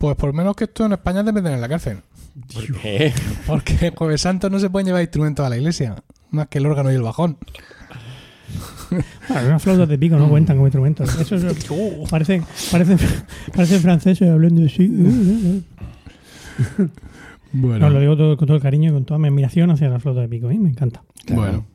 Pues 0.00 0.16
por 0.16 0.32
menos 0.32 0.56
que 0.56 0.64
esto 0.64 0.86
en 0.86 0.92
España 0.92 1.22
te 1.22 1.30
meten 1.30 1.52
en 1.52 1.60
la 1.60 1.68
cárcel. 1.68 1.98
¿Por 2.54 2.80
qué? 2.80 3.12
Porque 3.46 3.88
el 3.88 3.94
Jueves 3.94 4.22
Santo 4.22 4.48
no 4.48 4.58
se 4.58 4.70
pueden 4.70 4.86
llevar 4.86 5.02
instrumentos 5.02 5.44
a 5.44 5.50
la 5.50 5.58
iglesia. 5.58 5.94
Más 6.30 6.48
que 6.48 6.56
el 6.56 6.64
órgano 6.64 6.90
y 6.90 6.94
el 6.94 7.02
bajón. 7.02 7.36
Bueno, 8.90 9.46
unas 9.48 9.62
flautas 9.62 9.88
de 9.90 9.98
pico 9.98 10.16
no 10.16 10.28
cuentan 10.30 10.56
como 10.56 10.66
instrumentos. 10.68 11.14
Eso 11.20 11.36
es- 11.36 11.66
parece, 12.10 12.42
parece, 12.72 12.96
parece 13.54 13.78
francés 13.78 14.22
hablando 14.22 14.64
así. 14.64 15.62
Bueno, 17.52 17.78
No, 17.80 17.90
lo 17.90 18.00
digo 18.00 18.16
todo- 18.16 18.36
con 18.38 18.46
todo 18.46 18.56
el 18.56 18.62
cariño 18.62 18.90
y 18.90 18.92
con 18.94 19.04
toda 19.04 19.18
mi 19.18 19.28
admiración 19.28 19.70
hacia 19.70 19.90
la 19.90 20.00
flauta 20.00 20.22
de 20.22 20.28
pico. 20.28 20.50
¿eh? 20.50 20.58
Me 20.58 20.70
encanta. 20.70 21.02
Bueno. 21.30 21.66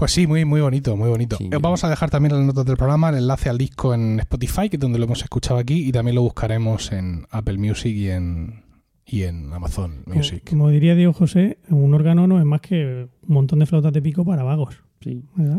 Pues 0.00 0.12
sí, 0.12 0.26
muy, 0.26 0.46
muy 0.46 0.62
bonito, 0.62 0.96
muy 0.96 1.10
bonito. 1.10 1.36
Sí. 1.36 1.50
Eh, 1.52 1.58
Vamos 1.60 1.84
a 1.84 1.90
dejar 1.90 2.08
también 2.08 2.32
en 2.32 2.38
las 2.38 2.46
notas 2.46 2.64
del 2.64 2.78
programa 2.78 3.10
el 3.10 3.16
enlace 3.16 3.50
al 3.50 3.58
disco 3.58 3.92
en 3.92 4.18
Spotify, 4.20 4.70
que 4.70 4.76
es 4.76 4.80
donde 4.80 4.98
lo 4.98 5.04
hemos 5.04 5.22
escuchado 5.22 5.60
aquí, 5.60 5.86
y 5.86 5.92
también 5.92 6.14
lo 6.14 6.22
buscaremos 6.22 6.90
en 6.92 7.26
Apple 7.30 7.58
Music 7.58 7.94
y 7.94 8.08
en, 8.08 8.64
y 9.04 9.24
en 9.24 9.52
Amazon 9.52 10.00
Como, 10.04 10.16
Music. 10.16 10.48
como 10.48 10.70
diría 10.70 10.94
Diego 10.94 11.12
José, 11.12 11.58
un 11.68 11.92
órgano 11.92 12.26
no 12.26 12.38
es 12.38 12.46
más 12.46 12.62
que 12.62 13.08
un 13.28 13.34
montón 13.34 13.58
de 13.58 13.66
flautas 13.66 13.92
de 13.92 14.00
pico 14.00 14.24
para 14.24 14.42
vagos. 14.42 14.74
Sí. 15.02 15.22
¿verdad? 15.36 15.58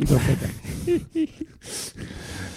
Y. 1.14 1.30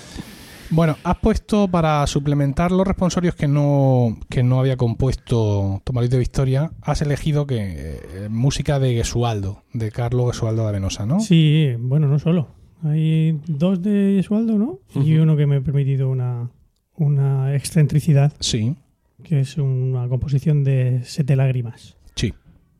Bueno, 0.71 0.97
has 1.05 1.19
puesto 1.19 1.69
para 1.69 2.07
suplementar 2.07 2.73
los 2.73 2.87
responsorios 2.87 3.35
que 3.35 3.47
no, 3.47 4.17
que 4.29 4.43
no 4.43 4.59
había 4.61 4.77
compuesto 4.77 5.81
Tomalito 5.85 6.17
de 6.17 6.21
Victoria, 6.21 6.71
has 6.83 7.03
elegido 7.03 7.47
que 7.47 7.59
eh, 7.61 8.29
música 8.31 8.79
de 8.79 8.95
Gesualdo, 8.95 9.63
de 9.73 9.91
Carlos 9.91 10.33
Gesualdo 10.33 10.67
de 10.67 10.73
Venosa, 10.73 11.07
¿no? 11.07 11.21
Sí, 11.21 11.75
bueno, 11.79 12.09
no 12.09 12.19
solo. 12.19 12.49
Hay 12.83 13.41
dos 13.47 13.83
de 13.83 14.15
Yesualdo, 14.17 14.59
¿no? 14.59 14.81
Y 14.95 15.15
uno 15.17 15.37
que 15.37 15.47
me 15.47 15.57
ha 15.57 15.61
permitido 15.61 16.09
una, 16.11 16.51
una 16.97 17.55
excentricidad, 17.55 18.33
Sí, 18.41 18.75
que 19.23 19.41
es 19.41 19.57
una 19.59 20.09
composición 20.09 20.65
de 20.65 21.01
Sete 21.05 21.37
Lágrimas. 21.37 21.97
sí. 22.15 22.33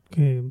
Que, 0.09 0.43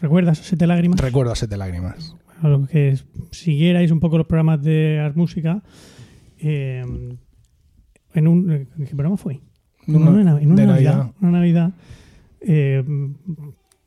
¿Recuerdas 0.00 0.38
Sete 0.38 0.66
Lágrimas? 0.66 0.98
Recuerdo 0.98 1.32
a 1.32 1.36
Siete 1.36 1.56
Lágrimas. 1.58 2.16
a 2.42 2.48
los 2.48 2.68
que 2.68 2.98
siguierais 3.32 3.90
un 3.90 4.00
poco 4.00 4.16
los 4.18 4.26
programas 4.26 4.62
de 4.62 4.98
Art 4.98 5.14
Música, 5.14 5.62
eh, 6.42 6.84
en 8.14 8.28
un 8.28 8.50
¿en 8.50 8.66
¿qué 8.86 8.94
programa 8.94 9.16
fue? 9.16 9.40
En 9.86 9.96
una, 9.96 10.40
en 10.40 10.50
una 10.50 10.60
de 10.60 10.66
Navidad, 10.66 10.66
Navidad. 10.96 11.14
una 11.20 11.30
Navidad, 11.30 11.72
eh, 12.40 12.84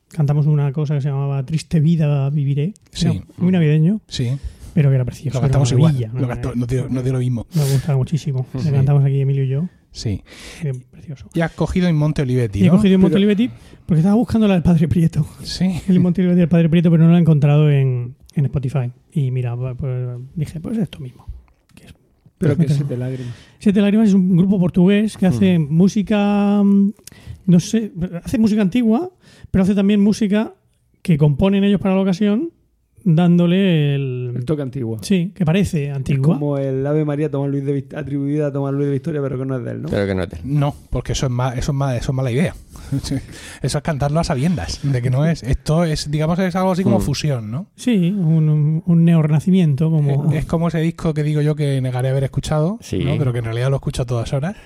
cantamos 0.08 0.46
una 0.46 0.72
cosa 0.72 0.94
que 0.94 1.00
se 1.00 1.08
llamaba 1.08 1.44
Triste 1.44 1.80
Vida 1.80 2.28
Viviré. 2.30 2.74
Sí. 2.90 3.06
Era 3.08 3.24
muy 3.38 3.52
navideño, 3.52 4.00
Sí, 4.08 4.30
pero 4.74 4.90
que 4.90 4.96
era 4.96 5.04
precioso. 5.04 5.38
lo 5.38 5.42
cantamos 5.42 5.70
igual. 5.72 5.94
Lo 5.94 6.28
cantó- 6.28 6.48
maravilla. 6.48 6.54
no, 6.54 6.66
dio, 6.66 6.88
no 6.88 7.02
dio 7.02 7.12
lo 7.12 7.18
mismo. 7.20 7.46
Me 7.54 7.62
gustaba 7.62 7.96
muchísimo. 7.98 8.46
Sí. 8.58 8.64
Le 8.64 8.72
cantamos 8.72 9.04
aquí 9.04 9.20
Emilio 9.20 9.44
y 9.44 9.48
yo. 9.48 9.68
Sí. 9.92 10.22
precioso. 10.90 11.28
Y 11.34 11.40
has 11.40 11.52
cogido 11.52 11.86
en 11.86 11.94
Monte 11.96 12.22
Olivetti, 12.22 12.60
Y 12.60 12.66
he 12.66 12.70
cogido 12.70 12.96
un 12.96 13.02
Monte 13.02 13.14
Pero- 13.14 13.26
Olivetti 13.28 13.50
porque 13.86 14.00
estaba 14.00 14.16
buscando 14.16 14.48
la 14.48 14.54
del 14.54 14.62
Padre 14.64 14.88
Prieto. 14.88 15.24
Sí. 15.42 15.80
El 15.88 16.00
Monte 16.00 16.20
Olivetti 16.22 16.40
del 16.40 16.48
Padre 16.48 16.68
Prieto, 16.68 16.90
pero 16.90 17.04
no 17.04 17.10
lo 17.10 17.16
he 17.16 17.20
encontrado 17.20 17.70
en, 17.70 18.16
en 18.34 18.44
Spotify. 18.46 18.90
Y 19.12 19.30
mira, 19.30 19.56
pues, 19.56 19.76
dije, 20.34 20.60
pues 20.60 20.78
esto 20.78 20.98
mismo. 20.98 21.26
Pero 22.48 22.56
que 22.56 22.96
lágrimas. 22.96 23.34
Siete 23.58 23.80
Lágrimas 23.80 24.08
es 24.08 24.14
un 24.14 24.36
grupo 24.36 24.60
portugués 24.60 25.16
que 25.16 25.26
hace 25.26 25.58
música, 25.58 26.62
mm, 26.62 26.92
no 27.46 27.60
sé, 27.60 27.92
hace 28.22 28.38
música 28.38 28.62
antigua, 28.62 29.10
pero 29.50 29.62
hace 29.64 29.74
también 29.74 30.00
música 30.00 30.54
que 31.02 31.16
componen 31.16 31.64
ellos 31.64 31.80
para 31.80 31.94
la 31.94 32.02
ocasión, 32.02 32.50
dándole 33.04 33.94
el... 33.94 34.32
El 34.36 34.44
toque 34.44 34.62
antiguo. 34.62 34.98
Sí, 35.02 35.32
que 35.34 35.44
parece 35.44 35.88
Es 35.90 35.96
antigua. 35.96 36.34
como 36.34 36.58
el 36.58 36.86
Ave 36.86 37.04
María 37.04 37.30
Tomás 37.30 37.50
Luis 37.50 37.64
de 37.64 37.86
atribuida 37.96 38.48
a 38.48 38.52
Tomás 38.52 38.72
Luis 38.72 38.86
de 38.86 38.92
Victoria, 38.92 39.20
pero 39.22 39.38
que 39.38 39.44
no 39.44 39.56
es 39.58 39.64
de 39.64 39.70
él, 39.72 39.82
¿no? 39.82 39.88
Pero 39.88 40.06
que 40.06 40.14
no 40.14 40.26
te. 40.28 40.38
No, 40.44 40.74
porque 40.90 41.12
eso 41.12 41.26
es 41.26 41.32
más, 41.32 41.56
eso 41.56 41.72
es 41.72 41.76
más, 41.76 41.96
eso 41.96 42.12
es 42.12 42.16
mala 42.16 42.30
idea. 42.30 42.54
Eso 43.62 43.78
es 43.78 43.82
cantarlo 43.84 44.20
a 44.20 44.24
sabiendas, 44.24 44.80
de 44.82 45.00
que 45.00 45.08
no 45.08 45.24
es. 45.24 45.42
Esto 45.42 45.84
es, 45.84 46.10
digamos, 46.10 46.38
es 46.38 46.54
algo 46.54 46.72
así 46.72 46.82
como 46.82 46.98
Mm. 46.98 47.02
fusión, 47.02 47.50
¿no? 47.50 47.66
Sí, 47.76 48.10
un, 48.10 48.82
un 48.84 49.04
neorrenacimiento 49.04 49.90
como... 49.90 50.32
Es 50.32 50.44
como 50.44 50.68
ese 50.68 50.80
disco 50.80 51.14
que 51.14 51.22
digo 51.22 51.40
yo 51.40 51.54
que 51.56 51.80
negaré 51.80 52.10
haber 52.10 52.24
escuchado, 52.24 52.78
Sí. 52.82 52.98
¿no? 52.98 53.16
pero 53.18 53.32
que 53.32 53.38
en 53.38 53.46
realidad 53.46 53.70
lo 53.70 53.76
escucho 53.76 54.02
a 54.02 54.04
todas 54.04 54.32
horas. 54.34 54.56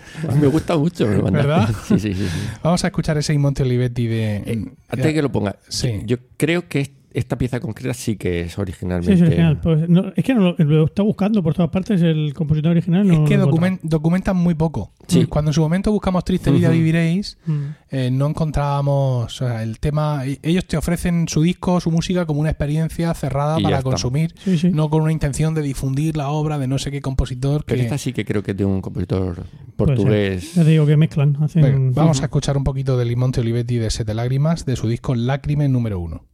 Me 0.41 0.49
gusta 0.49 0.77
mucho. 0.77 1.07
¿Verdad? 1.31 1.69
Sí, 1.87 1.99
sí, 1.99 2.15
sí. 2.15 2.25
sí. 2.27 2.39
Vamos 2.63 2.83
a 2.85 2.89
escuchar 2.89 3.17
ese 3.19 3.39
Monte 3.39 3.63
Olivetti 3.63 4.07
de. 4.07 4.37
Eh, 4.39 4.65
antes 4.89 5.07
de 5.07 5.15
que 5.15 5.23
lo 5.23 5.31
ponga, 5.31 5.57
Sí. 5.69 6.01
yo 6.05 6.17
creo 6.37 6.69
que 6.69 6.81
esta 7.19 7.37
pieza 7.39 7.61
concreta 7.61 7.93
sí 7.95 8.17
que 8.17 8.41
es 8.43 8.53
Sí, 8.55 8.61
originalmente. 8.61 9.13
es 9.15 9.23
original. 9.23 9.61
Pues 9.61 9.89
no- 9.89 10.13
es 10.17 10.25
que 10.25 10.35
no 10.35 10.55
lo, 10.59 10.85
está 10.87 11.03
buscando 11.03 11.43
por 11.43 11.55
todas 11.55 11.71
partes 11.71 12.01
el 12.03 12.33
compositor 12.35 12.71
original. 12.73 13.07
No, 13.07 13.13
es 13.25 13.29
que 13.29 13.37
no 13.37 13.45
lo 13.45 13.51
he 13.51 13.53
documen- 13.53 13.81
documentan 13.83 14.37
muy 14.37 14.55
poco. 14.55 14.93
Sí. 15.07 15.27
Cuando 15.27 15.51
en 15.51 15.55
su 15.55 15.61
momento 15.61 15.91
buscamos 15.93 16.25
Triste 16.25 16.51
Vida. 16.51 16.71
Viviréis. 16.71 17.37
Mm. 17.47 17.53
eh, 17.91 18.11
no 18.11 18.27
encontrábamos 18.29 19.27
o 19.43 19.47
sea, 19.47 19.63
el 19.63 19.79
tema. 19.81 20.27
e- 20.27 20.39
Ellos 20.43 20.67
te 20.67 20.77
ofrecen 20.77 21.27
su 21.29 21.43
disco, 21.43 21.81
su 21.81 21.91
música 21.91 22.27
como 22.27 22.41
una 22.41 22.51
experiencia 22.51 23.13
cerrada 23.15 23.59
Y 23.59 23.63
para 23.63 23.83
consumir, 23.83 24.35
Sí, 24.45 24.59
sí. 24.59 24.71
no 24.71 24.91
con 24.91 25.03
una 25.03 25.13
intención 25.13 25.55
de 25.55 25.63
difundir 25.63 26.17
la 26.17 26.29
obra 26.29 26.59
de 26.59 26.67
no 26.69 26.79
sé 26.79 26.91
qué 26.91 27.01
compositor. 27.01 27.65
Pero 27.67 27.79
que- 27.79 27.85
esta 27.85 27.99
sí 27.99 28.13
que 28.13 28.25
creo 28.25 28.43
que 28.43 28.51
es 28.53 28.57
de 28.57 28.65
un 28.65 28.81
compositor 28.83 29.45
portugués. 29.77 30.55
Ya 30.55 30.65
te 30.65 30.71
digo 30.71 30.87
que 30.87 30.97
mezclan. 30.97 31.37
Hacen, 31.43 31.93
vamos 31.95 32.21
a 32.21 32.25
escuchar 32.25 32.57
un 32.57 32.65
poquito 32.65 32.97
del 32.99 33.17
Monte 33.17 33.41
Olivetti 33.41 33.77
de 33.77 33.91
Sete 33.91 34.13
Lágrimas 34.15 34.67
de 34.67 34.77
su 34.77 34.89
disco 34.89 35.15
Lágrime 35.15 35.69
número 35.69 35.99
uno. 36.01 36.25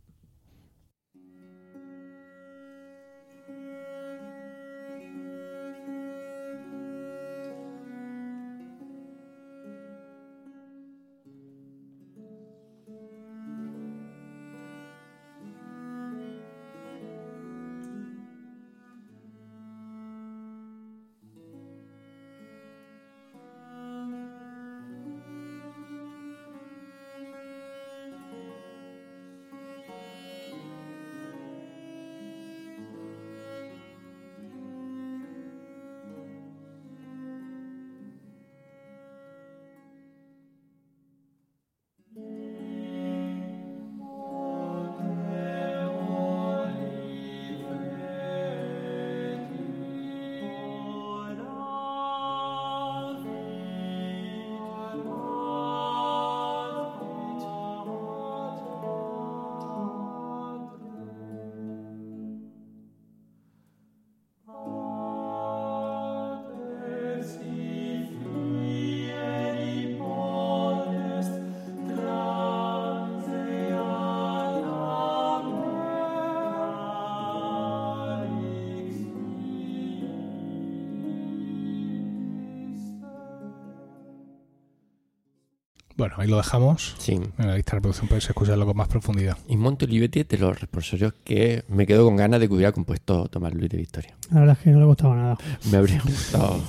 Bueno, 86.04 86.16
ahí 86.18 86.28
lo 86.28 86.36
dejamos. 86.36 86.94
Sí. 86.98 87.12
En 87.14 87.46
la 87.46 87.56
lista 87.56 87.70
de 87.70 87.76
reproducción 87.76 88.08
podéis 88.08 88.28
escucharlo 88.28 88.66
con 88.66 88.76
más 88.76 88.88
profundidad. 88.88 89.38
Y 89.48 89.56
Monte 89.56 89.86
Olivetti 89.86 90.20
es 90.20 90.28
de 90.28 90.36
los 90.36 90.60
responsorios 90.60 91.14
que 91.24 91.64
me 91.68 91.86
quedo 91.86 92.04
con 92.04 92.14
ganas 92.16 92.40
de 92.40 92.46
que 92.48 92.52
hubiera 92.52 92.72
compuesto 92.72 93.26
Tomás 93.28 93.54
Luis 93.54 93.70
de 93.70 93.78
Victoria. 93.78 94.14
La 94.30 94.40
verdad 94.40 94.56
es 94.58 94.64
que 94.64 94.70
no 94.70 94.80
le 94.80 94.84
costaba 94.84 95.16
nada. 95.16 95.38
Me 95.70 95.78
habría 95.78 96.02
gustado 96.02 96.60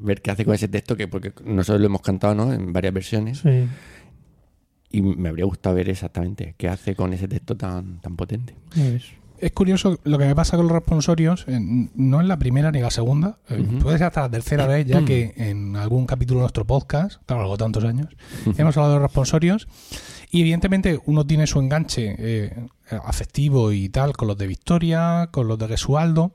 ver 0.00 0.20
qué 0.20 0.32
hace 0.32 0.44
con 0.44 0.54
ese 0.54 0.66
texto, 0.66 0.96
que 0.96 1.06
porque 1.06 1.32
nosotros 1.44 1.80
lo 1.80 1.86
hemos 1.86 2.00
cantado 2.02 2.34
¿no? 2.34 2.52
en 2.52 2.72
varias 2.72 2.92
versiones, 2.92 3.38
Sí. 3.38 3.68
y 4.90 5.00
me 5.02 5.28
habría 5.28 5.44
gustado 5.44 5.76
ver 5.76 5.88
exactamente 5.88 6.56
qué 6.58 6.68
hace 6.68 6.96
con 6.96 7.12
ese 7.12 7.28
texto 7.28 7.56
tan, 7.56 8.00
tan 8.00 8.16
potente. 8.16 8.56
ya 8.74 8.82
ves. 8.82 9.04
Es 9.42 9.50
curioso 9.52 9.98
lo 10.04 10.18
que 10.18 10.24
me 10.24 10.34
pasa 10.36 10.56
con 10.56 10.66
los 10.66 10.72
responsorios, 10.72 11.44
eh, 11.48 11.58
no 11.60 12.20
es 12.20 12.26
la 12.28 12.38
primera 12.38 12.70
ni 12.70 12.80
la 12.80 12.90
segunda, 12.92 13.38
eh, 13.48 13.60
Ujú. 13.60 13.78
puede 13.80 13.98
ser 13.98 14.06
hasta 14.06 14.20
la 14.20 14.30
tercera 14.30 14.66
vez, 14.68 14.86
ya 14.86 15.00
Mm. 15.00 15.04
que 15.04 15.34
en 15.36 15.74
algún 15.74 16.06
capítulo 16.06 16.38
de 16.38 16.42
nuestro 16.44 16.64
podcast, 16.64 17.20
claro, 17.26 17.42
algo 17.42 17.56
tantos 17.56 17.82
años, 17.84 18.06
hemos 18.56 18.76
hablado 18.76 18.92
de 18.94 19.00
los 19.00 19.02
responsorios 19.02 19.66
Y 20.34 20.40
evidentemente 20.40 20.98
uno 21.04 21.26
tiene 21.26 21.46
su 21.46 21.58
enganche 21.60 22.14
eh, 22.18 22.66
afectivo 23.04 23.70
y 23.70 23.90
tal 23.90 24.16
con 24.16 24.28
los 24.28 24.38
de 24.38 24.46
Victoria, 24.46 25.28
con 25.30 25.46
los 25.46 25.58
de 25.58 25.68
Gesualdo. 25.68 26.32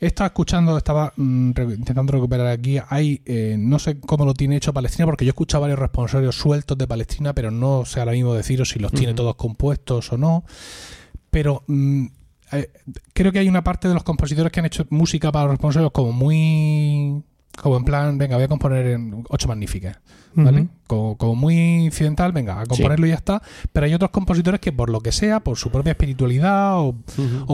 Estaba 0.00 0.26
escuchando, 0.26 0.76
estaba 0.76 1.12
mm, 1.14 1.52
re- 1.52 1.74
intentando 1.74 2.12
recuperar 2.12 2.48
aquí. 2.48 2.78
Hay, 2.88 3.22
eh, 3.24 3.54
no 3.56 3.78
sé 3.78 4.00
cómo 4.00 4.24
lo 4.24 4.34
tiene 4.34 4.56
hecho 4.56 4.72
Palestina, 4.74 5.04
porque 5.06 5.24
yo 5.24 5.28
he 5.28 5.30
escuchado 5.30 5.60
varios 5.62 5.78
responsorios 5.78 6.34
sueltos 6.36 6.76
de 6.76 6.88
Palestina, 6.88 7.34
pero 7.34 7.52
no 7.52 7.84
sé 7.84 8.00
ahora 8.00 8.10
mismo 8.12 8.34
deciros 8.34 8.70
si 8.70 8.80
los 8.80 8.90
tiene 8.90 9.14
todos 9.14 9.36
compuestos 9.36 10.12
o 10.12 10.18
no. 10.18 10.42
Pero 11.30 11.62
mm, 11.68 12.06
eh, 12.52 12.70
creo 13.12 13.32
que 13.32 13.38
hay 13.38 13.48
una 13.48 13.64
parte 13.64 13.88
de 13.88 13.94
los 13.94 14.02
compositores 14.02 14.52
que 14.52 14.60
han 14.60 14.66
hecho 14.66 14.86
música 14.90 15.32
para 15.32 15.46
los 15.46 15.52
responsorios 15.52 15.92
como 15.92 16.12
muy. 16.12 17.22
Como 17.56 17.78
en 17.78 17.84
plan, 17.84 18.18
venga, 18.18 18.36
voy 18.36 18.44
a 18.44 18.48
componer 18.48 18.86
en 18.86 19.24
ocho 19.30 19.48
magníficas. 19.48 19.98
¿vale? 20.34 20.68
Como, 20.86 21.16
como 21.16 21.34
muy 21.34 21.56
incidental, 21.56 22.32
venga, 22.32 22.60
a 22.60 22.66
componerlo 22.66 23.06
y 23.06 23.10
ya 23.10 23.16
está. 23.16 23.42
Pero 23.72 23.86
hay 23.86 23.94
otros 23.94 24.10
compositores 24.10 24.60
que 24.60 24.72
por 24.72 24.90
lo 24.90 25.00
que 25.00 25.12
sea, 25.12 25.40
por 25.40 25.56
su 25.56 25.70
propia 25.70 25.92
espiritualidad 25.92 26.78
o, 26.78 26.94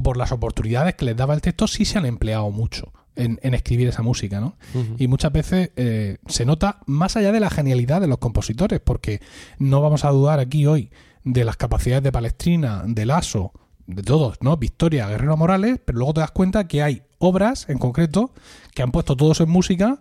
por 0.02 0.16
las 0.16 0.32
oportunidades 0.32 0.94
que 0.94 1.04
les 1.04 1.16
daba 1.16 1.34
el 1.34 1.40
texto, 1.40 1.66
sí 1.68 1.84
se 1.84 1.98
han 1.98 2.06
empleado 2.06 2.50
mucho 2.50 2.92
en, 3.14 3.38
en 3.42 3.54
escribir 3.54 3.88
esa 3.88 4.02
música, 4.02 4.40
¿no? 4.40 4.56
Y 4.98 5.06
muchas 5.06 5.32
veces 5.32 5.70
eh, 5.76 6.18
se 6.26 6.44
nota 6.44 6.80
más 6.86 7.16
allá 7.16 7.30
de 7.30 7.40
la 7.40 7.50
genialidad 7.50 8.00
de 8.00 8.08
los 8.08 8.18
compositores, 8.18 8.80
porque 8.80 9.20
no 9.58 9.80
vamos 9.80 10.04
a 10.04 10.10
dudar 10.10 10.40
aquí 10.40 10.66
hoy 10.66 10.90
de 11.24 11.44
las 11.44 11.56
capacidades 11.56 12.02
de 12.02 12.10
Palestrina, 12.10 12.82
de 12.86 13.06
Lasso, 13.06 13.52
de 13.86 14.02
todos, 14.02 14.38
¿no? 14.40 14.56
Victoria, 14.56 15.08
Guerrero 15.08 15.36
Morales, 15.36 15.80
pero 15.84 15.98
luego 15.98 16.14
te 16.14 16.20
das 16.20 16.30
cuenta 16.30 16.66
que 16.68 16.82
hay 16.82 17.02
obras 17.18 17.68
en 17.68 17.78
concreto 17.78 18.32
que 18.74 18.82
han 18.82 18.90
puesto 18.90 19.16
todos 19.16 19.40
en 19.40 19.48
música 19.48 20.00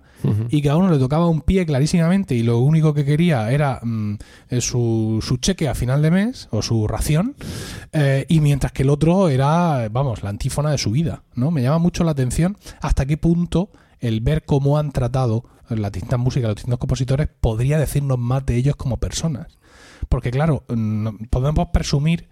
y 0.50 0.62
que 0.62 0.70
a 0.70 0.76
uno 0.76 0.92
le 0.92 1.00
tocaba 1.00 1.28
un 1.28 1.42
pie 1.42 1.66
clarísimamente 1.66 2.36
y 2.36 2.44
lo 2.44 2.60
único 2.60 2.94
que 2.94 3.04
quería 3.04 3.52
era 3.52 3.80
mm, 3.82 4.16
eh, 4.50 4.62
su, 4.62 5.20
su 5.22 5.38
cheque 5.38 5.68
a 5.68 5.74
final 5.74 6.02
de 6.04 6.12
mes 6.12 6.48
o 6.52 6.62
su 6.62 6.88
ración 6.88 7.36
eh, 7.92 8.26
y 8.30 8.40
mientras 8.40 8.72
que 8.72 8.84
el 8.84 8.90
otro 8.90 9.30
era, 9.30 9.90
vamos, 9.90 10.22
la 10.22 10.30
antífona 10.30 10.70
de 10.70 10.78
su 10.78 10.92
vida, 10.92 11.24
¿no? 11.34 11.50
Me 11.50 11.64
llama 11.64 11.80
mucho 11.80 12.04
la 12.04 12.12
atención 12.12 12.58
hasta 12.82 13.06
qué 13.06 13.18
punto 13.18 13.72
el 14.00 14.22
ver 14.22 14.46
cómo 14.46 14.78
han 14.78 14.92
tratado 14.92 15.46
las 15.70 15.92
distintas 15.92 16.20
músicas, 16.20 16.50
los 16.50 16.56
distintos 16.56 16.80
compositores, 16.80 17.30
podría 17.40 17.78
decirnos 17.80 18.20
más 18.20 18.46
de 18.46 18.56
ellos 18.56 18.76
como 18.76 18.98
personas. 18.98 19.58
Porque 20.10 20.32
claro, 20.32 20.64
mm, 20.68 21.26
podemos 21.30 21.68
presumir, 21.70 22.28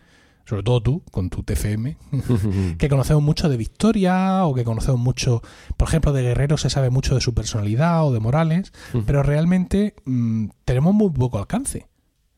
sobre 0.49 0.63
todo 0.63 0.81
tú, 0.81 1.03
con 1.11 1.29
tu 1.29 1.43
TFM, 1.43 1.95
que 2.79 2.89
conocemos 2.89 3.21
mucho 3.21 3.49
de 3.49 3.55
Victoria 3.55 4.45
o 4.45 4.55
que 4.55 4.63
conocemos 4.63 4.99
mucho, 4.99 5.43
por 5.77 5.87
ejemplo, 5.87 6.11
de 6.11 6.23
Guerrero 6.23 6.57
se 6.57 6.71
sabe 6.71 6.89
mucho 6.89 7.13
de 7.13 7.21
su 7.21 7.35
personalidad 7.35 8.03
o 8.03 8.11
de 8.11 8.19
Morales, 8.19 8.73
pero 9.05 9.21
realmente 9.21 9.93
mm, 10.05 10.47
tenemos 10.65 10.95
muy 10.95 11.11
poco 11.11 11.37
alcance, 11.37 11.87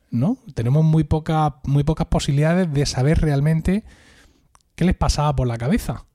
¿no? 0.09 0.37
Tenemos 0.55 0.83
muy, 0.83 1.05
poca, 1.05 1.61
muy 1.63 1.85
pocas 1.85 2.07
posibilidades 2.07 2.71
de 2.73 2.85
saber 2.85 3.21
realmente 3.21 3.85
qué 4.75 4.83
les 4.83 4.95
pasaba 4.95 5.33
por 5.33 5.47
la 5.47 5.57
cabeza. 5.57 6.05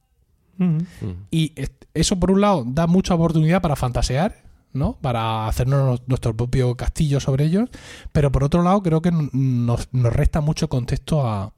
Y 1.31 1.55
eso, 1.95 2.21
por 2.21 2.31
un 2.31 2.43
lado, 2.43 2.65
da 2.67 2.87
mucha 2.87 3.15
oportunidad 3.15 3.63
para 3.63 3.75
fantasear, 3.75 4.45
¿no? 4.75 4.99
Para 5.01 5.49
hacernos 5.49 6.03
nuestro 6.07 6.37
propio 6.37 6.77
castillo 6.77 7.21
sobre 7.21 7.47
ellos, 7.47 7.71
pero 8.13 8.31
por 8.31 8.45
otro 8.45 8.63
lado, 8.63 8.83
creo 8.83 9.01
que 9.01 9.13
nos, 9.13 9.89
nos 9.93 10.13
resta 10.13 10.43
mucho 10.43 10.69
contexto 10.69 11.27
a, 11.27 11.55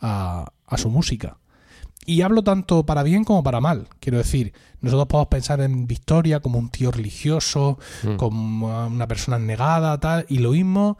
a- 0.00 0.46
a 0.66 0.78
su 0.78 0.90
música. 0.90 1.36
Y 2.04 2.22
hablo 2.22 2.42
tanto 2.44 2.86
para 2.86 3.02
bien 3.02 3.24
como 3.24 3.42
para 3.42 3.60
mal. 3.60 3.88
Quiero 3.98 4.18
decir, 4.18 4.52
nosotros 4.80 5.08
podemos 5.08 5.28
pensar 5.28 5.60
en 5.60 5.86
Victoria 5.88 6.38
como 6.40 6.58
un 6.58 6.68
tío 6.68 6.92
religioso, 6.92 7.78
Mm. 8.04 8.14
como 8.16 8.86
una 8.86 9.08
persona 9.08 9.38
negada, 9.40 9.98
tal, 9.98 10.24
y 10.28 10.38
lo 10.38 10.52
mismo, 10.52 10.98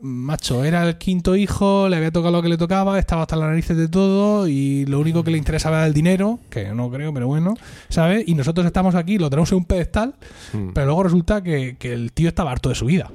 macho, 0.00 0.64
era 0.64 0.86
el 0.86 0.96
quinto 0.98 1.36
hijo, 1.36 1.88
le 1.88 1.96
había 1.96 2.10
tocado 2.10 2.32
lo 2.32 2.42
que 2.42 2.48
le 2.48 2.56
tocaba, 2.58 2.98
estaba 2.98 3.22
hasta 3.22 3.36
las 3.36 3.48
narices 3.48 3.76
de 3.76 3.88
todo, 3.88 4.46
y 4.48 4.84
lo 4.86 4.98
único 5.00 5.24
que 5.24 5.30
le 5.30 5.38
interesaba 5.38 5.78
era 5.78 5.86
el 5.86 5.94
dinero, 5.94 6.38
que 6.50 6.72
no 6.72 6.90
creo, 6.90 7.12
pero 7.14 7.26
bueno, 7.26 7.54
¿sabes? 7.88 8.24
Y 8.26 8.34
nosotros 8.34 8.66
estamos 8.66 8.94
aquí, 8.94 9.18
lo 9.18 9.28
tenemos 9.30 9.50
en 9.52 9.58
un 9.58 9.64
pedestal, 9.64 10.14
Mm. 10.52 10.68
pero 10.74 10.86
luego 10.86 11.02
resulta 11.02 11.42
que, 11.42 11.76
que 11.78 11.92
el 11.92 12.12
tío 12.12 12.28
estaba 12.28 12.50
harto 12.52 12.68
de 12.70 12.74
su 12.74 12.86
vida. 12.86 13.10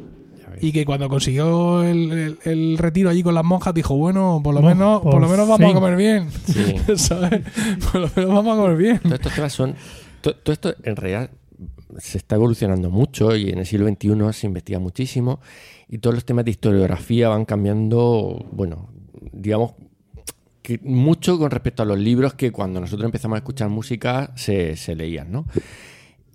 Y 0.60 0.72
que 0.72 0.86
cuando 0.86 1.08
consiguió 1.10 1.84
el, 1.84 2.12
el- 2.12 2.38
el 2.43 2.78
retiro 2.78 3.10
allí 3.10 3.24
con 3.24 3.34
las 3.36 3.43
monjas, 3.45 3.74
dijo, 3.74 3.95
bueno, 3.95 4.41
por 4.43 4.54
lo 4.54 4.62
menos, 4.62 5.02
por 5.02 5.12
por 5.14 5.22
lo 5.22 5.28
menos 5.30 5.47
vamos 5.47 5.72
a 5.72 5.74
comer 5.74 5.95
bien. 5.95 6.30
Sí. 6.47 6.76
¿Sabes? 6.97 7.41
Por 7.91 8.02
lo 8.02 8.10
menos 8.16 8.34
vamos 8.36 8.58
a 8.58 8.62
comer 8.62 8.78
bien. 8.78 8.99
Todos 8.99 9.14
estos 9.16 9.34
temas 9.34 9.54
son. 9.54 9.76
to- 10.22 10.36
Todo 10.36 10.54
esto 10.54 10.76
en 10.84 10.95
realidad 10.95 11.30
se 11.97 12.18
está 12.18 12.36
evolucionando 12.36 12.89
mucho 12.89 13.36
y 13.36 13.49
en 13.49 13.60
el 13.60 13.66
siglo 13.66 13.88
XXI 13.88 14.10
se 14.34 14.47
investiga 14.47 14.80
muchísimo 14.80 15.41
y 15.89 15.97
todos 15.97 16.14
los 16.16 16.24
temas 16.26 16.45
de 16.45 16.52
historiografía 16.52 17.28
van 17.28 17.43
cambiando, 17.45 18.45
bueno, 18.52 18.89
digamos 19.34 19.74
que 20.62 20.80
mucho 20.84 21.38
con 21.38 21.52
respecto 21.52 21.84
a 21.84 21.86
los 21.86 21.99
libros 21.99 22.34
que 22.36 22.52
cuando 22.52 22.80
nosotros 22.80 23.06
empezamos 23.06 23.36
a 23.36 23.39
escuchar 23.39 23.68
música 23.70 24.32
se, 24.36 24.78
se 24.78 24.95
leían, 24.95 25.32
¿no? 25.32 25.45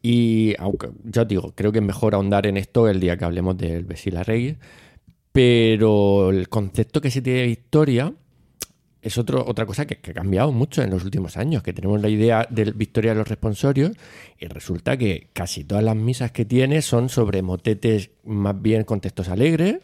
Y 0.03 0.55
aunque, 0.59 0.90
ya 1.05 1.22
os 1.22 1.28
digo, 1.28 1.53
creo 1.55 1.72
que 1.72 1.78
es 1.78 1.84
mejor 1.84 2.14
ahondar 2.14 2.47
en 2.47 2.57
esto 2.57 2.88
el 2.88 3.01
día 3.01 3.16
que 3.16 3.24
hablemos 3.24 3.57
del 3.57 3.84
Vesila 3.84 4.22
Reyes, 4.22 4.57
pero 5.32 6.30
el 6.30 6.49
concepto 6.49 7.01
que 7.01 7.11
se 7.11 7.22
tiene 7.22 7.40
de 7.40 7.47
Victoria 7.47 8.14
es 9.03 9.18
otro, 9.18 9.44
otra 9.47 9.66
cosa 9.66 9.86
que, 9.86 9.99
que 9.99 10.11
ha 10.12 10.14
cambiado 10.14 10.51
mucho 10.51 10.82
en 10.82 10.90
los 10.90 11.05
últimos 11.05 11.36
años, 11.36 11.62
que 11.62 11.72
tenemos 11.72 12.01
la 12.01 12.09
idea 12.09 12.47
de 12.51 12.72
Victoria 12.72 13.12
de 13.12 13.18
los 13.18 13.28
responsorios 13.28 13.92
y 14.38 14.47
resulta 14.47 14.97
que 14.97 15.28
casi 15.32 15.64
todas 15.64 15.84
las 15.84 15.97
misas 15.97 16.32
que 16.32 16.44
tiene 16.44 16.82
son 16.82 17.09
sobre 17.09 17.42
motetes 17.42 18.11
más 18.24 18.61
bien 18.61 18.84
con 18.84 19.01
textos 19.01 19.28
alegres 19.28 19.78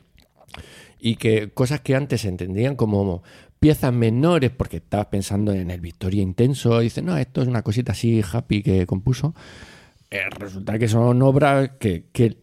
y 0.98 1.16
que 1.16 1.50
cosas 1.50 1.80
que 1.80 1.96
antes 1.96 2.22
se 2.22 2.28
entendían 2.28 2.76
como 2.76 3.22
piezas 3.58 3.92
menores 3.92 4.50
porque 4.50 4.78
estabas 4.78 5.06
pensando 5.06 5.52
en 5.52 5.70
el 5.70 5.80
Victoria 5.80 6.22
intenso 6.22 6.80
y 6.80 6.84
dices, 6.84 7.04
no, 7.04 7.16
esto 7.16 7.42
es 7.42 7.48
una 7.48 7.62
cosita 7.62 7.92
así 7.92 8.20
happy 8.20 8.62
que 8.62 8.86
compuso. 8.86 9.34
Eh, 10.12 10.28
resulta 10.38 10.78
que 10.78 10.88
son 10.88 11.22
obras 11.22 11.70
que, 11.80 12.04
que 12.12 12.36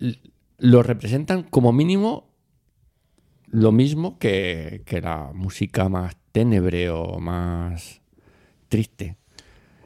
lo 0.57 0.81
representan 0.81 1.43
como 1.43 1.71
mínimo 1.71 2.33
lo 3.45 3.71
mismo 3.71 4.17
que, 4.17 4.81
que 4.85 5.01
la 5.01 5.29
música 5.35 5.87
más 5.87 6.17
ténebre 6.31 6.89
o 6.89 7.19
más 7.19 8.01
triste. 8.69 9.17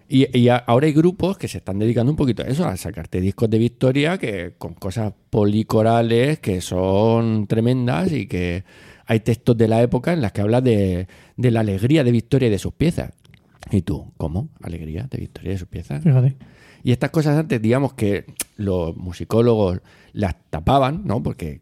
Y, 0.07 0.47
ahora 0.47 0.86
hay 0.86 0.93
grupos 0.93 1.38
que 1.38 1.49
se 1.49 1.57
están 1.57 1.77
dedicando 1.77 2.11
un 2.11 2.15
poquito 2.15 2.43
a 2.43 2.45
eso, 2.45 2.65
a 2.65 2.77
sacarte 2.77 3.19
discos 3.19 3.49
de 3.49 3.57
Victoria 3.57 4.17
que 4.17 4.53
con 4.57 4.75
cosas 4.75 5.11
policorales 5.29 6.39
que 6.39 6.61
son 6.61 7.47
tremendas 7.47 8.13
y 8.13 8.27
que 8.27 8.63
hay 9.07 9.19
textos 9.21 9.57
de 9.57 9.67
la 9.67 9.81
época 9.81 10.13
en 10.13 10.21
las 10.21 10.31
que 10.31 10.39
habla 10.39 10.61
de, 10.61 11.07
de 11.36 11.51
la 11.51 11.61
alegría 11.61 12.05
de 12.05 12.11
Victoria 12.11 12.47
y 12.47 12.51
de 12.51 12.59
sus 12.59 12.73
piezas. 12.73 13.11
¿Y 13.71 13.81
tú? 13.81 14.13
¿Cómo? 14.15 14.49
¿Alegría 14.61 15.07
de 15.09 15.17
Victoria 15.17 15.49
y 15.49 15.53
de 15.53 15.59
sus 15.59 15.67
piezas? 15.67 16.01
Fíjate. 16.01 16.38
Y 16.84 16.91
estas 16.91 17.11
cosas 17.11 17.38
antes, 17.38 17.61
digamos 17.61 17.93
que 17.93 18.25
los 18.57 18.95
musicólogos 18.97 19.79
las 20.11 20.36
tapaban, 20.49 21.01
¿no? 21.05 21.23
Porque, 21.23 21.61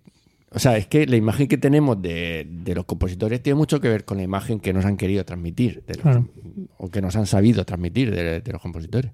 o 0.52 0.60
sea, 0.60 0.78
es 0.78 0.88
que 0.88 1.06
la 1.06 1.16
imagen 1.16 1.48
que 1.48 1.58
tenemos 1.58 2.02
de, 2.02 2.48
de 2.50 2.76
los 2.76 2.86
compositores 2.86 3.42
tiene 3.44 3.56
mucho 3.58 3.80
que 3.80 3.88
ver 3.88 4.04
con 4.04 4.18
la 4.18 4.24
imagen 4.24 4.60
que 4.60 4.74
nos 4.74 4.84
han 4.86 4.98
querido 4.98 5.24
transmitir, 5.24 5.84
de 5.88 5.94
los- 5.96 6.02
Claro. 6.02 6.28
o 6.78 6.90
que 6.90 7.02
nos 7.02 7.16
han 7.16 7.28
sabido 7.28 7.64
transmitir 7.66 8.10
de, 8.14 8.42
de 8.42 8.52
los 8.52 8.62
compositores. 8.62 9.12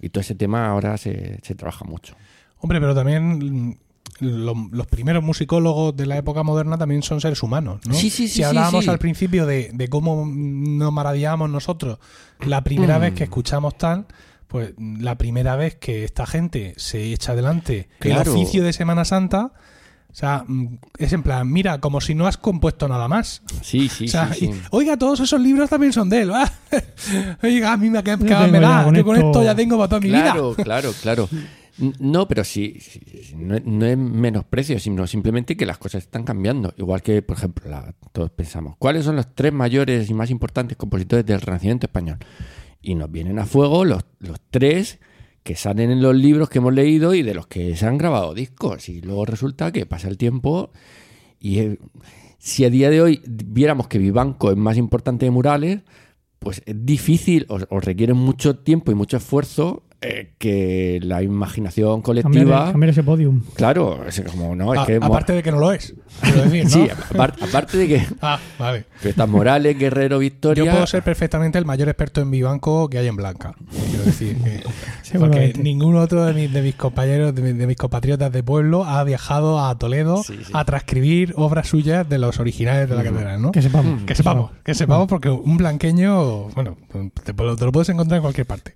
Y 0.00 0.08
todo 0.08 0.20
ese 0.22 0.34
tema 0.34 0.68
ahora 0.68 0.96
se, 0.96 1.38
se 1.42 1.54
trabaja 1.54 1.84
mucho. 1.84 2.14
Hombre, 2.60 2.80
pero 2.80 2.94
también 2.94 3.78
lo- 4.20 4.68
los 4.72 4.86
primeros 4.86 5.22
musicólogos 5.22 5.94
de 5.94 6.06
la 6.06 6.16
época 6.16 6.42
moderna 6.42 6.76
también 6.78 7.02
son 7.02 7.20
seres 7.20 7.42
humanos, 7.42 7.80
¿no? 7.86 7.94
Sí, 7.94 8.10
sí, 8.10 8.26
sí, 8.26 8.28
Si 8.28 8.34
sí, 8.36 8.42
hablábamos 8.42 8.84
sí. 8.84 8.90
al 8.90 8.98
principio 8.98 9.46
de, 9.46 9.70
de 9.72 9.88
cómo 9.88 10.26
nos 10.26 10.92
maravillábamos 10.92 11.50
nosotros 11.50 11.98
la 12.40 12.64
primera 12.64 12.98
Mm. 12.98 13.02
vez 13.02 13.14
que 13.14 13.24
escuchamos 13.24 13.76
tal, 13.78 14.06
pues 14.48 14.72
la 14.78 15.16
primera 15.18 15.54
vez 15.56 15.76
que 15.76 16.04
esta 16.04 16.26
gente 16.26 16.74
se 16.76 17.12
echa 17.12 17.32
adelante 17.32 17.88
Claro. 18.00 18.22
el 18.22 18.28
oficio 18.36 18.64
de 18.64 18.72
Semana 18.72 19.04
Santa, 19.04 19.52
o 20.10 20.14
sea, 20.14 20.44
mm, 20.48 20.78
es 20.98 21.12
en 21.12 21.22
plan, 21.22 21.50
mira, 21.52 21.78
como 21.80 22.00
si 22.00 22.14
no 22.14 22.26
has 22.26 22.38
compuesto 22.38 22.88
nada 22.88 23.06
más. 23.08 23.42
Sí, 23.62 23.88
sí, 23.88 24.04
O 24.06 24.08
sea, 24.08 24.32
sí. 24.32 24.46
y, 24.46 24.52
sí. 24.54 24.60
oiga, 24.70 24.96
todos 24.96 25.20
esos 25.20 25.40
libros 25.40 25.68
también 25.70 25.92
son 25.92 26.08
de 26.08 26.22
él. 26.22 26.32
¿va? 26.32 26.50
Oiga, 27.42 27.72
a 27.72 27.76
mí 27.76 27.90
me, 27.90 28.02
que, 28.02 28.16
que 28.18 28.34
me 28.48 28.58
da, 28.60 28.84
con 28.84 28.94
que 28.94 29.04
con 29.04 29.16
esto- 29.16 29.28
esto 29.28 29.44
ya 29.44 29.54
tengo 29.54 29.76
para 29.76 29.88
toda 29.88 30.00
mi 30.00 30.08
vida. 30.08 30.22
Claro, 30.32 30.54
claro, 30.54 30.92
claro. 31.02 31.28
No, 32.00 32.26
pero 32.26 32.42
sí, 32.42 32.76
sí, 32.80 33.34
no, 33.36 33.54
es- 33.54 33.64
no 33.64 33.86
es 33.86 33.96
menosprecio, 33.96 34.80
sino 34.80 35.06
simplemente 35.06 35.56
que 35.56 35.64
las 35.66 35.78
cosas 35.78 36.02
están 36.02 36.24
cambiando. 36.24 36.74
Igual 36.76 37.02
que, 37.02 37.22
por 37.22 37.36
ejemplo, 37.36 37.70
la- 37.70 37.94
todos 38.12 38.30
pensamos, 38.30 38.74
¿cuáles 38.78 39.04
son 39.04 39.14
los 39.14 39.32
tres 39.34 39.52
mayores 39.52 40.10
y 40.10 40.14
más 40.14 40.30
importantes 40.30 40.76
compositores 40.76 41.24
del 41.24 41.40
Renacimiento 41.40 41.86
español? 41.86 42.18
Y 42.80 42.94
nos 42.94 43.10
vienen 43.10 43.38
a 43.38 43.46
fuego 43.46 43.84
los, 43.84 44.04
los 44.20 44.38
tres 44.50 45.00
que 45.42 45.56
salen 45.56 45.90
en 45.90 46.02
los 46.02 46.14
libros 46.14 46.48
que 46.48 46.58
hemos 46.58 46.74
leído 46.74 47.14
y 47.14 47.22
de 47.22 47.34
los 47.34 47.46
que 47.46 47.74
se 47.76 47.86
han 47.86 47.98
grabado 47.98 48.34
discos. 48.34 48.88
Y 48.88 49.00
luego 49.00 49.24
resulta 49.24 49.72
que 49.72 49.86
pasa 49.86 50.08
el 50.08 50.18
tiempo 50.18 50.70
y 51.40 51.58
eh, 51.60 51.78
si 52.38 52.64
a 52.64 52.70
día 52.70 52.90
de 52.90 53.02
hoy 53.02 53.22
viéramos 53.26 53.88
que 53.88 53.98
Vivanco 53.98 54.50
es 54.50 54.56
más 54.56 54.76
importante 54.76 55.26
de 55.26 55.30
Murales, 55.30 55.80
pues 56.38 56.62
es 56.66 56.84
difícil 56.84 57.46
o, 57.48 57.58
o 57.68 57.80
requiere 57.80 58.14
mucho 58.14 58.58
tiempo 58.58 58.92
y 58.92 58.94
mucho 58.94 59.16
esfuerzo 59.16 59.82
eh, 60.00 60.30
que 60.38 61.00
la 61.02 61.22
imaginación 61.22 62.02
colectiva. 62.02 62.70
cambiar 62.70 62.90
ese 62.90 63.02
podium. 63.02 63.42
Claro, 63.54 64.06
es 64.06 64.20
como, 64.30 64.54
no, 64.54 64.72
es 64.74 64.80
A- 64.80 64.86
que. 64.86 64.96
aparte 65.02 65.32
de 65.32 65.42
que 65.42 65.50
no 65.50 65.58
lo 65.58 65.72
es. 65.72 65.92
decir, 66.22 66.64
¿no? 66.64 66.70
Sí, 66.70 66.88
aparte, 67.12 67.44
aparte 67.44 67.78
de 67.78 67.88
que. 67.88 68.06
Ah, 68.22 68.38
vale. 68.58 68.84
Estas 69.02 69.28
Morales, 69.28 69.76
Guerrero, 69.78 70.18
Victoria. 70.20 70.64
Yo 70.64 70.70
puedo 70.70 70.86
ser 70.86 71.02
perfectamente 71.02 71.58
el 71.58 71.64
mayor 71.64 71.88
experto 71.88 72.20
en 72.20 72.30
Vivanco 72.30 72.88
que 72.88 72.98
hay 72.98 73.08
en 73.08 73.16
Blanca. 73.16 73.54
Quiero 73.90 74.04
decir 74.04 74.36
que. 74.36 74.62
porque 75.18 75.52
ningún 75.60 75.96
otro 75.96 76.24
de 76.26 76.32
mis, 76.32 76.52
de 76.52 76.62
mis 76.62 76.76
compañeros, 76.76 77.34
de 77.34 77.42
mis, 77.42 77.58
de 77.58 77.66
mis 77.66 77.76
compatriotas 77.76 78.30
de 78.30 78.42
pueblo 78.44 78.84
ha 78.84 79.02
viajado 79.02 79.64
a 79.66 79.76
Toledo 79.78 80.22
Sí, 80.22 80.38
sí. 80.44 80.52
a 80.54 80.64
transcribir 80.64 81.32
obras 81.36 81.66
suyas 81.68 82.08
de 82.08 82.18
los 82.18 82.38
originales 82.38 82.88
de 82.88 82.94
la 82.94 83.02
catedral, 83.02 83.42
¿no? 83.42 83.50
Que 83.50 83.62
sepamos. 83.62 84.02
Que 84.04 84.14
sepamos, 84.14 84.50
que 84.62 84.74
sepamos 84.74 85.08
porque 85.08 85.28
un 85.28 85.56
blanqueño, 85.56 86.44
bueno, 86.50 86.76
te, 87.24 87.32
te 87.32 87.64
lo 87.64 87.72
puedes 87.72 87.88
encontrar 87.88 88.18
en 88.18 88.22
cualquier 88.22 88.46
parte. 88.46 88.74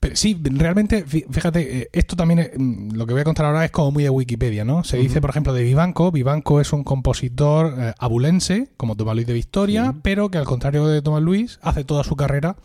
Pero 0.00 0.14
sí, 0.14 0.40
realmente, 0.44 1.04
fí- 1.04 1.26
fíjate, 1.28 1.78
eh, 1.82 1.88
esto 1.92 2.14
también, 2.14 2.38
es- 2.38 2.50
mm, 2.56 2.92
lo 2.92 3.04
que 3.06 3.14
voy 3.14 3.22
a 3.22 3.24
contar 3.24 3.46
ahora 3.46 3.64
es 3.64 3.70
como 3.72 3.90
muy 3.90 4.04
de 4.04 4.10
Wikipedia, 4.10 4.64
¿no? 4.64 4.84
Se 4.84 4.96
dice, 4.96 5.20
por 5.20 5.30
ejemplo, 5.30 5.52
de 5.52 5.64
Vivanco, 5.64 6.12
Vivanco 6.12 6.60
es 6.60 6.72
un 6.72 6.84
compositor 6.84 7.74
eh, 7.78 7.94
abulense, 7.98 8.68
como 8.76 8.94
Tomás 8.96 9.16
Luis 9.16 9.26
de 9.26 9.32
Victoria, 9.34 9.94
pero 10.02 10.30
que 10.30 10.38
al 10.38 10.44
contrario 10.44 10.86
de 10.86 11.02
Tomás 11.02 11.22
Luis, 11.22 11.58
hace 11.62 11.82
toda 11.84 12.04
su 12.04 12.14
carrera 12.14 12.56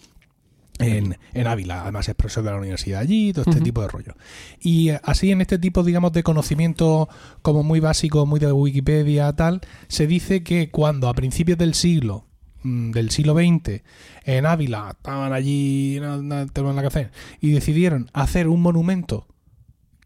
en, 0.79 1.17
en 1.33 1.47
Ávila. 1.47 1.81
Además 1.83 2.07
es 2.09 2.15
profesor 2.15 2.43
de 2.43 2.51
la 2.51 2.57
universidad 2.57 2.99
allí, 3.01 3.31
todo 3.33 3.45
este 3.47 3.61
tipo 3.63 3.81
de 3.81 3.87
rollo. 3.87 4.13
Y 4.59 4.89
eh, 4.89 4.99
así 5.03 5.31
en 5.31 5.41
este 5.41 5.57
tipo, 5.57 5.83
digamos, 5.83 6.11
de 6.13 6.23
conocimiento 6.23 7.09
como 7.41 7.63
muy 7.63 7.79
básico, 7.79 8.25
muy 8.27 8.39
de 8.39 8.51
Wikipedia, 8.51 9.33
tal, 9.33 9.61
se 9.87 10.05
dice 10.07 10.43
que 10.43 10.69
cuando 10.69 11.09
a 11.09 11.13
principios 11.13 11.57
del 11.57 11.73
siglo 11.73 12.25
del 12.63 13.09
siglo 13.11 13.33
XX 13.33 13.81
en 14.25 14.45
Ávila 14.45 14.89
estaban 14.91 15.33
allí 15.33 15.97
no, 16.01 16.21
no 16.21 16.47
tenían 16.47 16.75
nada 16.75 16.81
que 16.81 16.99
hacer 16.99 17.11
y 17.41 17.51
decidieron 17.51 18.09
hacer 18.13 18.47
un 18.47 18.61
monumento 18.61 19.27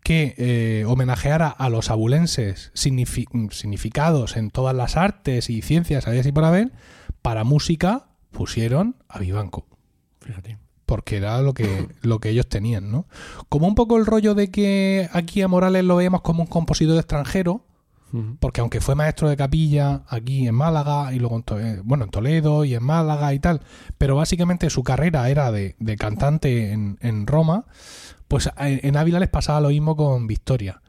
que 0.08 0.36
eh, 0.38 0.86
homenajeara 0.88 1.50
a 1.50 1.68
los 1.68 1.92
abulenses 1.92 2.72
mm, 2.74 3.50
significados 3.50 4.38
en 4.38 4.52
todas 4.52 4.74
las 4.74 4.96
artes 4.96 5.50
y 5.50 5.62
ciencias, 5.62 6.08
había 6.08 6.22
así 6.22 6.32
por 6.32 6.46
haber, 6.46 6.72
para 7.22 7.44
música 7.44 8.08
pusieron 8.32 8.96
a 9.10 9.20
Vivanco 9.20 9.68
Fíjate. 10.22 10.60
porque 10.86 11.18
era 11.18 11.42
lo 11.42 11.54
que, 11.54 11.90
lo 12.04 12.20
que 12.20 12.30
ellos 12.30 12.48
tenían, 12.48 12.90
¿no? 12.90 13.06
Como 13.50 13.68
un 13.68 13.76
poco 13.76 13.98
el 13.98 14.06
rollo 14.06 14.34
de 14.34 14.50
que 14.50 15.10
aquí 15.12 15.42
a 15.42 15.50
Morales 15.50 15.84
lo 15.84 15.98
veíamos 15.98 16.22
como 16.22 16.44
un 16.44 16.48
compositor 16.48 16.96
extranjero. 16.98 17.66
Porque 18.40 18.62
aunque 18.62 18.82
fue 18.82 18.96
maestro 18.96 19.30
de 19.30 19.38
capilla 19.38 20.04
aquí 20.08 20.48
en 20.48 20.56
Málaga 20.56 21.14
y 21.14 21.20
luego 21.20 21.36
en, 21.38 21.44
To- 21.44 21.60
eh, 21.60 21.82
bueno, 21.84 22.06
en 22.06 22.10
Toledo 22.10 22.66
y 22.66 22.74
en 22.74 22.84
Málaga 22.84 23.34
y 23.34 23.40
tal, 23.40 23.62
pero 23.98 24.16
básicamente 24.16 24.70
su 24.70 24.84
carrera 24.84 25.30
era 25.30 25.52
de, 25.52 25.76
de 25.80 25.96
cantante 25.98 26.72
en, 26.72 26.98
en 27.02 27.28
Roma, 27.28 27.66
pues 28.28 28.50
en, 28.58 28.80
en 28.84 28.98
Ávila 28.98 29.20
les 29.20 29.30
pasaba 29.30 29.62
lo 29.62 29.70
mismo 29.70 29.96
con 29.96 30.28
Victoria. 30.28 30.82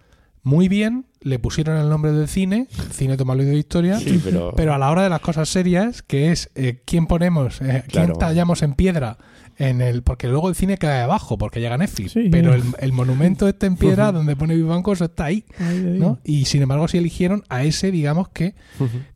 Muy 0.44 0.68
bien, 0.68 1.04
le 1.20 1.38
pusieron 1.38 1.76
el 1.76 1.88
nombre 1.90 2.12
del 2.12 2.28
cine, 2.28 2.68
Cine 2.92 3.16
Tomás 3.16 3.36
Luis 3.36 3.48
de 3.48 3.54
Victoria, 3.56 3.98
Sí, 3.98 4.20
pero. 4.24 4.52
pero 4.56 4.72
a 4.72 4.78
la 4.78 4.90
hora 4.90 5.02
de 5.02 5.10
las 5.10 5.20
cosas 5.20 5.48
serias, 5.48 6.02
que 6.02 6.30
es 6.30 6.50
eh, 6.54 6.80
quién 6.86 7.06
ponemos, 7.06 7.60
eh, 7.60 7.82
quién 7.88 8.04
Claro. 8.06 8.14
tallamos 8.18 8.62
en 8.62 8.72
piedra 8.74 9.18
en 9.59 9.80
el. 9.80 10.02
Porque 10.02 10.28
luego 10.28 10.48
el 10.48 10.54
cine 10.54 10.78
cae 10.78 11.00
abajo, 11.02 11.36
porque 11.38 11.61
llega 11.61 11.76
Netflix. 11.76 12.12
Sí. 12.12 12.28
pero 12.30 12.54
el, 12.54 12.62
el 12.78 12.92
monumento 12.92 13.48
este 13.48 13.66
en 13.66 13.76
piedra 13.76 14.12
donde 14.12 14.36
pone 14.36 14.54
Vivanco, 14.54 14.92
eso 14.92 15.04
está 15.04 15.24
ahí. 15.26 15.44
¿no? 15.59 16.18
Y 16.24 16.44
sin 16.46 16.62
embargo, 16.62 16.88
sí 16.88 16.98
eligieron 16.98 17.42
a 17.48 17.64
ese, 17.64 17.90
digamos 17.90 18.28
que 18.30 18.54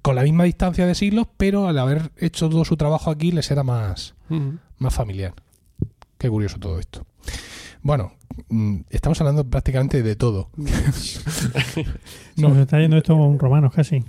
con 0.03 0.17
la 0.17 0.23
misma 0.23 0.45
distancia 0.45 0.87
de 0.87 0.95
siglos, 0.95 1.27
pero 1.37 1.69
al 1.69 1.79
haber 1.79 2.11
hecho 2.19 2.49
todo 2.49 2.65
su 2.65 2.77
trabajo 2.77 3.11
aquí, 3.11 3.33
les 3.33 3.51
era 3.51 3.63
más, 3.63 4.15
más 4.79 4.95
familiar. 4.95 5.35
Qué 6.19 6.29
curioso 6.29 6.59
todo 6.59 6.79
esto. 6.79 7.07
Bueno, 7.83 8.13
mm, 8.49 8.83
estamos 8.91 9.21
hablando 9.21 9.45
prácticamente 9.49 10.03
de 10.03 10.15
todo. 10.17 10.51
Se 10.93 11.85
No. 12.37 12.51
nos 12.51 12.59
está 12.59 12.79
yendo 12.81 12.97
esto 12.97 13.17
con 13.17 13.39
romanos 13.39 13.73
casi. 13.75 14.05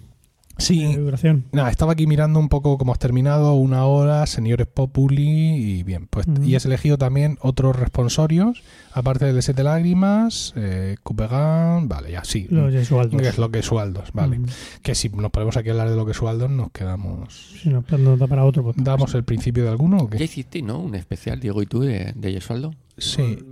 Sí, 0.57 0.95
duración. 0.95 1.45
Nada, 1.51 1.69
estaba 1.71 1.93
aquí 1.93 2.05
mirando 2.05 2.39
un 2.39 2.47
poco 2.47 2.77
cómo 2.77 2.91
has 2.93 2.99
terminado, 2.99 3.55
una 3.55 3.85
hora, 3.85 4.25
señores 4.27 4.67
Populi 4.67 5.55
y 5.79 5.83
bien, 5.83 6.07
pues 6.07 6.27
y 6.43 6.55
has 6.55 6.65
elegido 6.65 6.97
también 6.97 7.37
otros 7.41 7.75
responsorios, 7.75 8.61
aparte 8.93 9.25
del 9.25 9.35
de 9.35 9.41
Siete 9.41 9.63
Lágrimas, 9.63 10.53
eh, 10.55 10.95
Couperin, 11.01 11.87
vale, 11.89 12.11
ya 12.11 12.23
sí, 12.23 12.47
Los 12.51 12.71
Jesualdos. 12.71 13.19
que 13.21 13.27
es 13.27 13.37
lo 13.39 13.49
que 13.49 13.63
sueldos, 13.63 14.11
vale, 14.13 14.41
que 14.83 14.93
si 14.95 15.09
nos 15.09 15.31
ponemos 15.31 15.57
aquí 15.57 15.69
a 15.69 15.71
hablar 15.71 15.89
de 15.89 15.95
lo 15.95 16.05
que 16.05 16.13
sueldos 16.13 16.49
nos 16.51 16.71
quedamos... 16.71 17.33
Si 17.61 17.69
no, 17.69 17.83
nos 17.97 18.19
da 18.19 18.27
para 18.27 18.45
otro 18.45 18.63
podcast. 18.63 18.85
¿Damos 18.85 19.15
el 19.15 19.23
principio 19.23 19.63
de 19.63 19.69
alguno 19.69 19.97
o 19.97 20.09
Ya 20.11 20.17
qué? 20.19 20.23
hiciste, 20.25 20.61
¿no? 20.61 20.79
Un 20.79 20.93
especial, 20.95 21.39
Diego 21.39 21.61
y 21.63 21.65
tú, 21.65 21.81
de, 21.81 22.13
de 22.15 22.31
Yesualdo. 22.31 22.75
Sí, 22.97 23.21
El, 23.23 23.45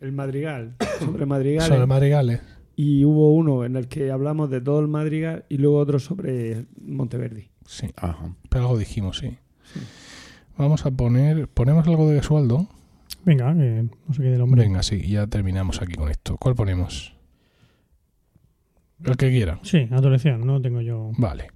el 0.00 0.12
madrigal, 0.12 0.74
sobre 0.98 1.24
madrigales. 1.24 1.68
sobre 1.68 1.86
madrigales. 1.86 2.40
Y 2.80 3.04
hubo 3.04 3.34
uno 3.34 3.64
en 3.64 3.74
el 3.74 3.88
que 3.88 4.12
hablamos 4.12 4.50
de 4.50 4.60
todo 4.60 4.78
el 4.78 4.86
madrigal 4.86 5.44
y 5.48 5.58
luego 5.58 5.78
otro 5.78 5.98
sobre 5.98 6.66
Monteverdi. 6.80 7.50
Sí, 7.66 7.88
Ajá. 7.96 8.36
pero 8.48 8.66
algo 8.66 8.78
dijimos, 8.78 9.18
sí. 9.18 9.36
Vamos 10.56 10.86
a 10.86 10.92
poner, 10.92 11.48
ponemos 11.48 11.88
algo 11.88 12.08
de 12.08 12.20
Gesualdo. 12.20 12.68
Venga, 13.24 13.52
que 13.52 13.88
no 14.06 14.14
sé 14.14 14.22
qué 14.22 14.28
del 14.30 14.42
hombre. 14.42 14.62
Venga, 14.62 14.84
sí, 14.84 15.08
ya 15.08 15.26
terminamos 15.26 15.82
aquí 15.82 15.94
con 15.94 16.08
esto. 16.08 16.36
¿Cuál 16.36 16.54
ponemos? 16.54 17.16
El 19.02 19.16
que 19.16 19.28
quiera. 19.30 19.58
Sí, 19.64 19.88
a 19.90 20.00
tu 20.00 20.06
elección, 20.06 20.46
no 20.46 20.62
tengo 20.62 20.80
yo. 20.80 21.10
Vale. 21.18 21.48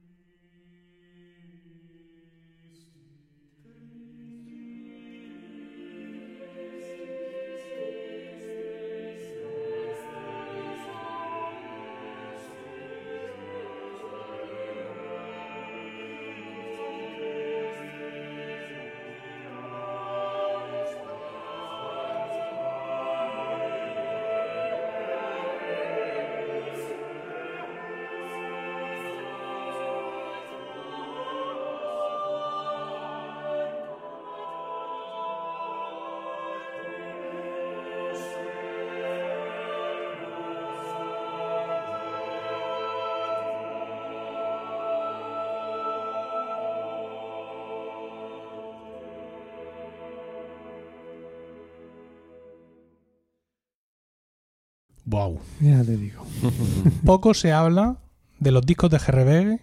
Wow. 55.12 55.38
Ya 55.60 55.84
te 55.84 55.96
digo. 55.96 56.24
Poco 57.04 57.34
se 57.34 57.52
habla 57.52 57.98
de 58.40 58.50
los 58.50 58.64
discos 58.64 58.90
de 58.90 58.98
GRB 58.98 59.60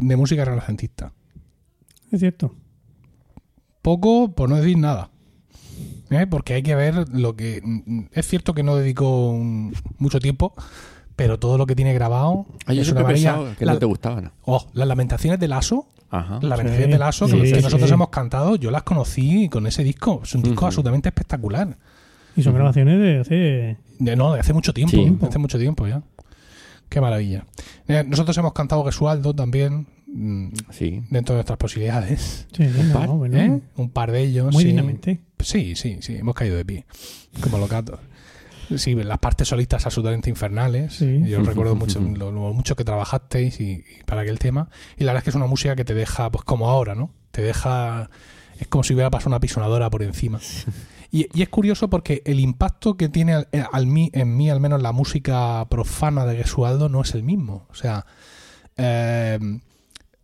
de 0.00 0.16
música 0.16 0.44
renacentista. 0.44 1.12
Es 2.12 2.20
cierto. 2.20 2.54
Poco, 3.82 4.32
por 4.32 4.48
no 4.48 4.56
decir 4.56 4.78
nada. 4.78 5.10
¿Eh? 6.10 6.26
Porque 6.28 6.54
hay 6.54 6.62
que 6.62 6.74
ver 6.74 7.08
lo 7.12 7.34
que. 7.36 7.62
Es 8.12 8.28
cierto 8.28 8.54
que 8.54 8.62
no 8.62 8.76
dedicó 8.76 9.30
un- 9.30 9.74
mucho 9.98 10.20
tiempo, 10.20 10.52
pero 11.16 11.38
todo 11.38 11.58
lo 11.58 11.66
que 11.66 11.74
tiene 11.74 11.94
grabado. 11.94 12.46
Ah, 12.66 12.74
yo 12.74 12.82
es 12.82 12.90
una 12.92 13.02
maravilla. 13.02 13.32
pensado 13.34 13.56
que 13.58 13.66
La- 13.66 13.72
no 13.74 13.78
te 13.78 13.86
gustaban. 13.86 14.32
oh, 14.44 14.66
las 14.74 14.86
lamentaciones 14.86 15.40
del 15.40 15.52
Aso. 15.52 15.88
Ajá. 16.10 16.34
Las 16.34 16.42
Sí, 16.42 16.48
lamentaciones 16.48 16.90
del 16.90 17.02
Aso 17.02 17.26
que, 17.26 17.46
sí, 17.46 17.52
que 17.54 17.62
nosotros 17.62 17.88
sí. 17.88 17.94
hemos 17.94 18.10
cantado, 18.10 18.56
yo 18.56 18.70
las 18.70 18.82
conocí 18.82 19.48
con 19.48 19.66
ese 19.66 19.82
disco. 19.82 20.20
Es 20.22 20.34
un 20.34 20.42
disco 20.42 20.66
absolutamente 20.66 21.08
espectacular. 21.08 21.76
Y 22.36 22.42
son 22.42 22.54
grabaciones 22.54 22.98
de 23.00 23.18
hace. 23.20 23.76
De, 23.98 24.16
no, 24.16 24.32
de 24.34 24.40
hace 24.40 24.52
mucho 24.52 24.72
tiempo. 24.72 24.96
Sí. 24.96 25.16
de 25.20 25.26
hace 25.26 25.38
mucho 25.38 25.58
tiempo 25.58 25.86
ya. 25.86 26.02
Qué 26.88 27.00
maravilla. 27.00 27.46
Eh, 27.88 28.04
nosotros 28.06 28.36
hemos 28.38 28.52
cantado 28.52 28.84
Gesualdo 28.84 29.34
también, 29.34 29.86
mm, 30.06 30.48
Sí. 30.70 31.02
dentro 31.10 31.34
de 31.34 31.38
nuestras 31.38 31.58
posibilidades. 31.58 32.46
Sí, 32.52 32.64
no, 32.64 32.92
par, 32.92 33.08
bueno, 33.08 33.38
¿eh? 33.38 33.60
Un 33.76 33.90
par 33.90 34.12
de 34.12 34.20
ellos. 34.22 34.52
Muy 34.52 34.62
sí. 34.62 34.68
dignamente. 34.68 35.20
Sí, 35.38 35.74
sí, 35.74 35.98
sí, 36.00 36.16
hemos 36.16 36.34
caído 36.34 36.56
de 36.56 36.64
pie, 36.64 36.84
como 37.40 37.58
los 37.58 37.68
gatos. 37.68 37.98
Sí, 38.76 38.94
las 38.94 39.18
partes 39.18 39.48
solistas 39.48 39.84
absolutamente 39.84 40.30
infernales. 40.30 40.94
Sí. 40.94 41.22
Yo 41.26 41.42
recuerdo 41.42 41.74
mucho 41.74 42.00
lo, 42.16 42.30
lo 42.30 42.52
mucho 42.54 42.76
que 42.76 42.84
trabajasteis 42.84 43.60
y, 43.60 43.72
y 44.00 44.04
para 44.06 44.22
aquel 44.22 44.38
tema. 44.38 44.68
Y 44.96 45.04
la 45.04 45.12
verdad 45.12 45.18
es 45.18 45.24
que 45.24 45.30
es 45.30 45.36
una 45.36 45.46
música 45.46 45.76
que 45.76 45.84
te 45.84 45.94
deja, 45.94 46.30
pues 46.30 46.44
como 46.44 46.68
ahora, 46.70 46.94
¿no? 46.94 47.10
Te 47.32 47.42
deja. 47.42 48.08
Es 48.58 48.68
como 48.68 48.84
si 48.84 48.94
hubiera 48.94 49.10
pasado 49.10 49.30
una 49.30 49.40
pisonadora 49.40 49.90
por 49.90 50.02
encima. 50.02 50.40
Y, 51.14 51.28
y 51.38 51.42
es 51.42 51.48
curioso 51.50 51.88
porque 51.90 52.22
el 52.24 52.40
impacto 52.40 52.96
que 52.96 53.08
tiene 53.10 53.34
al, 53.34 53.48
eh, 53.52 53.62
al 53.70 53.86
mí, 53.86 54.10
en 54.14 54.34
mí, 54.36 54.48
al 54.50 54.60
menos 54.60 54.80
la 54.82 54.92
música 54.92 55.64
profana 55.68 56.24
de 56.24 56.38
Gesualdo, 56.38 56.88
no 56.88 57.02
es 57.02 57.14
el 57.14 57.22
mismo. 57.22 57.66
O 57.70 57.74
sea, 57.74 58.06
eh, 58.78 59.38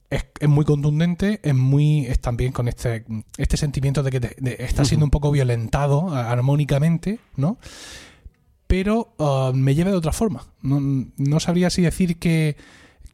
es, 0.09 0.25
es 0.41 0.49
muy 0.49 0.65
contundente, 0.65 1.41
es 1.43 1.55
muy 1.55 2.07
es 2.07 2.19
también 2.21 2.53
con 2.53 2.67
este, 2.69 3.05
este 3.37 3.59
sentimiento 3.59 4.03
de 4.03 4.11
que 4.11 4.21
te- 4.21 4.37
de- 4.39 4.57
está 4.61 4.87
siendo 4.87 5.05
un 5.05 5.11
poco 5.11 5.31
violentado 5.31 6.09
armónicamente, 6.15 7.21
¿no? 7.37 7.59
Pero 8.67 9.15
ah, 9.19 9.53
me 9.55 9.75
lleva 9.75 9.91
de 9.91 9.97
otra 9.97 10.13
forma. 10.13 10.47
No, 10.63 10.81
no 11.17 11.41
sabría 11.41 11.71
si 11.71 11.83
decir 11.83 12.19
que, 12.19 12.57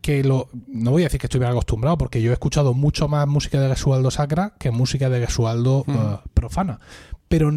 que 0.00 0.24
lo. 0.24 0.48
No 0.66 0.90
voy 0.90 1.02
a 1.02 1.06
decir 1.06 1.20
que 1.20 1.26
estuviera 1.26 1.50
acostumbrado, 1.52 1.96
porque 1.98 2.20
yo 2.22 2.30
he 2.30 2.32
escuchado 2.34 2.74
mucho 2.74 3.08
más 3.08 3.26
música 3.28 3.60
de 3.60 3.68
Gesualdo 3.68 4.10
sacra 4.10 4.54
que 4.58 4.70
música 4.70 5.08
de 5.10 5.24
Gesualdo 5.26 5.84
ah, 5.88 6.22
profana. 6.34 6.80
Pero 7.28 7.50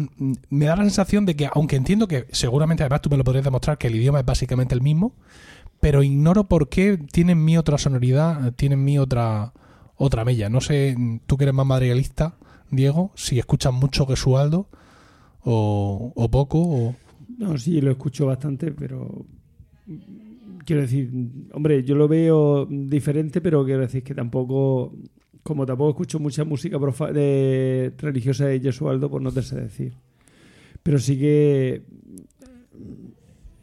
me 0.50 0.64
da 0.66 0.76
la 0.76 0.82
sensación 0.82 1.26
de 1.26 1.36
que, 1.36 1.48
aunque 1.52 1.76
entiendo 1.76 2.08
que 2.08 2.26
seguramente 2.32 2.82
además 2.82 3.02
tú 3.02 3.10
me 3.10 3.16
lo 3.16 3.24
podrías 3.24 3.44
demostrar 3.44 3.78
que 3.78 3.88
el 3.88 3.96
idioma 3.96 4.20
es 4.20 4.26
básicamente 4.26 4.74
el 4.74 4.82
mismo, 4.82 5.14
pero 5.80 6.02
ignoro 6.02 6.44
por 6.44 6.68
qué 6.68 6.98
tiene 7.12 7.32
en 7.32 7.44
mí 7.44 7.56
otra 7.56 7.78
sonoridad, 7.78 8.52
tiene 8.54 8.74
en 8.74 8.84
mí 8.84 8.98
otra, 8.98 9.52
otra 9.96 10.24
mella. 10.24 10.48
No 10.48 10.60
sé, 10.60 10.96
tú 11.26 11.36
que 11.36 11.44
eres 11.44 11.54
más 11.54 11.66
madrigalista, 11.66 12.34
Diego, 12.70 13.12
si 13.14 13.38
escuchas 13.38 13.72
mucho 13.72 14.06
Gesualdo 14.06 14.68
o, 15.42 16.12
o 16.14 16.30
poco. 16.30 16.58
O... 16.58 16.94
No, 17.38 17.56
sí, 17.58 17.80
lo 17.80 17.90
escucho 17.90 18.26
bastante, 18.26 18.72
pero 18.72 19.24
mm, 19.86 20.58
quiero 20.64 20.82
decir, 20.82 21.10
hombre, 21.52 21.84
yo 21.84 21.94
lo 21.94 22.08
veo 22.08 22.66
diferente, 22.66 23.40
pero 23.40 23.64
quiero 23.64 23.82
decir 23.82 24.02
que 24.02 24.14
tampoco, 24.14 24.94
como 25.48 25.66
tampoco 25.66 25.90
escucho 25.90 26.20
mucha 26.20 26.44
música 26.44 26.78
profa- 26.78 27.12
de, 27.12 27.92
religiosa 27.98 28.46
de 28.46 28.60
Jesualdo, 28.60 29.10
pues 29.10 29.22
no 29.22 29.32
te 29.32 29.42
sé 29.42 29.56
decir. 29.60 29.92
Pero 30.82 30.98
sí 30.98 31.18
que, 31.18 31.82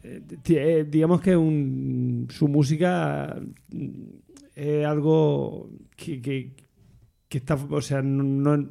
eh, 0.03 0.21
ti- 0.43 0.57
eh, 0.57 0.83
digamos 0.83 1.21
que 1.21 1.35
un- 1.35 2.27
su 2.29 2.47
música 2.47 3.39
es 4.55 4.85
algo 4.85 5.69
que- 5.95 6.51
que 7.35 7.39
está, 7.39 7.55
o 7.55 7.81
sea, 7.81 8.01
no, 8.01 8.23
no- 8.57 8.69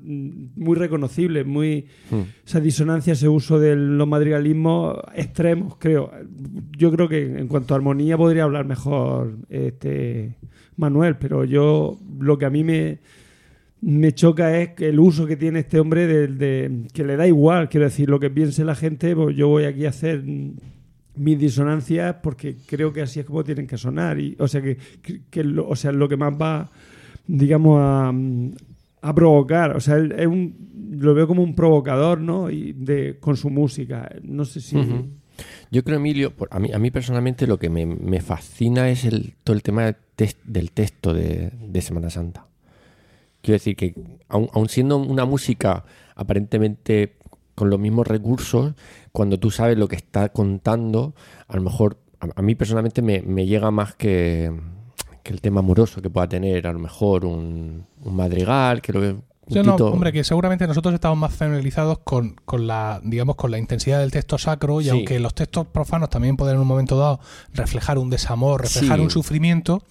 muy 0.56 0.76
reconocible, 0.76 1.44
muy 1.44 1.86
Mm. 2.10 2.20
esa 2.46 2.60
disonancia, 2.60 3.12
ese 3.12 3.28
uso 3.28 3.58
de 3.60 3.76
los 3.76 4.08
madrigalismos 4.08 4.96
extremos, 5.14 5.76
creo. 5.78 6.10
Yo 6.76 6.90
creo 6.90 7.08
que 7.08 7.38
en 7.38 7.46
cuanto 7.48 7.74
a 7.74 7.76
armonía 7.76 8.16
podría 8.16 8.44
hablar 8.44 8.64
mejor 8.66 9.36
este 9.48 10.36
Manuel, 10.76 11.16
pero 11.16 11.44
yo 11.44 11.98
lo 12.18 12.36
que 12.38 12.46
a 12.46 12.50
mí 12.50 12.64
me, 12.64 12.98
me 13.80 14.12
choca 14.12 14.58
es 14.58 14.70
que 14.70 14.88
el 14.88 14.98
uso 14.98 15.26
que 15.26 15.36
tiene 15.36 15.60
este 15.60 15.78
hombre 15.78 16.06
del 16.06 16.38
de, 16.38 16.86
que 16.92 17.04
le 17.04 17.16
da 17.16 17.26
igual, 17.26 17.68
quiero 17.68 17.84
decir, 17.86 18.08
lo 18.08 18.18
que 18.18 18.30
piense 18.30 18.64
la 18.64 18.74
gente, 18.74 19.14
pues 19.14 19.36
yo 19.36 19.48
voy 19.48 19.64
aquí 19.64 19.84
a 19.86 19.90
hacer 19.90 20.24
mis 21.16 21.38
disonancias 21.38 22.16
porque 22.22 22.56
creo 22.66 22.92
que 22.92 23.02
así 23.02 23.20
es 23.20 23.26
como 23.26 23.44
tienen 23.44 23.66
que 23.68 23.78
sonar 23.78 24.18
y 24.18 24.34
o 24.40 24.48
sea 24.48 24.60
que, 24.62 24.78
que- 25.00 25.20
que 25.30 25.44
lo, 25.44 25.68
o 25.68 25.76
sea 25.76 25.92
lo 25.92 26.08
que 26.08 26.16
más 26.16 26.32
va 26.34 26.70
digamos 27.27 27.79
a, 27.81 28.12
a 29.03 29.14
provocar 29.14 29.77
o 29.77 29.81
sea 29.81 29.97
él 29.97 30.12
es 30.18 30.27
un, 30.27 30.97
lo 30.99 31.14
veo 31.14 31.27
como 31.27 31.43
un 31.43 31.55
provocador 31.55 32.20
no 32.20 32.51
y 32.51 32.72
de 32.72 33.18
con 33.18 33.37
su 33.37 33.51
música 33.51 34.11
no 34.22 34.45
sé 34.45 34.61
si. 34.61 34.77
Yo 35.70 35.83
creo, 35.83 35.97
Emilio, 35.97 36.33
a 36.51 36.61
mí, 36.61 36.72
a 36.72 36.79
mí 36.79 36.91
personalmente 36.91 37.47
lo 37.47 37.59
que 37.59 37.68
me, 37.68 37.87
me 37.87 38.20
fascina 38.20 38.91
es 38.91 39.05
el, 39.05 39.35
todo 39.43 39.57
el 39.57 39.62
tema 39.62 39.97
del, 40.16 40.70
texto 40.70 41.12
de, 41.12 41.51
de 41.61 41.83
Semana 41.83 42.11
Santa. 42.11 42.47
Quiero 43.43 43.57
decir 43.57 43.75
que, 43.75 43.95
aun, 44.29 44.49
aun 44.53 44.68
siendo 44.68 44.97
una 44.97 45.25
música 45.25 45.85
aparentemente 46.14 47.16
con 47.57 47.70
los 47.70 47.81
mismos 47.81 48.07
recursos, 48.07 48.75
cuando 49.12 49.39
tú 49.39 49.51
sabes 49.51 49.77
lo 49.77 49.89
que 49.89 49.97
está 49.97 50.29
contando, 50.29 51.14
a 51.49 51.57
lo 51.57 51.62
mejor 51.62 51.99
a, 52.20 52.29
a 52.37 52.43
mí 52.43 52.55
personalmente 52.55 53.03
me, 53.03 53.22
me 53.22 53.47
llega 53.47 53.70
más 53.70 53.95
que, 53.95 54.53
que 55.25 55.33
el 55.33 55.41
tema 55.41 55.59
amoroso 55.59 56.01
que 56.01 56.09
pueda 56.11 56.29
tener, 56.29 56.66
a 56.68 56.72
lo 56.72 56.79
mejor 56.79 57.25
un, 57.25 57.85
un 58.05 58.14
madrigal, 58.14 58.81
que 58.83 58.93
lo 58.93 59.01
que. 59.01 59.09
un 59.09 59.22
Yo 59.49 59.62
no, 59.62 59.75
hombre, 59.77 60.12
que 60.12 60.22
seguramente 60.22 60.66
nosotros 60.66 60.95
estamos 60.95 61.18
más 61.18 61.35
familiarizados 61.35 61.99
con, 62.05 62.37
con 62.45 62.66
la, 62.66 63.01
digamos, 63.03 63.35
con 63.37 63.51
la 63.51 63.59
intensidad 63.59 63.99
del 64.01 64.11
texto 64.12 64.39
sacro 64.39 64.81
y 64.81 64.85
Sí. 64.85 64.91
aunque 64.91 65.18
los 65.18 65.35
textos 65.35 65.66
profanos 65.66 66.09
también 66.11 66.37
pueden 66.37 66.55
en 66.57 66.61
un 66.62 66.66
momento 66.68 66.97
dado 66.99 67.20
reflejar 67.53 67.99
un 67.99 68.09
desamor, 68.11 68.61
reflejar 68.62 68.99
Sí. 68.99 69.03
un 69.05 69.11
sufrimiento, 69.11 69.83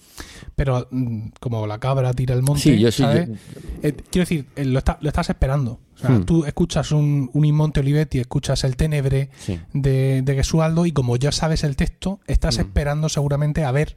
pero 0.56 0.86
mm, 0.90 1.28
como 1.40 1.66
la 1.66 1.78
cabra 1.78 2.12
tira 2.14 2.34
el 2.34 2.42
monte, 2.42 2.62
Sí, 2.62 2.78
yo 2.78 2.90
sí. 2.92 3.02
¿sabes? 3.02 3.28
yo- 3.28 3.34
Eh, 3.82 3.92
quiero 4.10 4.22
decir, 4.24 4.46
eh, 4.56 4.64
lo, 4.64 4.78
está- 4.78 4.98
lo 5.00 5.08
estás 5.08 5.28
esperando. 5.30 5.80
O 5.94 5.98
sea, 5.98 6.10
Hmm. 6.10 6.24
tú 6.24 6.44
escuchas 6.44 6.90
un, 6.92 7.28
un 7.32 7.44
In 7.44 7.54
Monte 7.54 7.80
Olivetti, 7.80 8.18
escuchas 8.20 8.64
el 8.64 8.76
Tenebre 8.76 9.30
de, 9.72 10.22
de 10.22 10.34
Gesualdo 10.34 10.86
y 10.86 10.92
como 10.92 11.16
ya 11.16 11.30
sabes 11.32 11.62
el 11.64 11.74
texto, 11.76 12.18
estás 12.26 12.58
Mm. 12.58 12.60
esperando 12.62 13.08
seguramente 13.08 13.64
a 13.64 13.70
ver 13.72 13.96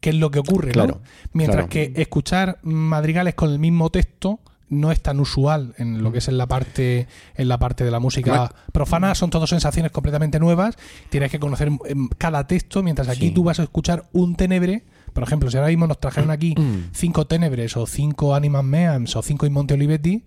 qué 0.00 0.10
es 0.10 0.16
lo 0.16 0.30
que 0.30 0.38
ocurre, 0.38 0.68
¿no? 0.68 0.72
Claro, 0.72 1.00
Mientras 1.32 1.66
claro. 1.66 1.68
que 1.70 1.92
escuchar 2.00 2.58
madrigales 2.62 3.34
con 3.34 3.50
el 3.50 3.58
mismo 3.58 3.90
texto 3.90 4.40
no 4.68 4.90
es 4.90 5.00
tan 5.00 5.20
usual 5.20 5.74
en 5.78 6.02
lo 6.02 6.10
que 6.10 6.18
es 6.18 6.26
en 6.26 6.38
la 6.38 6.46
parte 6.48 7.06
en 7.36 7.46
la 7.48 7.56
parte 7.56 7.84
de 7.84 7.90
la 7.92 8.00
música 8.00 8.52
profana 8.72 9.14
son 9.14 9.30
todas 9.30 9.48
sensaciones 9.48 9.92
completamente 9.92 10.40
nuevas 10.40 10.74
tienes 11.08 11.30
que 11.30 11.38
conocer 11.38 11.70
em, 11.86 12.08
cada 12.18 12.48
texto 12.48 12.82
mientras 12.82 13.08
aquí 13.08 13.28
Sí. 13.28 13.30
tú 13.30 13.44
vas 13.44 13.60
a 13.60 13.62
escuchar 13.62 14.06
un 14.12 14.34
tenebre 14.34 14.82
por 15.12 15.22
ejemplo 15.22 15.48
si 15.52 15.56
ahora 15.56 15.68
mismo 15.68 15.86
nos 15.86 16.00
trajeron 16.00 16.32
aquí 16.32 16.54
Mm. 16.58 16.90
cinco 16.92 17.28
tenebres 17.28 17.76
o 17.76 17.86
cinco 17.86 18.34
animas 18.34 18.64
meams 18.64 19.14
o 19.14 19.22
cinco 19.22 19.46
in 19.46 19.52
Monte 19.52 19.74
Olivetti 19.74 20.24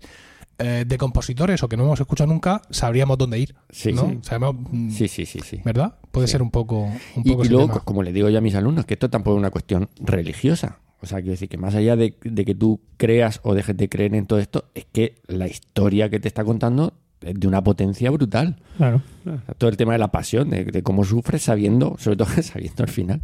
eh, 0.60 0.84
de 0.86 0.98
compositores 0.98 1.62
o 1.62 1.68
que 1.68 1.76
no 1.76 1.84
hemos 1.84 2.00
escuchado 2.00 2.32
nunca 2.32 2.62
sabríamos 2.70 3.18
dónde 3.18 3.38
ir 3.38 3.54
Sí, 3.70 3.92
¿no? 3.92 4.08
sí. 4.08 4.18
Sabemos, 4.22 4.56
mm, 4.70 4.90
Sí, 4.90 5.08
sí, 5.08 5.26
sí, 5.26 5.40
sí. 5.40 5.60
¿verdad? 5.64 5.94
puede 6.12 6.26
Sí. 6.26 6.32
ser 6.32 6.42
un 6.42 6.50
poco 6.50 6.82
un 6.84 7.22
Y, 7.24 7.30
poco 7.32 7.44
y 7.44 7.48
luego, 7.48 7.66
tema. 7.68 7.80
como 7.84 8.02
le 8.02 8.12
digo 8.12 8.28
yo 8.28 8.38
a 8.38 8.40
mis 8.40 8.54
alumnos, 8.54 8.84
que 8.86 8.94
esto 8.94 9.08
tampoco 9.10 9.36
es 9.36 9.40
una 9.40 9.50
cuestión 9.50 9.88
religiosa. 10.00 10.78
O 11.02 11.06
sea, 11.06 11.18
quiero 11.18 11.30
decir 11.32 11.48
que 11.48 11.56
más 11.56 11.74
allá 11.74 11.96
de, 11.96 12.14
de 12.22 12.44
que 12.44 12.54
tú 12.54 12.80
creas 12.98 13.40
o 13.42 13.54
dejes 13.54 13.76
de 13.76 13.88
creer 13.88 14.14
en 14.14 14.26
todo 14.26 14.38
esto, 14.38 14.66
es 14.74 14.84
que 14.92 15.16
la 15.26 15.46
historia 15.48 16.10
que 16.10 16.20
te 16.20 16.28
está 16.28 16.44
contando 16.44 16.92
es 17.22 17.38
de 17.40 17.46
una 17.48 17.62
potencia 17.64 18.10
brutal. 18.10 18.56
Claro. 18.76 19.02
O 19.24 19.30
sea, 19.30 19.54
todo 19.56 19.70
el 19.70 19.76
tema 19.78 19.92
de 19.94 19.98
la 19.98 20.08
pasión, 20.12 20.50
de, 20.50 20.64
de 20.66 20.82
cómo 20.82 21.04
sufres 21.04 21.42
sabiendo, 21.42 21.96
sobre 21.98 22.16
todo 22.18 22.28
sabiendo 22.42 22.82
al 22.82 22.88
final. 22.90 23.22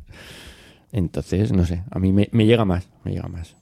Entonces, 0.93 1.53
no 1.53 1.66
sé, 1.66 1.82
a 1.91 1.99
mí 1.99 2.12
me, 2.12 2.28
me 2.32 2.47
llega 2.47 2.64
más, 2.64 2.89
me 3.05 3.12
llega 3.12 3.28
más. 3.28 3.55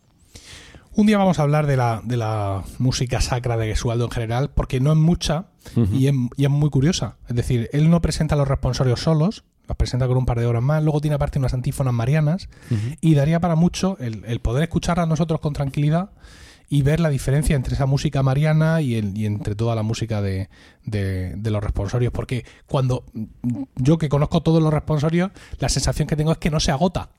Un 0.96 1.06
día 1.06 1.18
vamos 1.18 1.38
a 1.40 1.42
hablar 1.42 1.66
de 1.66 1.76
la, 1.76 2.00
de 2.04 2.16
la 2.16 2.62
música 2.78 3.20
sacra 3.20 3.56
de 3.56 3.66
Gesualdo 3.66 4.04
en 4.04 4.10
general, 4.12 4.50
porque 4.54 4.78
no 4.80 4.92
es 4.92 4.98
mucha 4.98 5.46
y, 5.92 6.06
es, 6.06 6.14
y 6.36 6.44
es 6.44 6.50
muy 6.50 6.70
curiosa. 6.70 7.16
Es 7.28 7.34
decir, 7.34 7.68
él 7.72 7.90
no 7.90 8.00
presenta 8.00 8.36
los 8.36 8.46
responsorios 8.46 9.00
solos, 9.00 9.44
los 9.66 9.76
presenta 9.76 10.06
con 10.06 10.16
un 10.16 10.26
par 10.26 10.38
de 10.38 10.46
horas 10.46 10.62
más, 10.62 10.82
luego 10.84 11.00
tiene 11.00 11.16
aparte 11.16 11.38
unas 11.40 11.52
antífonas 11.54 11.92
marianas, 11.94 12.48
y 13.00 13.14
daría 13.14 13.40
para 13.40 13.56
mucho 13.56 13.96
el, 13.98 14.24
el 14.26 14.40
poder 14.40 14.62
escucharla 14.64 15.06
nosotros 15.06 15.40
con 15.40 15.52
tranquilidad 15.52 16.10
y 16.68 16.82
ver 16.82 17.00
la 17.00 17.08
diferencia 17.10 17.56
entre 17.56 17.74
esa 17.74 17.86
música 17.86 18.22
mariana 18.22 18.80
y, 18.80 18.94
el- 18.94 19.18
y 19.18 19.26
entre 19.26 19.54
toda 19.56 19.74
la 19.74 19.82
música 19.82 20.22
de, 20.22 20.48
de- 20.84 21.34
de 21.36 21.50
los 21.50 21.62
responsorios. 21.62 22.12
Porque 22.12 22.44
cuando 22.66 23.04
yo 23.74 23.98
que 23.98 24.08
conozco 24.08 24.42
todos 24.42 24.62
los 24.62 24.72
responsorios, 24.72 25.30
la 25.58 25.68
sensación 25.68 26.06
que 26.06 26.14
tengo 26.16 26.30
es 26.32 26.38
que 26.38 26.50
no 26.50 26.60
se 26.60 26.70
agota. 26.70 27.10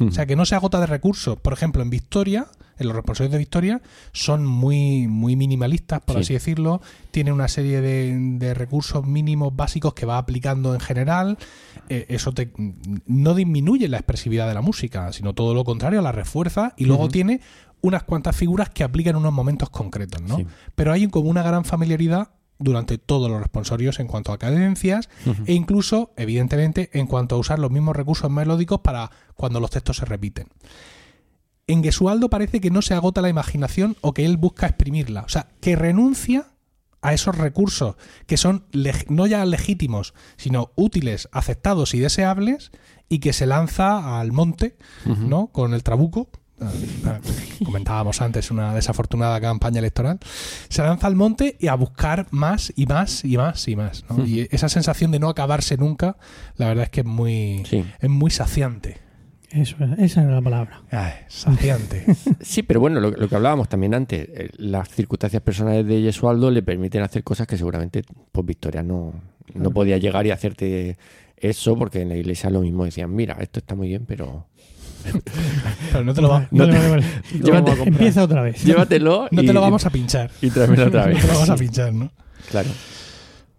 O 0.00 0.10
sea, 0.10 0.26
que 0.26 0.36
no 0.36 0.44
se 0.46 0.54
agota 0.54 0.80
de 0.80 0.86
recursos. 0.86 1.38
Por 1.38 1.52
ejemplo, 1.52 1.82
en 1.82 1.90
Victoria, 1.90 2.46
en 2.78 2.86
los 2.88 2.96
responsorios 2.96 3.30
de 3.32 3.38
Victoria, 3.38 3.82
son 4.12 4.44
muy, 4.46 5.06
muy 5.06 5.36
minimalistas, 5.36 6.00
por 6.00 6.16
Sí. 6.16 6.22
así 6.22 6.32
decirlo. 6.34 6.80
Tiene 7.10 7.32
una 7.32 7.48
serie 7.48 7.80
de, 7.80 8.16
de 8.38 8.54
recursos 8.54 9.06
mínimos 9.06 9.54
básicos 9.54 9.94
que 9.94 10.06
va 10.06 10.18
aplicando 10.18 10.74
en 10.74 10.80
general. 10.80 11.38
Eh, 11.88 12.06
eso 12.08 12.32
te, 12.32 12.52
no 13.06 13.34
disminuye 13.34 13.88
la 13.88 13.98
expresividad 13.98 14.48
de 14.48 14.54
la 14.54 14.62
música, 14.62 15.12
sino 15.12 15.34
todo 15.34 15.54
lo 15.54 15.64
contrario, 15.64 16.02
la 16.02 16.12
refuerza. 16.12 16.74
Y 16.76 16.86
luego 16.86 17.08
tiene 17.08 17.40
unas 17.80 18.02
cuantas 18.02 18.34
figuras 18.34 18.70
que 18.70 18.82
aplica 18.82 19.10
en 19.10 19.16
unos 19.16 19.32
momentos 19.32 19.70
concretos, 19.70 20.22
¿no? 20.22 20.38
Sí. 20.38 20.46
Pero 20.74 20.92
hay 20.92 21.06
como 21.08 21.28
una 21.28 21.42
gran 21.42 21.64
familiaridad 21.64 22.30
durante 22.58 22.98
todos 22.98 23.30
los 23.30 23.40
responsorios 23.40 24.00
en 24.00 24.06
cuanto 24.06 24.32
a 24.32 24.38
cadencias 24.38 25.08
e 25.46 25.54
incluso, 25.54 26.12
evidentemente, 26.16 26.90
en 26.92 27.06
cuanto 27.06 27.34
a 27.34 27.38
usar 27.38 27.58
los 27.58 27.70
mismos 27.70 27.96
recursos 27.96 28.30
melódicos 28.30 28.80
para 28.80 29.10
cuando 29.34 29.60
los 29.60 29.70
textos 29.70 29.98
se 29.98 30.04
repiten. 30.04 30.48
En 31.66 31.82
Gesualdo 31.82 32.28
parece 32.28 32.60
que 32.60 32.70
no 32.70 32.82
se 32.82 32.94
agota 32.94 33.22
la 33.22 33.28
imaginación 33.28 33.96
o 34.02 34.12
que 34.12 34.24
él 34.24 34.36
busca 34.36 34.66
exprimirla, 34.66 35.22
o 35.22 35.28
sea, 35.28 35.48
que 35.60 35.76
renuncia 35.76 36.48
a 37.00 37.12
esos 37.12 37.36
recursos 37.36 37.96
que 38.26 38.36
son 38.36 38.64
no 39.08 39.26
ya 39.26 39.44
legítimos, 39.44 40.14
sino 40.36 40.72
útiles, 40.74 41.28
aceptados 41.32 41.94
y 41.94 42.00
deseables, 42.00 42.70
y 43.08 43.18
que 43.18 43.34
se 43.34 43.46
lanza 43.46 44.18
al 44.20 44.32
monte, 44.32 44.76
¿no? 45.04 45.48
Con 45.48 45.74
el 45.74 45.82
trabuco. 45.82 46.30
Ah, 46.60 46.70
Comentábamos 47.64 48.20
antes 48.22 48.50
una 48.50 48.74
desafortunada 48.74 49.40
campaña 49.40 49.80
electoral. 49.80 50.18
Se 50.68 50.82
lanza 50.82 51.06
al 51.06 51.16
monte 51.16 51.56
y 51.58 51.66
a 51.68 51.74
buscar 51.74 52.26
más 52.30 52.72
y 52.76 52.86
más 52.86 53.24
y 53.24 53.36
más 53.36 53.66
y 53.68 53.76
más. 53.76 54.04
¿no? 54.08 54.24
Y 54.24 54.48
esa 54.50 54.68
sensación 54.68 55.10
de 55.10 55.18
no 55.18 55.28
acabarse 55.28 55.76
nunca, 55.76 56.16
la 56.56 56.68
verdad 56.68 56.84
es 56.84 56.90
que 56.90 57.00
es 57.00 57.06
muy, 57.06 57.62
Sí. 57.66 57.84
es 58.00 58.10
muy 58.10 58.30
saciante. 58.30 58.98
Eso, 59.50 59.76
esa 59.98 60.22
era 60.22 60.32
la 60.32 60.42
palabra. 60.42 60.82
Ay, 60.90 61.12
saciante. 61.28 62.04
Sí, 62.40 62.62
pero 62.62 62.80
bueno, 62.80 62.98
lo, 63.00 63.10
lo 63.12 63.28
que 63.28 63.34
hablábamos 63.36 63.68
también 63.68 63.94
antes, 63.94 64.28
eh, 64.32 64.50
las 64.56 64.88
circunstancias 64.88 65.42
personales 65.42 65.86
de 65.86 66.02
Yesualdo 66.02 66.50
le 66.50 66.62
permiten 66.62 67.02
hacer 67.02 67.22
cosas 67.22 67.46
que 67.46 67.56
seguramente 67.56 68.02
pues 68.32 68.46
Victoria 68.46 68.82
no, 68.82 69.12
no 69.54 69.70
podía 69.70 69.96
llegar 69.98 70.26
y 70.26 70.30
hacerte 70.32 70.96
eso 71.36 71.76
porque 71.76 72.02
en 72.02 72.08
la 72.08 72.16
iglesia 72.16 72.50
lo 72.50 72.60
mismo 72.62 72.84
decían, 72.84 73.14
mira, 73.14 73.36
esto 73.40 73.60
está 73.60 73.74
muy 73.74 73.88
bien, 73.88 74.04
pero 74.06 74.46
Pero 75.92 76.04
no 76.04 76.14
te 76.14 76.20
lo, 76.22 76.28
va- 76.28 76.48
Vale, 76.50 76.72
vale, 76.72 76.88
vale. 76.90 77.04
Llévate- 77.32 77.50
vamos 77.50 77.70
a 77.70 77.76
comprar. 77.76 77.88
Empieza 77.88 78.22
otra 78.24 78.42
vez. 78.42 78.64
Llévatelo 78.64 79.28
no 79.32 79.42
y, 79.42 79.46
te 79.46 79.52
lo 79.52 79.60
vamos 79.60 79.84
a 79.86 79.90
pinchar. 79.90 80.30
y 80.42 80.50
tráemelo 80.50 80.86
otra 80.86 81.02
No 81.02 81.08
vez. 81.08 81.20
te 81.20 81.26
lo 81.26 81.32
vamos 81.34 81.50
a 81.50 81.56
pinchar, 81.56 81.92
¿no? 81.92 82.10
Claro. 82.50 82.68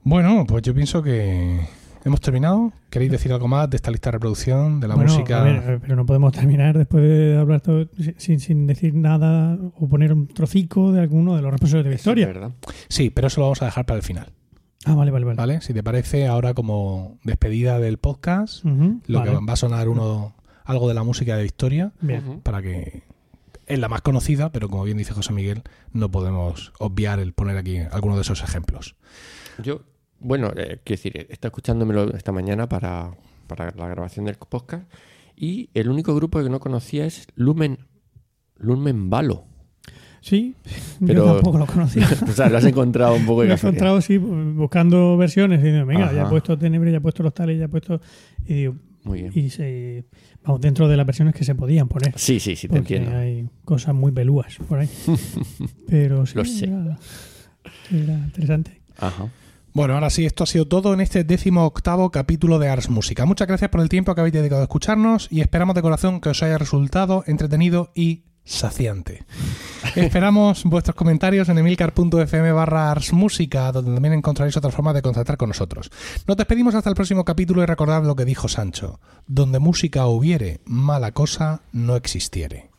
Bueno, 0.04 0.46
pues 0.48 0.62
yo 0.64 0.74
pienso 0.74 1.02
que 1.02 1.60
hemos 2.04 2.22
terminado. 2.22 2.72
¿Queréis 2.92 3.12
decir 3.12 3.34
algo 3.34 3.48
más 3.48 3.70
de 3.70 3.78
esta 3.78 3.90
lista 3.92 4.10
de 4.10 4.14
reproducción, 4.14 4.80
de 4.80 4.88
la 4.88 4.96
Bueno, 4.96 5.12
música? 5.12 5.42
a 5.42 5.44
ver, 5.44 5.80
pero 5.82 5.96
no 5.96 6.06
podemos 6.06 6.32
terminar 6.32 6.78
después 6.78 7.04
de 7.04 7.38
hablar 7.38 7.62
todo 7.62 7.88
sin, 8.18 8.40
sin 8.40 8.68
decir 8.68 8.94
nada 8.94 9.58
o 9.80 9.88
poner 9.90 10.14
un 10.14 10.28
trocico 10.28 10.92
de 10.92 11.02
alguno 11.02 11.36
de 11.36 11.42
los 11.42 11.52
responsables 11.52 11.86
de 11.86 11.90
Victoria. 11.90 12.28
verdad. 12.28 12.52
Sí, 12.88 13.10
pero 13.10 13.28
eso 13.28 13.42
lo 13.42 13.48
vamos 13.48 13.62
a 13.64 13.66
dejar 13.66 13.86
para 13.86 13.98
el 13.98 14.04
final. 14.04 14.28
Ah, 14.86 14.94
vale, 14.94 15.10
vale, 15.10 15.26
vale. 15.26 15.38
¿Vale? 15.38 15.62
Si 15.62 15.74
te 15.74 15.82
parece, 15.82 16.28
ahora 16.28 16.54
como 16.54 17.18
despedida 17.24 17.80
del 17.80 17.98
podcast, 17.98 18.64
lo 18.64 19.20
vale. 19.20 19.32
que 19.32 19.38
va 19.44 19.54
a 19.54 19.56
sonar 19.56 19.90
uno 19.90 20.35
algo 20.66 20.88
de 20.88 20.94
la 20.94 21.04
música 21.04 21.38
de 21.38 21.44
Victoria 21.44 21.94
Bien. 22.02 22.42
Para 22.42 22.62
que 22.62 23.04
es 23.68 23.80
la 23.80 23.88
más 23.90 24.02
conocida, 24.02 24.52
pero 24.52 24.70
como 24.70 24.84
bien 24.84 24.98
dice 24.98 25.14
José 25.14 25.34
Miguel, 25.34 25.64
no 25.94 26.12
podemos 26.12 26.74
obviar 26.80 27.20
el 27.20 27.34
poner 27.34 27.58
aquí 27.58 27.78
alguno 27.92 28.16
de 28.16 28.22
esos 28.22 28.44
ejemplos. 28.44 28.96
Yo, 29.64 29.82
bueno, 30.20 30.52
eh, 30.56 30.80
quiero 30.84 31.00
decir, 31.02 31.18
he 31.18 31.34
estado 31.34 31.50
escuchándomelo 31.50 32.16
esta 32.16 32.32
mañana 32.32 32.68
para, 32.70 33.12
para 33.48 33.72
la 33.72 33.88
grabación 33.88 34.26
del 34.26 34.36
podcast 34.36 34.84
y 35.36 35.70
el 35.74 35.90
único 35.90 36.14
grupo 36.16 36.42
que 36.44 36.50
no 36.50 36.60
conocía 36.60 37.06
es 37.06 37.28
Lumen, 37.36 37.80
Lumen 38.58 39.10
Valo. 39.10 39.46
Sí, 40.22 40.56
Pero- 41.06 41.26
yo 41.26 41.34
tampoco 41.36 41.60
lo 41.60 41.66
conocía. 41.68 42.08
o 42.28 42.32
sea, 42.32 42.50
lo 42.50 42.58
has 42.58 42.66
encontrado 42.66 43.14
un 43.14 43.26
poco 43.26 43.42
de 43.42 43.50
Lo 43.50 43.54
he 43.54 43.58
encontrado, 43.58 44.02
sí, 44.02 44.18
buscando 44.18 45.18
versiones. 45.18 45.64
Y 45.64 45.72
digo, 45.72 45.86
venga, 45.86 46.12
ya 46.12 46.24
he 46.24 46.30
puesto 46.30 46.58
Tenebre, 46.58 46.92
ya 46.92 46.98
he 46.98 47.02
puesto 47.02 47.22
los 47.22 47.34
tales, 47.34 47.60
ya 47.60 47.66
he 47.66 47.70
puesto. 47.70 48.02
Y 48.46 48.54
digo, 48.56 48.76
Muy 49.06 49.22
bien. 49.22 49.32
y 49.34 49.50
se, 49.50 50.04
vamos, 50.44 50.60
dentro 50.60 50.88
de 50.90 50.98
las 50.98 51.06
versiones 51.06 51.34
que 51.34 51.46
se 51.46 51.56
podían 51.56 51.88
poner. 51.88 52.14
Sí, 52.18 52.40
sí, 52.40 52.56
sí, 52.58 52.68
te 52.68 52.76
porque 52.76 52.98
entiendo. 52.98 53.18
hay 53.18 53.48
cosas 53.64 53.96
muy 53.96 54.12
pelúas 54.12 54.58
por 54.68 54.80
ahí. 54.80 54.90
Pero 55.88 56.26
sí, 56.26 56.34
Lo 56.36 56.44
sé. 56.44 56.66
Era, 56.66 56.98
era 57.92 58.14
interesante. 58.14 58.82
Ajá. 58.98 59.30
Bueno, 59.74 59.94
ahora 59.94 60.10
sí, 60.10 60.26
esto 60.26 60.44
ha 60.46 60.48
sido 60.48 60.68
todo 60.68 60.94
en 60.94 61.02
este 61.02 61.24
décimo 61.24 61.66
octavo 61.66 62.10
capítulo 62.10 62.60
de 62.60 62.70
Ars 62.70 62.90
Música. 62.90 63.26
Muchas 63.26 63.48
gracias 63.48 63.70
por 63.70 63.82
el 63.82 63.90
tiempo 63.90 64.16
que 64.16 64.22
habéis 64.22 64.34
dedicado 64.34 64.62
a 64.62 64.66
escucharnos 64.66 65.28
y 65.30 65.42
esperamos 65.42 65.76
de 65.76 65.82
corazón 65.82 66.22
que 66.22 66.30
os 66.30 66.42
haya 66.44 66.58
resultado 66.58 67.24
entretenido 67.28 67.92
y 67.94 68.24
saciante. 68.46 69.26
Esperamos 69.96 70.64
vuestros 70.64 70.96
comentarios 70.96 71.50
en 71.50 71.58
emilcar.fm 71.58 72.52
barra 72.52 72.94
donde 72.94 73.94
también 73.94 74.14
encontraréis 74.14 74.56
otras 74.56 74.74
formas 74.74 74.94
de 74.94 75.02
contactar 75.02 75.38
con 75.38 75.50
nosotros. 75.50 75.92
Nos 76.28 76.38
despedimos 76.38 76.76
hasta 76.76 76.90
el 76.90 76.96
próximo 76.96 77.26
capítulo 77.26 77.64
y 77.64 77.66
recordad 77.66 78.04
lo 78.04 78.16
que 78.16 78.26
dijo 78.26 78.48
Sancho. 78.48 79.00
Donde 79.28 79.60
música 79.60 80.06
hubiere, 80.06 80.62
mala 80.66 81.12
cosa 81.12 81.62
no 81.72 81.96
existiere. 81.96 82.75